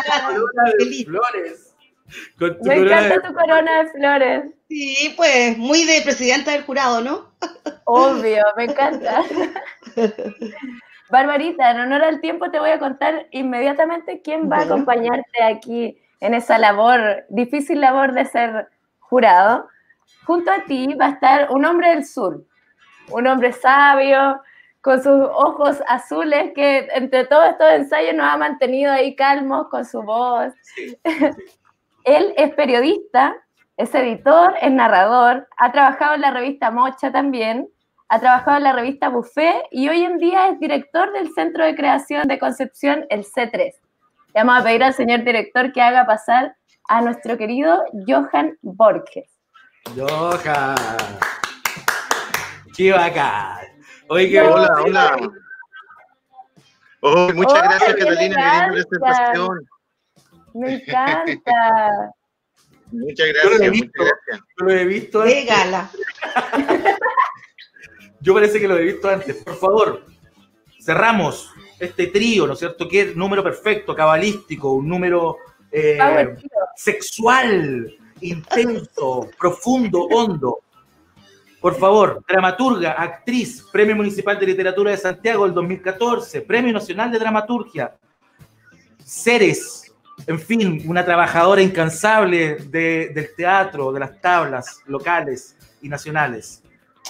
[2.61, 4.43] Me encanta tu corona de flores.
[4.67, 7.31] Sí, pues muy de presidenta del jurado, ¿no?
[7.85, 9.23] Obvio, me encanta.
[11.09, 15.97] Barbarita, en honor al tiempo te voy a contar inmediatamente quién va a acompañarte aquí
[16.19, 18.67] en esa labor, difícil labor de ser
[18.99, 19.67] jurado.
[20.25, 22.43] Junto a ti va a estar un hombre del sur,
[23.09, 24.39] un hombre sabio,
[24.81, 29.85] con sus ojos azules, que entre todos estos ensayos nos ha mantenido ahí calmos con
[29.85, 30.53] su voz.
[32.09, 33.35] Él es periodista,
[33.77, 37.69] es editor, es narrador, ha trabajado en la revista Mocha también,
[38.07, 41.75] ha trabajado en la revista Buffet y hoy en día es director del Centro de
[41.75, 43.73] Creación de Concepción, el C3.
[44.33, 46.55] vamos a pedir al señor director que haga pasar
[46.87, 49.29] a nuestro querido Johan Borges.
[49.95, 50.75] Johan.
[52.75, 53.67] ¡Qué bacán!
[54.07, 55.17] Oye, hola, hola.
[57.01, 59.69] Oh, muchas gracias, Catalina, por esta presentación.
[60.53, 62.11] Me encanta.
[62.91, 63.51] Muchas gracias.
[63.51, 65.21] Yo lo he visto.
[65.21, 65.89] De gala.
[68.21, 69.37] Yo parece que lo he visto antes.
[69.43, 70.05] Por favor,
[70.81, 72.87] cerramos este trío, ¿no es cierto?
[72.87, 75.37] Que número perfecto, cabalístico, un número
[75.71, 75.97] eh,
[76.75, 80.59] sexual, intenso, profundo, hondo.
[81.61, 87.19] Por favor, dramaturga, actriz, Premio Municipal de Literatura de Santiago del 2014, Premio Nacional de
[87.19, 87.95] Dramaturgia,
[89.03, 89.88] Ceres,
[90.27, 96.63] en fin, una trabajadora incansable del teatro, de las tablas locales y nacionales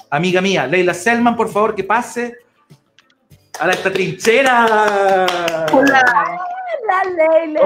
[0.09, 2.37] amiga mía, Leila Selman, por favor, que pase
[3.59, 5.25] a esta trinchera.
[5.71, 6.03] Hola,
[7.15, 7.61] Leila.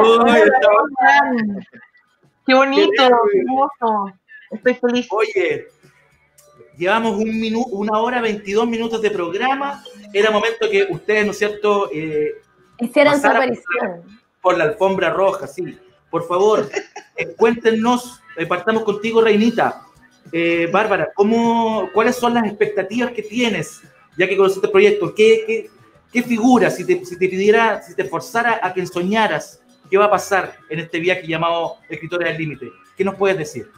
[2.46, 2.92] Qué bonito,
[3.32, 4.14] qué hermoso.
[4.52, 5.08] Estoy feliz.
[5.12, 5.68] Oye,
[6.78, 9.84] llevamos un minuto, una hora, 22 minutos de programa.
[10.14, 11.90] Era momento que ustedes, ¿no es cierto?
[11.92, 12.34] Eh,
[12.80, 14.23] Hicieran su aparición.
[14.44, 15.80] Por la alfombra roja, sí.
[16.12, 16.70] Por favor,
[17.18, 19.82] eh, cuéntenos, eh, partamos contigo, Reinita.
[20.32, 23.82] Eh, Bárbara, ¿cómo, ¿cuáles son las expectativas que tienes,
[24.18, 25.16] ya que conoces este proyecto?
[25.16, 25.70] ¿Qué,
[26.12, 30.06] qué, figura, si te, si te, pidiera, si te forzara a que soñaras, qué va
[30.06, 32.70] a pasar en este viaje llamado Escritores del Límite?
[32.98, 33.70] ¿Qué nos puedes decir?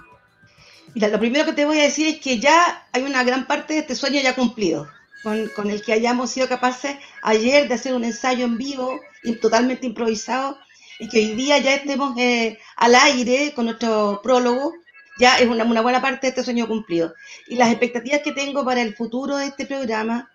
[0.94, 3.74] Mira, lo primero que te voy a decir es que ya hay una gran parte
[3.74, 4.88] de este sueño ya cumplido,
[5.26, 9.02] con, el que hayamos sido capaces ayer de hacer un ensayo en vivo,
[9.42, 10.60] totalmente improvisado,
[11.00, 14.72] y que hoy día ya estemos eh, al aire con nuestro prólogo
[15.18, 17.14] ya es una, buena parte de este sueño cumplido.
[17.48, 20.30] Y las expectativas que tengo para el futuro de este programa,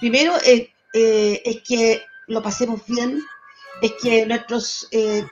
[0.00, 3.20] primero eh, es que lo pasemos bien,
[3.80, 5.24] es que nuestros, eh,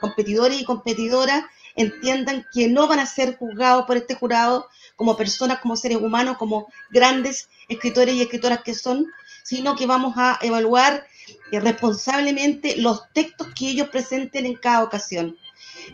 [0.00, 1.44] competidores y competidoras
[1.76, 4.68] entiendan que no van a ser juzgados por este jurado
[4.98, 9.06] como personas, como seres humanos, como grandes escritores y escritoras que son,
[9.44, 11.06] sino que vamos a evaluar
[11.52, 15.36] eh, responsablemente los textos que ellos presenten en cada ocasión.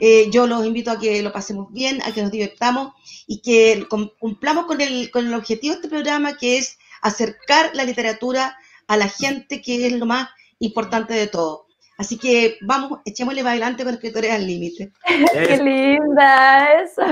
[0.01, 2.95] Eh, yo los invito a que lo pasemos bien, a que nos divertamos
[3.27, 3.87] y que
[4.19, 8.57] cumplamos con el, con el objetivo de este programa, que es acercar la literatura
[8.89, 11.67] a la gente, que es lo más importante de todo.
[11.99, 14.93] Así que vamos, echémosle para adelante con Escritores al Límite.
[15.33, 17.03] ¡Qué linda eso!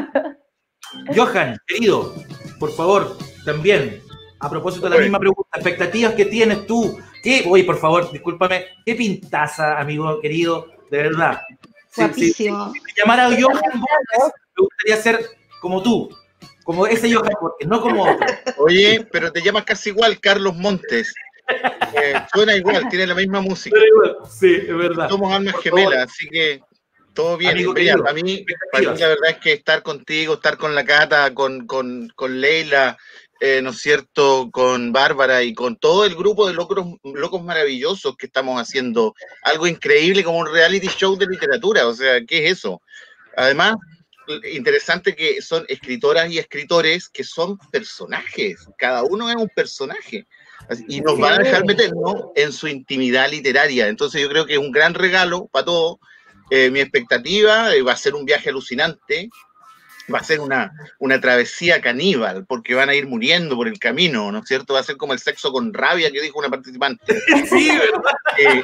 [1.15, 2.15] Johan, querido,
[2.59, 4.03] por favor, también,
[4.41, 8.67] a propósito de la misma pregunta, expectativas que tienes tú, ¿qué, oye, por favor, discúlpame,
[8.85, 11.43] qué pintaza, amigo querido, de verdad,
[11.97, 12.73] Guapísimo.
[12.73, 15.27] Si, me llamara Johan me gustaría ser
[15.61, 16.11] como tú,
[16.65, 18.27] como ese Johan Borges, no como otro.
[18.59, 21.15] Oye, pero te llamas casi igual, Carlos Montes.
[21.95, 23.77] Eh, suena igual, tiene la misma música.
[24.29, 25.09] Sí, es verdad.
[25.09, 26.63] Somos almas gemelas, así que
[27.15, 27.57] todo bien.
[27.75, 31.33] Mira, para, mí, para mí la verdad es que estar contigo, estar con la Cata,
[31.35, 32.99] con, con, con Leila,
[33.41, 38.17] eh, ¿no es cierto?, con Bárbara y con todo el grupo de locos, locos maravillosos
[38.17, 39.15] que estamos haciendo.
[39.43, 42.81] Algo increíble como un reality show de literatura, o sea, ¿qué es eso?
[43.37, 43.77] Además,
[44.51, 50.27] interesante que son escritoras y escritores que son personajes, cada uno es un personaje.
[50.89, 53.89] Y nos van a dejar meternos en su intimidad literaria.
[53.89, 55.99] Entonces yo creo que es un gran regalo para todos.
[56.55, 59.31] Eh, mi expectativa eh, va a ser un viaje alucinante
[60.13, 64.31] va a ser una, una travesía caníbal, porque van a ir muriendo por el camino,
[64.33, 64.75] ¿no es cierto?
[64.75, 67.23] Va a ser como el sexo con rabia que dijo una participante.
[67.49, 68.13] Sí, ¿verdad?
[68.39, 68.63] Eh,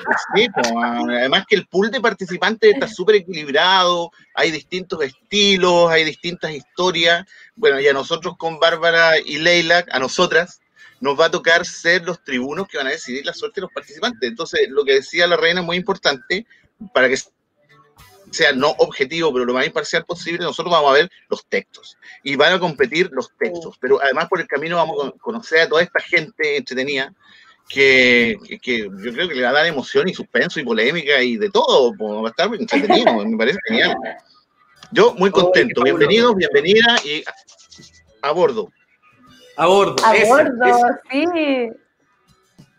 [1.18, 7.24] además que el pool de participantes está súper equilibrado, hay distintos estilos, hay distintas historias.
[7.56, 10.60] Bueno, y a nosotros con Bárbara y Leila, a nosotras,
[11.00, 13.72] nos va a tocar ser los tribunos que van a decidir la suerte de los
[13.72, 14.28] participantes.
[14.28, 16.46] Entonces, lo que decía la reina es muy importante
[16.92, 17.18] para que
[18.30, 22.36] sea no objetivo, pero lo más imparcial posible, nosotros vamos a ver los textos y
[22.36, 25.82] van a competir los textos, pero además por el camino vamos a conocer a toda
[25.82, 27.12] esta gente entretenida
[27.68, 31.36] que, que, yo creo que le va a dar emoción y suspenso y polémica y
[31.36, 33.96] de todo, va a estar entretenido, me parece genial.
[34.90, 37.22] Yo muy contento, bienvenidos, bienvenida y
[38.22, 38.72] a bordo.
[39.56, 39.96] A bordo.
[40.04, 41.70] A bordo, sí.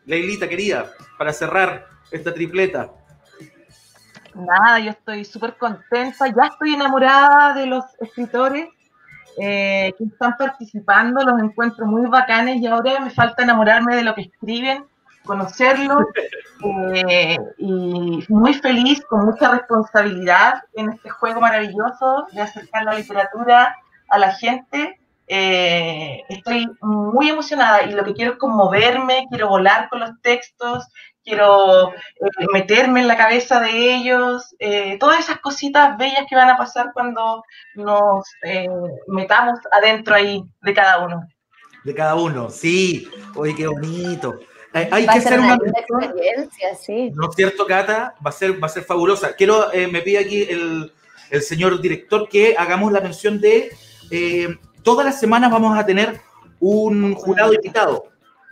[0.05, 2.91] Leilita querida, para cerrar esta tripleta.
[4.39, 8.69] Nada, yo estoy súper contenta, ya estoy enamorada de los escritores
[9.37, 14.15] eh, que están participando, los encuentro muy bacanes y ahora me falta enamorarme de lo
[14.15, 14.85] que escriben,
[15.23, 16.03] conocerlos
[17.05, 23.75] eh, y muy feliz, con mucha responsabilidad en este juego maravilloso de acercar la literatura
[24.09, 24.99] a la gente.
[25.31, 30.87] Eh, estoy muy emocionada y lo que quiero es conmoverme, quiero volar con los textos,
[31.23, 36.49] quiero eh, meterme en la cabeza de ellos, eh, todas esas cositas bellas que van
[36.49, 37.43] a pasar cuando
[37.75, 38.67] nos eh,
[39.07, 41.27] metamos adentro ahí de cada uno.
[41.83, 43.07] De cada uno, sí.
[43.35, 44.39] Oye, qué bonito.
[44.73, 47.11] Hay, que hacer una, experiencia, sí.
[47.15, 48.13] ¿No es cierto, Cata?
[48.25, 49.33] Va a ser, va a ser fabulosa.
[49.35, 50.93] Quiero, me pide aquí el,
[51.31, 53.71] el, señor director que hagamos la mención de
[54.89, 56.19] todas las semanas vamos a tener
[56.59, 58.05] un jurado invitado.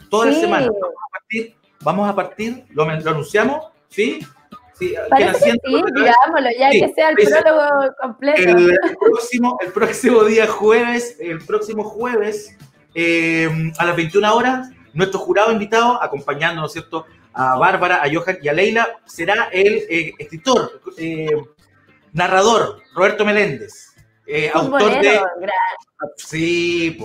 [0.09, 0.69] Todas las semanas.
[0.69, 4.19] Vamos a partir Vamos a partir, lo, anunciamos, ¿sí?
[4.73, 8.41] Sí, Parece que sí, digámoslo, ya que sea el prólogo completo.
[8.41, 12.55] El, próximo, el próximo día jueves, el próximo jueves,
[12.93, 18.13] eh, a las 21 horas, nuestro jurado invitado, acompañando, ¿no es cierto?, a Bárbara, a
[18.13, 21.29] Johan y a Leila, será el eh, escritor, eh,
[22.13, 23.86] narrador, Roberto Meléndez,
[24.53, 25.21] autor de...
[26.17, 26.97] Sí,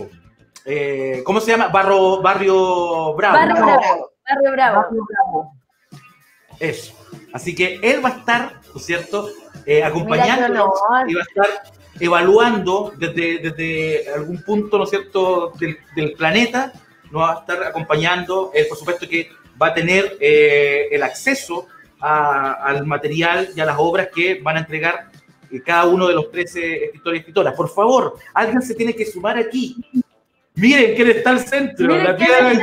[1.24, 1.68] ¿cómo se llama?
[1.68, 3.36] Barro, Barrio Bravo.
[3.36, 4.12] Barrio Bravo.
[4.28, 5.52] Barrio Bravo.
[6.58, 6.94] Eso.
[7.32, 9.28] Así que él va a estar, ¿no es cierto?,
[9.66, 10.70] eh, acompañándonos
[11.08, 11.62] y va a estar
[12.00, 16.72] evaluando desde, algún punto, ¿no es cierto?, del, planeta,
[17.10, 18.50] nos va a estar acompañando.
[18.54, 19.30] Él, por supuesto, que
[19.60, 21.66] va a tener eh, el acceso
[22.00, 25.11] al material y a las obras que van a entregar eh,
[25.60, 27.54] cada uno de los 13 escritores y escritoras.
[27.54, 29.76] Por favor, alguien se tiene que sumar aquí.
[30.54, 32.60] Miren quién está al centro, la piedra del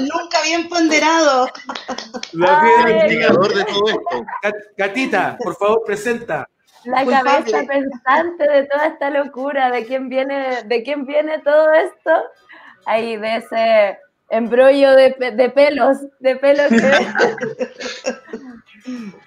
[0.00, 1.48] Nunca bien ponderado.
[2.32, 4.26] La piedra indicador de todo esto.
[4.76, 6.46] Catita, por favor, presenta.
[6.84, 12.10] La cabeza pensante de toda esta locura, de quién viene, de quién viene todo esto.
[12.86, 13.98] Ahí, de ese
[14.30, 16.72] embrollo de, de pelos, de pelos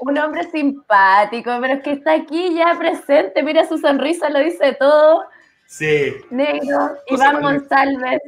[0.00, 4.76] un hombre simpático, pero es que está aquí ya presente, mira su sonrisa, lo dice
[4.78, 5.24] todo.
[5.66, 6.14] Sí.
[6.30, 8.20] Negro, Iván González.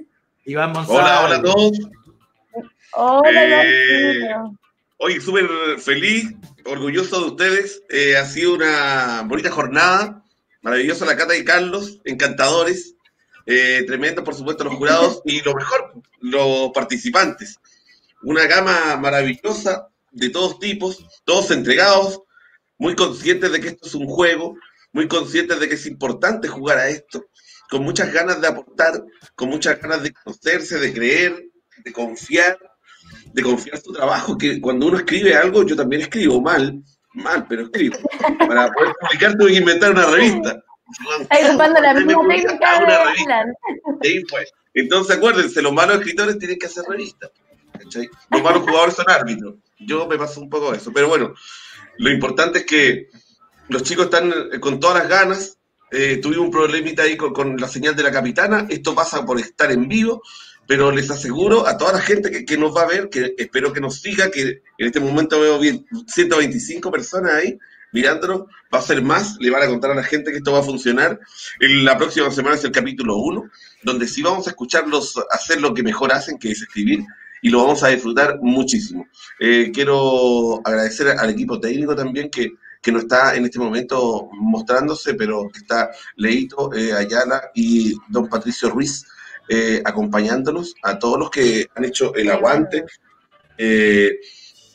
[0.44, 1.02] Iván González.
[1.02, 1.78] Hola, hola a todos.
[2.94, 4.30] Hola, eh,
[5.00, 5.46] Hoy súper
[5.78, 6.34] feliz,
[6.64, 7.82] orgulloso de ustedes.
[7.88, 10.24] Eh, ha sido una bonita jornada.
[10.62, 12.96] Maravillosa la Cata y Carlos, encantadores.
[13.46, 17.60] Eh, tremendo, por supuesto, los jurados y lo mejor, los participantes.
[18.22, 22.20] Una gama maravillosa de todos tipos, todos entregados,
[22.78, 24.56] muy conscientes de que esto es un juego,
[24.92, 27.26] muy conscientes de que es importante jugar a esto,
[27.70, 29.02] con muchas ganas de aportar,
[29.34, 31.44] con muchas ganas de conocerse, de creer,
[31.84, 32.58] de confiar,
[33.32, 36.82] de confiar su trabajo, que cuando uno escribe algo, yo también escribo mal,
[37.14, 37.98] mal, pero escribo.
[38.38, 40.62] Para poder publicar tuve que inventar una revista.
[44.74, 47.30] Entonces acuérdense, los malos escritores tienen que hacer revistas.
[48.30, 49.54] Los malos jugadores son árbitros.
[49.80, 50.92] Yo me paso un poco eso.
[50.92, 51.34] Pero bueno,
[51.98, 53.08] lo importante es que
[53.68, 55.58] los chicos están eh, con todas las ganas.
[55.90, 58.66] Eh, tuvimos un problemita ahí con, la señal de la capitana.
[58.68, 60.22] Esto pasa por estar en vivo,
[60.66, 63.80] pero les aseguro a toda la gente que, nos va a ver, que espero que
[63.80, 67.58] nos siga, que en este momento veo bien 125 personas ahí
[67.92, 68.42] mirándonos.
[68.72, 70.62] Va a ser más, le van a contar a la gente que esto va a
[70.62, 71.18] funcionar.
[71.60, 73.50] En la próxima semana es el capítulo 1,
[73.82, 77.00] donde sí vamos a escucharlos hacer lo que mejor hacen, que es escribir
[77.42, 79.06] y lo vamos a disfrutar muchísimo.
[79.40, 82.52] Eh, quiero agradecer al equipo técnico también que
[82.82, 88.28] que no está en este momento mostrándose, pero que está Leito eh, Ayala y don
[88.28, 89.04] Patricio Ruiz
[89.48, 92.84] eh, acompañándonos, a todos los que han hecho el aguante.
[93.56, 94.18] Eh,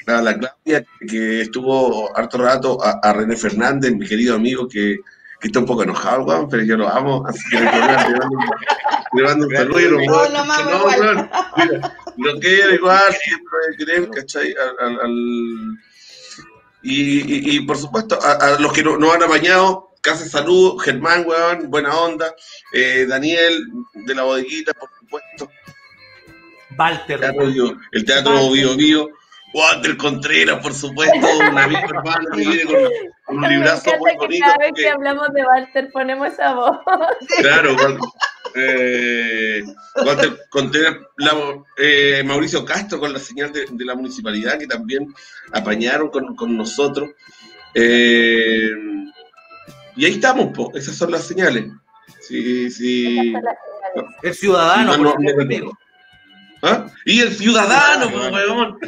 [0.06, 4.98] a la Claudia, que estuvo harto rato, a, René Fernández, mi querido amigo, que,
[5.40, 9.56] que está un poco enojado, Juan, pero yo lo amo, así que le mando, un
[9.56, 10.30] saludo y lo puedo.
[10.30, 14.54] No, no, no, lo quiero igual, siempre ¿cachai?
[14.80, 15.16] Al, al,
[16.82, 21.70] y, y, por supuesto, a, los que nos no han apañado, Casa Salud, Germán, weón,
[21.70, 22.36] buena onda,
[22.74, 25.50] eh, Daniel de la bodeguita, por supuesto.
[26.78, 27.22] Walter.
[27.92, 29.10] El Teatro Bio Bio.
[29.54, 32.64] Walter Contreras, por supuesto, un amigo hermano que viene
[33.26, 34.46] con, un librazo muy bonito.
[34.48, 36.78] Cada vez que hablamos de Walter ponemos esa voz.
[37.38, 37.76] Claro,
[38.56, 39.64] eh,
[40.50, 40.98] Contreras,
[41.78, 45.14] eh, Mauricio Castro con la señal de, la municipalidad que también
[45.52, 47.10] apañaron con, con nosotros.
[47.74, 48.72] Eh,
[49.96, 50.72] y ahí estamos, po.
[50.76, 51.66] esas son las señales.
[52.22, 53.34] Sí, sí.
[54.22, 55.16] El ciudadano, no,
[56.66, 56.88] ¿Ah?
[57.04, 58.10] Y el ciudadano,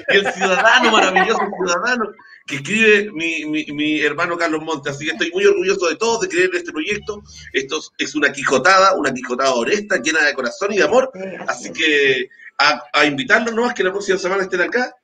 [0.07, 2.05] el ciudadano, maravilloso ciudadano,
[2.45, 4.95] que escribe mi, mi, mi, hermano Carlos Montes.
[4.95, 7.23] Así que estoy muy orgulloso de todos de creer en este proyecto.
[7.53, 11.11] Esto es una quijotada, una quijotada honesta, llena de corazón y de amor.
[11.47, 14.95] Así que a, a invitarlos nomás que la próxima semana estén acá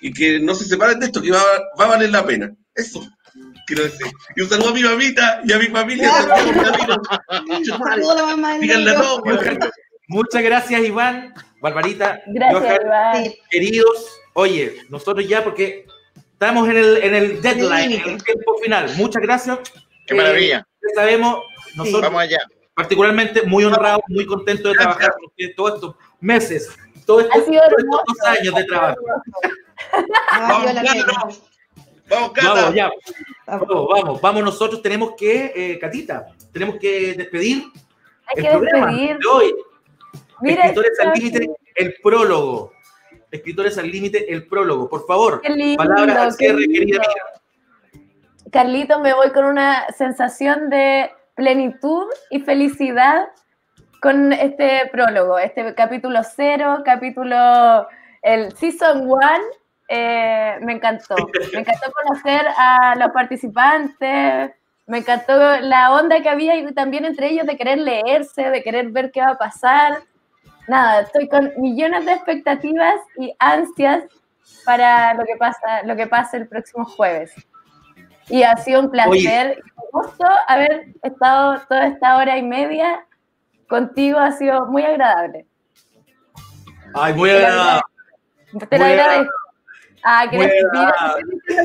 [0.00, 1.42] y que no se separen de esto, que va,
[1.78, 2.54] va a valer la pena.
[2.74, 3.06] Eso
[3.66, 4.06] quiero decir.
[4.36, 6.10] Y un saludo a mi mamita y a mi familia.
[10.08, 11.32] Muchas gracias, Iván.
[11.60, 13.24] Barbarita, Gracias, Iván.
[13.50, 15.86] queridos, oye, nosotros ya porque
[16.40, 18.90] estamos en el, en el deadline, en el tiempo final.
[18.96, 19.58] Muchas gracias.
[20.06, 20.66] Qué maravilla.
[20.80, 21.40] Eh, sabemos,
[21.76, 22.38] nosotros Vamos allá.
[22.72, 26.70] particularmente muy honrados, muy contentos de trabajar con todos estos meses,
[27.04, 28.96] todos estos, dos años de trabajo.
[30.30, 30.74] vamos,
[32.08, 32.90] vamos, vamos, ya.
[33.46, 37.64] Vamos, vamos, vamos, nosotros tenemos que, eh, Catita, tenemos que despedir
[38.26, 39.18] Hay el que programa despedir.
[39.18, 39.54] de hoy.
[40.42, 42.72] Escritores al límite, el prólogo.
[43.30, 44.88] Escritores al límite, el prólogo.
[44.88, 45.40] Por favor,
[45.76, 47.40] palabras al cierre, querida amiga.
[48.50, 53.28] Carlito, me voy con una sensación de plenitud y felicidad
[54.00, 57.86] con este prólogo, este capítulo cero, capítulo,
[58.22, 59.44] el season one,
[59.88, 61.14] eh, me encantó.
[61.52, 64.52] Me encantó conocer a los participantes,
[64.86, 68.88] me encantó la onda que había y también entre ellos de querer leerse, de querer
[68.88, 69.98] ver qué va a pasar
[70.70, 74.04] nada, estoy con millones de expectativas y ansias
[74.64, 77.34] para lo que pasa, lo que pasa el próximo jueves.
[78.28, 79.60] Y ha sido un placer
[79.92, 83.04] gusto haber estado toda esta hora y media
[83.68, 85.46] contigo, ha sido muy agradable.
[86.94, 87.82] Ay, muy agradable.
[88.68, 89.32] Te lo agradezco.
[90.02, 90.94] Ah, que mira,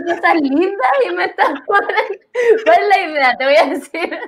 [0.05, 1.51] cosas lindas y me estás.
[1.65, 3.37] ¿Cuál es la idea?
[3.37, 4.19] Te voy a decir.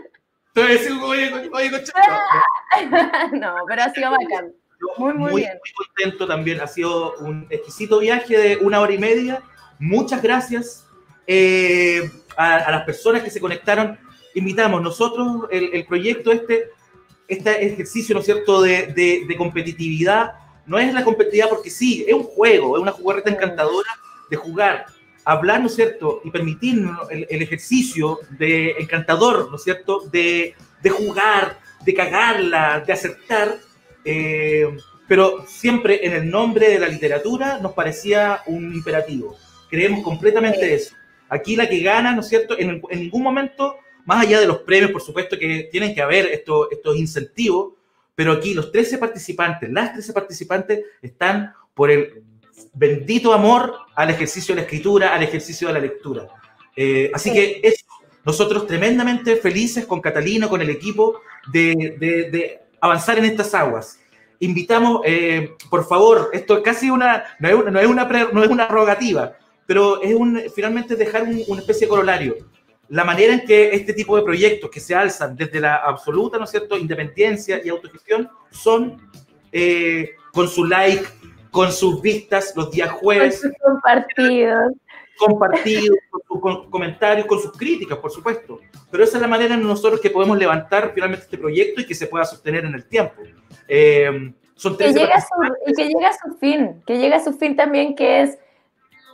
[0.54, 1.72] Te voy a decir, oye, oye,
[3.34, 4.54] No, pero ha sido bacán.
[4.98, 5.54] Muy, muy, bien.
[5.54, 6.62] muy contento también.
[6.62, 9.42] Ha sido un exquisito viaje de una hora y media.
[9.80, 10.88] Muchas gracias
[11.26, 13.98] eh, a, las personas que se conectaron.
[14.36, 16.70] Invitamos nosotros el, proyecto este,
[17.28, 18.94] este ejercicio, ¿no es cierto?, de,
[19.28, 20.34] de, competitividad.
[20.66, 23.90] No es la competitividad porque sí, es un juego, es una jugarreta encantadora
[24.30, 24.86] de jugar,
[25.26, 30.56] hablar, ¿no es cierto?, y permitirnos el, el ejercicio de encantador, ¿no es cierto?, de,
[30.82, 33.58] de jugar, de cagarla, de acertar
[34.06, 39.38] eh, pero siempre en el nombre de la literatura nos parecía un imperativo.
[39.69, 40.95] Creemos completamente eso.
[41.30, 42.57] Aquí la que gana, ¿no es cierto?
[42.57, 46.68] En, ningún momento, más allá de los premios, por supuesto que tienen que haber estos,
[46.72, 47.74] estos incentivos,
[48.15, 52.24] pero aquí los 13 participantes, las 13 participantes están por el
[52.74, 56.28] bendito amor al ejercicio de la escritura, al ejercicio de la lectura.
[56.76, 57.86] Eh, así que eso,
[58.26, 61.22] nosotros tremendamente felices con Catalina, con el equipo,
[61.52, 64.00] de, de, de avanzar en estas aguas.
[64.40, 68.44] Invitamos, eh, por favor, esto es casi una, no es una, no es una, no
[68.44, 69.34] es una rogativa,
[69.66, 72.36] pero es un, finalmente dejar una especie de corolario.
[72.90, 76.46] La manera en que este tipo de proyectos que se alzan desde la absoluta, ¿no
[76.46, 79.02] es cierto?, independencia y autogestión son
[79.52, 81.06] eh, con su like,
[81.52, 83.42] con sus vistas los días jueves.
[83.42, 84.74] Con sus compartidos
[85.18, 88.60] compartidos, con sus comentarios, con sus críticas, por supuesto.
[88.91, 91.95] Pero esa es la manera en nosotros que podemos levantar finalmente este proyecto y que
[91.95, 93.22] se pueda sostener en el tiempo.
[93.68, 95.23] Eh, son que llega
[95.65, 98.39] y que llegue a su fin, que llegue a su fin también, que es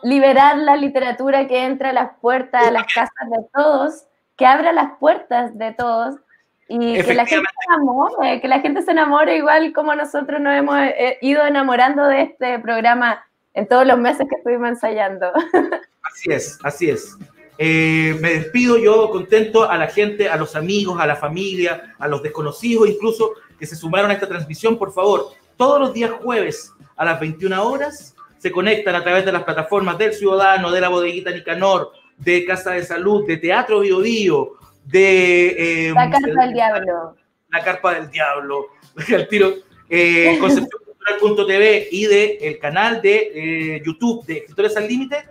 [0.01, 4.05] liberar la literatura que entra a las puertas, a las casas de todos,
[4.37, 6.15] que abra las puertas de todos
[6.67, 10.55] y que la gente se enamore, que la gente se enamore igual como nosotros nos
[10.55, 13.23] hemos eh, ido enamorando de este programa
[13.53, 15.31] en todos los meses que estuvimos ensayando.
[16.13, 17.17] Así es, así es.
[17.57, 22.07] Eh, me despido yo contento a la gente, a los amigos, a la familia, a
[22.07, 24.77] los desconocidos incluso que se sumaron a esta transmisión.
[24.77, 29.31] Por favor, todos los días jueves a las 21 horas se conectan a través de
[29.31, 33.99] las plataformas del Ciudadano, de la Bodeguita Nicanor, de Casa de Salud, de Teatro Bio
[33.99, 34.53] Bio,
[34.85, 35.87] de...
[35.87, 37.15] Eh, la Carpa del Diablo.
[37.49, 38.67] La Carpa del Diablo,
[39.07, 39.53] el tiro,
[39.89, 45.25] eh, Concepción.tv y del el canal de eh, YouTube de Escritores al Límite,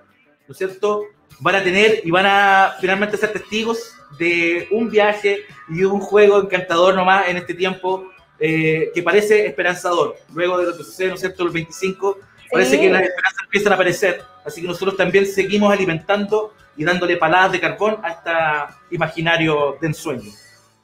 [0.53, 1.07] ¿no es cierto?
[1.41, 6.43] Van a tener y van a finalmente ser testigos de un viaje y un juego
[6.43, 10.17] encantador nomás en este tiempo eh, que parece esperanzador.
[10.35, 12.19] Luego de lo que sucede, ¿no es cierto?, el 25,
[12.51, 14.23] parece que las esperanzas empiezan a aparecer.
[14.45, 19.87] Así que nosotros también seguimos alimentando y dándole paladas de carbón a este imaginario de
[19.87, 20.31] ensueño.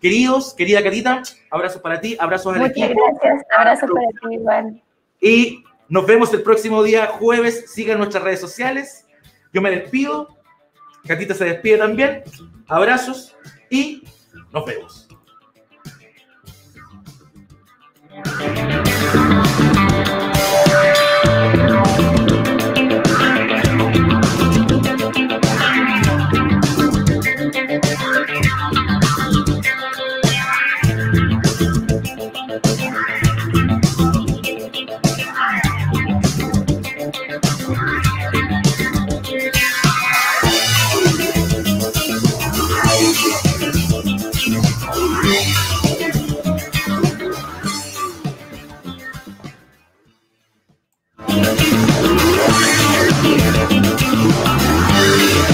[0.00, 4.82] Queridos, querida Carita, abrazos para ti, abrazos al Muchas gracias, abrazos para ti, Iván.
[5.20, 7.70] Y nos vemos el próximo día jueves.
[7.70, 9.07] Sigan nuestras redes sociales.
[9.58, 10.28] Yo me despido.
[11.04, 12.22] Catita se despide también.
[12.68, 13.34] Abrazos
[13.68, 14.04] y
[14.52, 15.08] nos vemos.